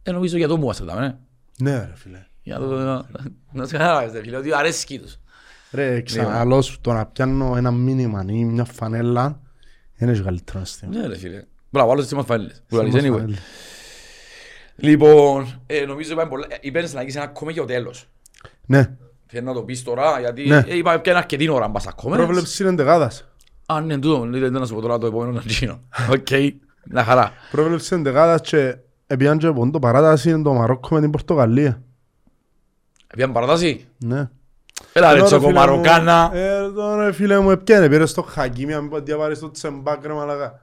[0.04, 1.18] ε, νομίζω για το μου είμαστε τα ναι.
[1.60, 2.26] Ναι ρε φίλε.
[2.42, 3.06] Για το...
[3.52, 5.18] Να σε καταλάβεις ρε φίλε, ότι αρέσκει τους.
[5.72, 9.42] Ρε, ξαναλώς σου το να πιάνω ένα μήνυμα ή μια φανέλα
[9.98, 10.90] είναι και καλύτερο αστείο.
[10.90, 11.44] Ναι ρε φίλε.
[11.78, 12.64] Μπράβο, άλλος έτσι μας φανέλες.
[12.68, 13.12] Που λαλείς, Μας anyway.
[13.12, 13.38] φανέλα.
[14.76, 16.46] Λοιπόν, ε, νομίζω είπαμε πολλά.
[16.50, 18.08] ε, Είπες να αγγίσεις ένα ακόμα και ο τέλος.
[18.66, 18.96] Ναι.
[19.28, 20.64] Θέλω να το πεις τώρα, γιατί Ναι.
[20.68, 22.16] ε, είπαμε και ένα αρκετή ώρα αν πας ακόμα.
[22.16, 23.28] Πρόβλεψη είναι εντεγάδας.
[23.66, 25.80] Α, ναι, τούτο, λέτε να σου πω τώρα το επόμενο να γίνω.
[26.14, 26.28] Οκ,
[26.84, 27.32] να χαρά.
[27.52, 31.82] Πρόβλεψη είναι εντεγάδας και επιάν και πόντο παράταση είναι το Μαρόκο με την Πορτογαλία.
[33.08, 33.88] Επιάν παρατάση.
[33.98, 34.30] Ναι.
[34.94, 36.30] Έλα ρε Τώρα, τσοκο φίλε Μαροκάνα.
[36.34, 40.14] μου, Ε, τώρα φίλε μου επιάνε, πήρε στο Χακίμι, αν πω διαβάρεις το Τσεμπάκ ρε
[40.14, 40.62] μαλακά.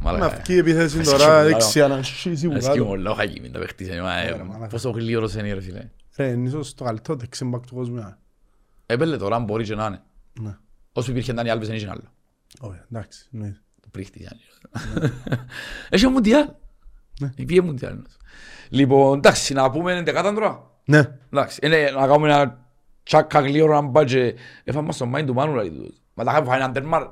[0.00, 0.28] Να Μαλάκα.
[0.44, 2.90] βγει η επίθεση Αρέσκει τώρα μου, δεξιά να σχίσει που Αρέσκει μου κάτω.
[2.90, 4.00] όλα ο Χακίμι, τα παίχτησε.
[4.00, 4.66] μα, ε, ρε, μαλάκα.
[4.66, 5.90] Πόσο γλύωρος είναι ρε φίλε.
[6.16, 7.96] Ρε, είναι ίσως το καλύτερο δεξιμπάκ του κόσμου.
[7.98, 8.16] ε.
[8.86, 10.02] Έπαιρνε τώρα, αν μπορεί και να είναι.
[10.40, 10.56] Ναι.
[10.92, 12.02] Όσο υπήρχε Ντάνι Άλβες δεν είχε άλλο.
[12.60, 13.26] Όχι, εντάξει.
[13.30, 13.56] ναι.
[13.80, 14.38] Το πρίχτη ήταν.
[15.88, 16.48] Έχει ο Μουντιάλ.
[17.20, 17.30] Ναι.
[17.46, 17.98] Πήγε Μουντιάλ.
[18.68, 20.70] Λοιπόν, εντάξει, να πούμε εντεκάταν τώρα.
[20.84, 21.18] Ναι.
[21.32, 22.66] Εντάξει, είναι να κάνουμε ένα
[23.02, 24.34] τσάκα γλύωρο να πάει και
[24.64, 26.02] έφαμε μας στο mind του Μάνου δηλαδή τούτος.
[26.14, 27.02] Μα τα είχαμε φάει έναν τερμάρ.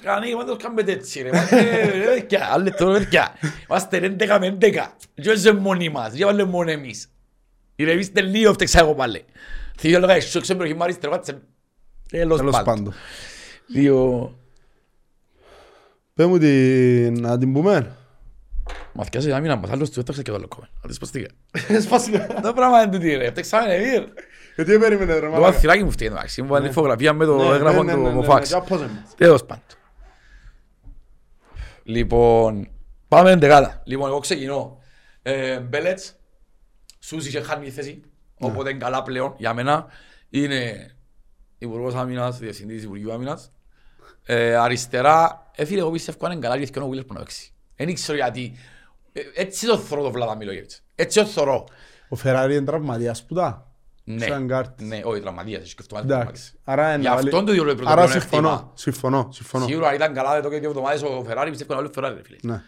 [0.00, 1.60] Έκανε, είμαστε κάνουμε έτσι ρε, είμαστε
[1.96, 3.32] ρε παιδιά, άλλοι τώρα παιδιά.
[3.68, 4.72] Είμαστε ρε 11 με 11.
[5.14, 7.08] Και όχι μόνοι μας, και βάλε μόνο εμείς.
[7.76, 9.24] Ηρεμήστε λίγο, φταίξα εγώ πάλι.
[9.78, 11.38] Θέλω να σου ξέρω προχημάρι, στρεβάτσε.
[12.10, 12.74] Τέλος Τέλος πάντων.
[12.74, 12.94] πάντων.
[13.66, 14.32] Δύο...
[16.14, 17.92] Πες μου την, να την πούμε.
[18.92, 20.70] Μαθηκιάζει άμυνα μας, άλλος του έφταξε και το λοκόμεν.
[20.82, 21.26] Αν τις παστήκε.
[21.80, 22.26] Σπάσικα.
[22.42, 24.02] Το πράγμα είναι τούτη ρε, έφταξαμε εμείς.
[24.54, 25.52] Γιατί περίμενε ρε Το μαλάκα.
[25.52, 28.14] βαθυράκι μου φταίει εντάξει, μου βάλει φωτογραφία με το Ναι, έγγραφο ναι, του ναι, ναι,
[28.14, 28.50] Μοφάξ.
[28.50, 29.04] ναι, ναι, πώς είναι.
[29.16, 29.62] Τέλος πάντων.
[31.88, 32.68] Λοιπόν,
[33.08, 33.82] πάμε δεκάδα.
[33.84, 34.78] Λοιπόν, εγώ ξεκινώ.
[35.22, 36.14] Ε, Μπέλετς,
[36.98, 38.02] Σούση είχε χάνει η θέση,
[38.38, 38.48] Ναι.
[38.48, 39.86] οπότε είναι καλά πλέον για μένα.
[40.30, 40.90] Είναι
[41.58, 43.52] Υπουργός Άμυνας, Διευθυντής Υπουργείου Άμυνας.
[44.24, 47.52] Ε, αριστερά, ε, φίλε, εγώ πιστεύω αν είναι καλά γιατί ο Βίλερ που να παίξει.
[47.76, 48.56] Δεν ξέρω γιατί.
[49.12, 50.82] Ε, έτσι το θωρώ το Βλάτα Μιλόγεβιτς.
[50.94, 51.64] Έτσι το θωρώ.
[52.08, 53.67] Ο Φεράρι είναι τραυματίας που τα.
[54.10, 54.86] Ναι, Σαν κάρτης.
[54.86, 56.48] ναι, όχι τραυματίας, έχει σκεφτόμαστε τραυματίας.
[56.48, 56.60] Εντάξει.
[56.64, 58.40] Άρα είναι Γι' να βάλει- αυτόν το διόλου είναι Άρα πρώτο συμφωνώ.
[58.42, 58.72] πλεονέκτημα.
[58.74, 59.28] Συμφωνώ.
[59.32, 59.66] Συμφωνώ.
[59.66, 62.14] Σίγουρα αν ήταν καλά εδώ και δύο εβδομάδες ο Φεράρι, πιστεύω να βάλει ο Φεράρι,
[62.14, 62.36] ρε φίλε.
[62.42, 62.62] Ναι.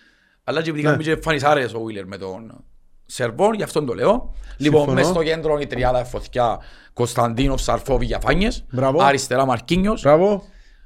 [0.44, 0.90] Αλλά και επειδή Ναι.
[0.94, 2.64] κάνουμε και φανισάρες ο Βίλερ με τον
[3.06, 4.34] Σερβόν, γι' αυτόν το λέω.
[4.56, 4.92] Λοιπόν, Συμφωνώ.
[4.92, 6.58] μες στο κέντρο η τριάδα φωτιά
[6.92, 8.64] Κωνσταντίνοφ, Σαρφόβι, Διαφάνιες.
[8.72, 9.02] Μπράβο.
[9.02, 10.02] Αριστερά Μαρκίνιος.
[10.02, 10.42] Μπράβο.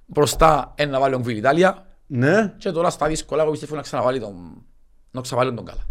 [0.06, 1.86] Μπροστά ένα βάλει τον Βιλιτάλια.
[2.06, 2.54] Ναι.
[2.58, 4.62] Και τώρα στα δύσκολα εγώ πιστεύω να ξαναβάλει τον,
[5.10, 5.82] να ξαβάλει τον καλά.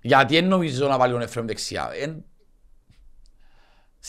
[0.00, 1.90] Γιατί δεν νομίζω να βάλει τον Εφραίμ δεξιά.
[2.00, 2.24] Εν...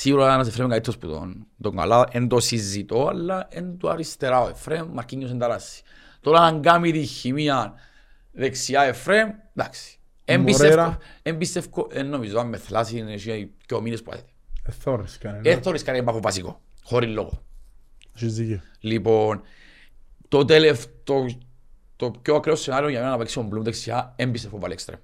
[0.01, 2.07] Σίγουρα ένας Εφραίμ καλύτερος που τον, τον καλά.
[2.11, 5.83] Εν το συζητώ, αλλά εν το αριστερά ο Εφραίμ, Μαρκίνιος εν ταράσει.
[6.21, 7.73] Τώρα αν κάνει τη χημεία
[8.31, 9.99] δεξιά Εφραίμ, εντάξει.
[10.25, 10.97] Εν πιστεύω, Μορέρα.
[11.21, 14.29] εν πιστεύω, εν νομίζω, αν με θλάσει είναι εσύ και ο μήνες που άδεται.
[14.63, 15.49] Ε, θόρες κανένα.
[15.49, 17.41] Ε, θωρείς κανένα πάφο βασικό, χωρίς λόγο.
[18.15, 18.61] Έχεις δίκιο.
[18.79, 19.41] Λοιπόν,
[20.27, 21.25] το τελευταίο,
[21.95, 24.99] το πιο ακραίο σενάριο για μένα να παίξει ο Μπλουμ δεξιά, έμπισε που βάλει εξτρέμ.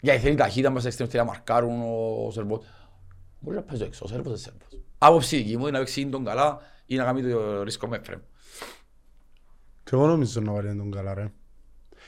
[0.00, 1.82] Γιατί θέλει ταχύτητα μέσα εξτρέμ, θέλει να μαρκάρουν
[2.26, 2.64] ο Σερβός.
[3.44, 4.82] Μπορεί να παίζει έξω, ο Σερβός είναι Σερβός.
[4.98, 8.20] Άποψη δική μου είναι να παίξει τον καλά ή να κάνει το ρίσκο με φρέμ.
[9.84, 11.32] Και εγώ νομίζω να βάλει τον καλά ρε.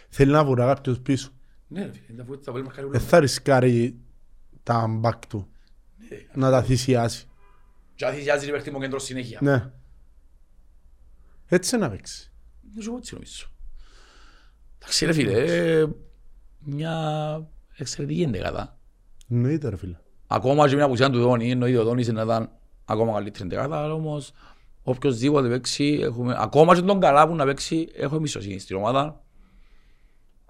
[0.08, 1.30] Θέλει να βουρά κάποιος πίσω.
[1.68, 3.08] Ναι, ρε φίλε, θα- θα βάλει μαρκάρει Δεν ούλο.
[3.08, 3.98] θα ρισκάρει
[4.62, 5.48] τα μπακ του.
[6.34, 7.26] Να τα θυσιάσει.
[7.94, 9.38] Και αν θυσιάζει παίχτη μου κέντρο συνέχεια.
[9.42, 9.70] Ναι.
[11.46, 12.32] Έτσι να παίξει.
[12.74, 13.46] Δεν σου έτσι νομίζω.
[14.78, 15.40] Εντάξει ρε φίλε,
[15.80, 15.86] ε,
[16.58, 18.78] μια εξαιρετική εντεκάδα.
[19.30, 19.96] Εννοείται ρε φίλε.
[20.26, 22.50] Ακόμα και μια απουσία του Δόνη, εννοείται ο Δόνης είναι να ήταν
[22.84, 24.32] ακόμα καλύτερη εντεκάδα, αλλά όμως
[24.82, 29.20] οποιοςδήποτε παίξει, έχουμε, ακόμα και τον καλά που να παίξει, έχω εμπιστοσύνη στην ομάδα.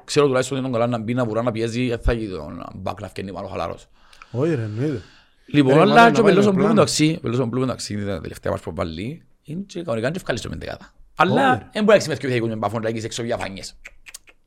[0.05, 2.64] Ξέρω τουλάχιστον ότι τον καλά να μπει, να βουρά, να πιέζει, δεν θα γίνει τον
[2.74, 3.87] μπακ να φκένει πάνω χαλαρός.
[4.31, 5.03] Όχι ρε, εννοείται.
[5.47, 6.72] Λοιπόν, Ρε, αλλά μάλλον και ο να Πελός βάλει ο Μπλουμ πλάνο.
[6.81, 10.07] εντάξει, ο Πελός ο Μπλουμ εντάξει, είναι τα τελευταία μας που βάλει, είναι και κανονικά
[10.09, 10.85] είναι ευχαριστώ με εντεκάδα.
[10.85, 11.68] Όχι, Αλλά ρε.
[11.72, 13.74] δεν μπορεί να έχεις με δυο επιθετικούς με μπαφόν, να έχεις έξω διαφάνειες.
[13.85, 13.95] Δεν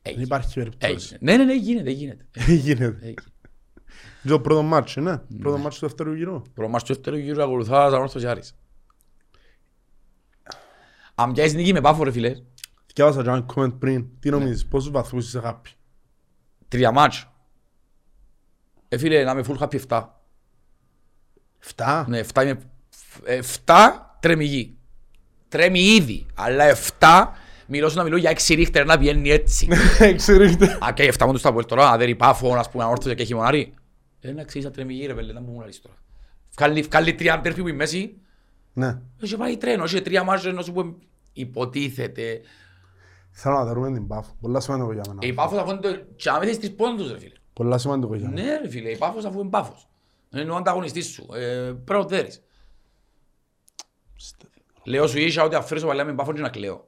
[0.01, 0.23] Έγινε.
[0.23, 0.91] υπάρχει περίπτωση.
[0.93, 1.17] Έγινε.
[1.21, 2.25] Ναι, ναι, ναι, γίνεται, γίνεται.
[2.65, 3.13] Γίνεται.
[4.24, 4.24] Έγινε.
[4.24, 5.17] Και το πρώτο μάτσο, ναι.
[5.17, 6.41] Πρώτο μάτσο του δεύτερου γύρου.
[6.53, 8.55] Προμάς του δεύτερου γύρου ακολουθά σαν όρθος Άρης.
[11.15, 12.36] Αν πιάσεις νίκη με πάφο ρε φίλε,
[12.99, 13.95] Διάβασα και ένα comment πριν.
[13.95, 14.05] Ναι.
[14.20, 15.74] Τι νομίζεις, πόσους βαθμούς είσαι happy.
[16.67, 17.30] τρία μάτς.
[18.88, 20.03] Ε φίλε, να είμαι full happy 7.
[21.57, 22.05] Φτά.
[22.07, 22.59] Ναι, 7 είμαι...
[23.65, 23.74] 7
[24.20, 24.78] τρέμει γη.
[25.47, 27.28] Τρέμει ήδη, αλλά 7
[27.67, 29.67] μιλώ σου να μιλώ για 6 ρίχτερ να πιένει έτσι.
[30.15, 30.78] Ξέρετε.
[30.86, 33.74] Α, και 7 μόντους τα πω τώρα, αδέρει πάφο, ας πούμε, όρθος και χειμωνάρι.
[34.22, 35.95] Ε, να ξέρεις να τρέμει γη ρε πέλε, να μου μου λαλείς τώρα.
[36.57, 38.17] Βγάλει- Βγάλει τρία αντέρφη που είναι μέση,
[38.74, 38.99] Ναι.
[39.22, 40.93] έχει πάει τρένο, έχει τρία μάτς ενώ σου πούμε
[41.34, 42.41] υποτίθεται.
[43.32, 44.36] Θέλω να δερούμε την πάφο.
[44.41, 45.20] Πολλά σημαντικό για Ε, μένα.
[45.28, 45.95] Η πάφος αφού είναι το...
[46.15, 47.34] Και άμα θες τρεις πόντους ρε φίλε.
[47.53, 48.41] Πολλά σημαντικό για μένα.
[48.47, 49.88] Ναι ρε φίλε, η πάφος αφού είναι πάφος.
[50.36, 51.28] Είναι ο ανταγωνιστής σου.
[51.34, 51.38] Ε,
[51.86, 52.41] πρέπει να το δέρεις.
[54.84, 56.88] Λέω σου ίσα ότι αφήνω παλιά με πάφο και να κλαίω.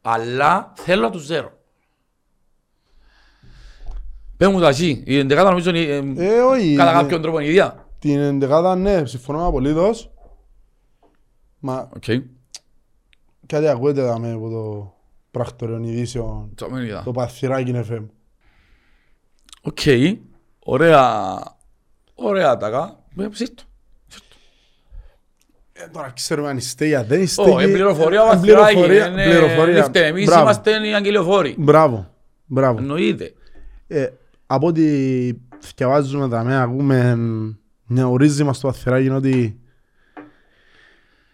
[0.00, 1.55] Αλλά θέλω να τους δέρω.
[4.36, 6.74] Πες μου τα εσύ, η εντεκάδα νομίζω είναι ε, Ε, όχι.
[6.76, 7.00] κατά ναι.
[7.00, 7.86] κάποιον τρόπο είναι η ίδια.
[7.98, 10.10] Την εντεκάδα, ναι, συμφωνώ απολύτως.
[11.58, 12.04] Μα Οκ,
[13.46, 14.94] κάτι ακούγεται δάμε από το
[15.30, 16.50] πρακτορείο ειδήσεων.
[16.54, 17.02] το μην είδα.
[17.04, 18.04] Το παθυράκι FM.
[19.62, 19.78] OK,
[20.58, 21.38] ωραία,
[22.14, 22.98] ωραία τάκα.
[23.18, 23.62] Ε, ψήστο.
[25.72, 27.42] Ε, τώρα ξέρουμε αν είστε ή αν δεν είστε.
[27.42, 28.72] Ω, και- είναι πληροφορία Ε, βαθυράκι.
[28.74, 29.74] πληροφορία- είναι- πληροφορία.
[29.74, 30.06] δεν φταίμε.
[30.06, 30.42] Εμείς Μπράβο.
[30.42, 31.54] είμαστε οι αγγελιοφόροι.
[31.58, 32.10] Μπράβο.
[32.46, 32.78] Μπράβο.
[32.78, 33.32] Εννοείται.
[34.48, 34.82] Ε, από ό,τι
[35.76, 37.14] διαβάζουμε τα μέα, ακούμε
[37.86, 39.60] μια ορίζημα στο παθυράκι είναι ότι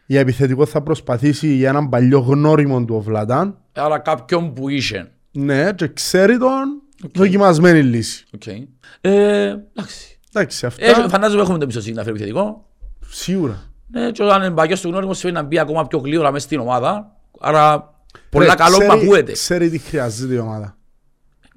[0.06, 3.58] η επιθετικό θα προσπαθήσει για έναν παλιό γνώριμο του ο Βλατάν.
[3.72, 5.12] Άρα κάποιον που είσαι.
[5.32, 6.82] Ναι, και ξέρει τον
[7.14, 8.24] δοκιμασμένη λύση.
[8.34, 8.46] Οκ.
[8.46, 10.18] Ε, εντάξει.
[10.34, 12.68] Εντάξει, αυτά Ε, φαντάζομαι έχουμε το εμπιστοσύνη να φέρει επιθετικό.
[13.08, 13.62] σίγουρα.
[13.90, 16.58] Ναι, και όταν είναι παγιός του γνώριμος σημαίνει να μπει ακόμα πιο γλύωρα μέσα στην
[16.60, 17.16] ομάδα.
[17.40, 17.94] Άρα,
[18.30, 19.32] πολλά Ρε, καλό που ξέρει- ακούεται.
[19.32, 20.56] Ξέρει τι χρειάζεται η ομάδα.
[20.56, 21.51] Ναι, ρε φίλε, έτσι ώστε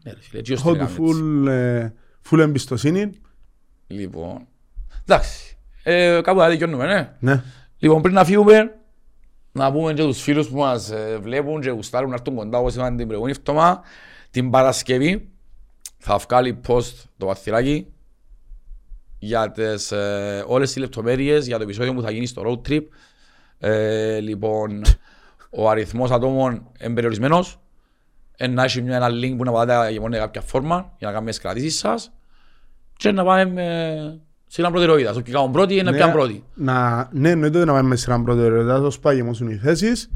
[0.49, 0.97] Έχω να του κάνουμε έτσι.
[1.01, 1.93] full, ε,
[2.29, 3.09] full εμπιστοσύνη.
[3.87, 4.47] Λοιπόν,
[5.07, 5.57] εντάξει.
[5.83, 7.15] Ε, κάπου θα δικαιώνουμε, ναι.
[7.19, 7.43] Ναι.
[7.77, 8.75] Λοιπόν, πριν να φύγουμε,
[9.51, 12.75] να πούμε και τους φίλους που μας ε, βλέπουν και γουστάρουν να έρθουν κοντά όπως
[12.75, 13.81] είπαν την προηγούμενη εβδομάδα,
[14.31, 15.29] την Παρασκευή
[15.97, 17.87] θα βγάλει post το βαθυράκι
[19.19, 22.83] για τις, ε, όλες τις λεπτομέρειες για το επεισόδιο που θα γίνει στο road trip.
[23.59, 24.81] Ε, λοιπόν,
[25.49, 27.51] ο αριθμός ατόμων είναι περιορισμένος.
[27.53, 27.59] ε,
[28.49, 31.31] να έχει μια- ένα link που να πάτε για μόνο κάποια φόρμα για να κάνουμε
[31.31, 32.11] τις κρατήσεις σας
[32.97, 35.15] και να πάμε με σειρά προτεραιότητας.
[35.17, 36.43] Όποιοι κάνουν πρώτοι, είναι Ναι, πιάνουν πρώτοι.
[36.53, 40.09] Να, ναι, εννοείται ότι να πάμε με σειρά προτεραιότητας, όσο παγιμώσουν οι θέσεις.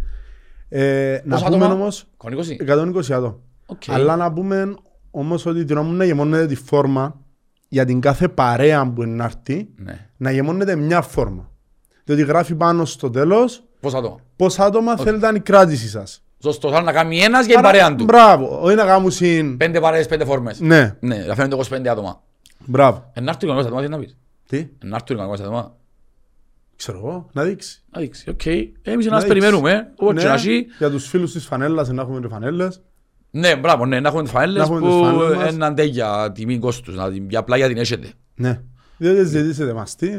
[0.69, 2.57] Ε, να Πόσα πούμε άτομα; όμως 120.
[2.59, 3.37] 120 άτομα.
[3.65, 3.81] Οκ.
[3.87, 4.73] Αλλά να πούμε
[5.11, 7.19] όμως ότι την ώρα που να γεμώνεται τη φόρμα
[7.67, 10.09] για την κάθε παρέα που είναι να έρθει, Ναι.
[10.17, 11.51] να γεμώνεται μια φόρμα.
[12.03, 16.23] Διότι γράφει πάνω στο τέλος Πόσα άτομα; πόσα άτομα θέλετε να είναι η κράτηση σας.
[16.43, 18.03] Σωστός, θα να κάνει ένας για την παρέα του.
[18.03, 19.57] Μπράβο, όχι να κάνουν συν...
[19.57, 20.59] Πέντε παρέες, πέντε φόρμες.
[20.59, 22.21] Ναι, Ναι, να φαίνονται 25 άτομα.
[22.65, 23.11] μπράβο.
[23.13, 24.17] Εν να έρθει ο κανονικός άτομα, τι να πεις.
[24.47, 25.75] Τι, Εν να έρθει ο κανονικός άτομα.
[26.75, 27.81] ξέρω εγώ, να δείξει.
[27.91, 28.45] Να δείξει, οκ.
[28.45, 29.27] Εμείς να μας δείξει.
[29.27, 29.91] περιμένουμε.
[29.95, 30.65] Όπως και Ναι, να έχει.
[30.77, 32.81] για τους φίλους της φανέλας, να έχουμε και φανέλες.
[33.31, 35.53] Ναι, μπράβο, ναι, να έχουμε τις φανέλες Να έχουμε τις που φανέλες μας.
[35.53, 38.11] έναν τέγια τιμή κόστους, να την απλά για την έχετε.
[38.35, 38.59] Ναι.
[38.97, 40.09] Διότι ζητήσετε μας τι.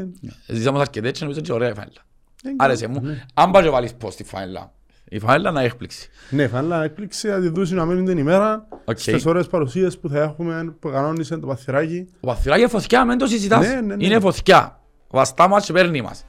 [0.47, 2.01] Ζήσαμε αρκετές και νομίζω και ωραία η φανέλα.
[2.43, 2.99] Ε, Άρεσε μου.
[3.01, 3.23] ναι.
[3.33, 4.71] Αν πας και βάλεις πώς τη φανέλα.
[5.13, 6.09] Η φανέλα να έκπληξη.
[6.29, 8.67] Ναι, φανέλα έκπληξη, θα τη δώσει να μείνει την ημέρα.
[8.85, 8.99] Οκ.
[8.99, 12.07] Στις ώρες παρουσίες που θα έχουμε, που κανόνισε το παθυράκι.
[12.19, 13.67] Ο παθυράκι είναι φωτιά, μην το συζητάς.
[13.67, 14.05] Ναι, ναι, ναι.
[14.05, 14.79] Είναι φωτιά.
[15.09, 16.25] Βαστά μας και παίρνει μας.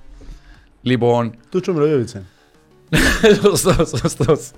[0.80, 2.24] Λοιπόν, Τούτσο Μιλόγεβιτς είναι.
[3.42, 4.50] σωστός, σωστός.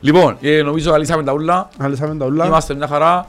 [0.00, 1.68] Λοιπόν, ε, νομίζω αλέσαμε τα ούλα.
[1.78, 2.46] Αλέσαμε τα ούλα.
[2.46, 3.28] Είμαστε μια χαρά.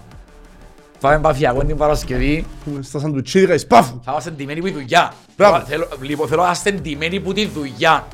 [0.99, 2.45] Πάμε παθιακό την Παρασκευή.
[2.67, 3.99] Έχουμε Στα σαντουτσίδικα εις πάφου.
[4.03, 5.13] Θα είμαστε εντυμένοι που η δουλειά.
[5.37, 5.59] Μπράβο.
[5.59, 8.07] Θέλω, λοιπόν, θέλω να είστε εντυμένοι που τη δουλειά.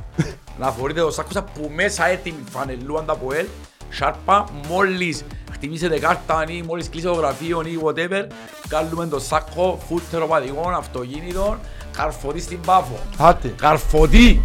[0.60, 3.46] Να φορείτε το σάκο σας που μέσα έτοιμη φανελούα τα ΠΟΕΛ,
[3.90, 8.28] σάρπα, μόλις χτιμήσετε κάρτα ή μόλις κλείσετε το γραφείο ή whatever,
[8.68, 11.58] κάνουμε το σάκο, φούτερο πατηγόν, αυτοκίνητο,
[11.98, 13.00] καρφωτή στην πάφο.
[13.18, 13.54] Άτε.
[13.62, 14.44] Καρφωτή!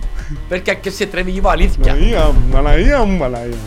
[0.49, 1.95] Πέρκια και σε τρέμει η βαλίθκια.
[1.95, 3.59] Μαλαία μου, μαλαία μου, μαλαία μου.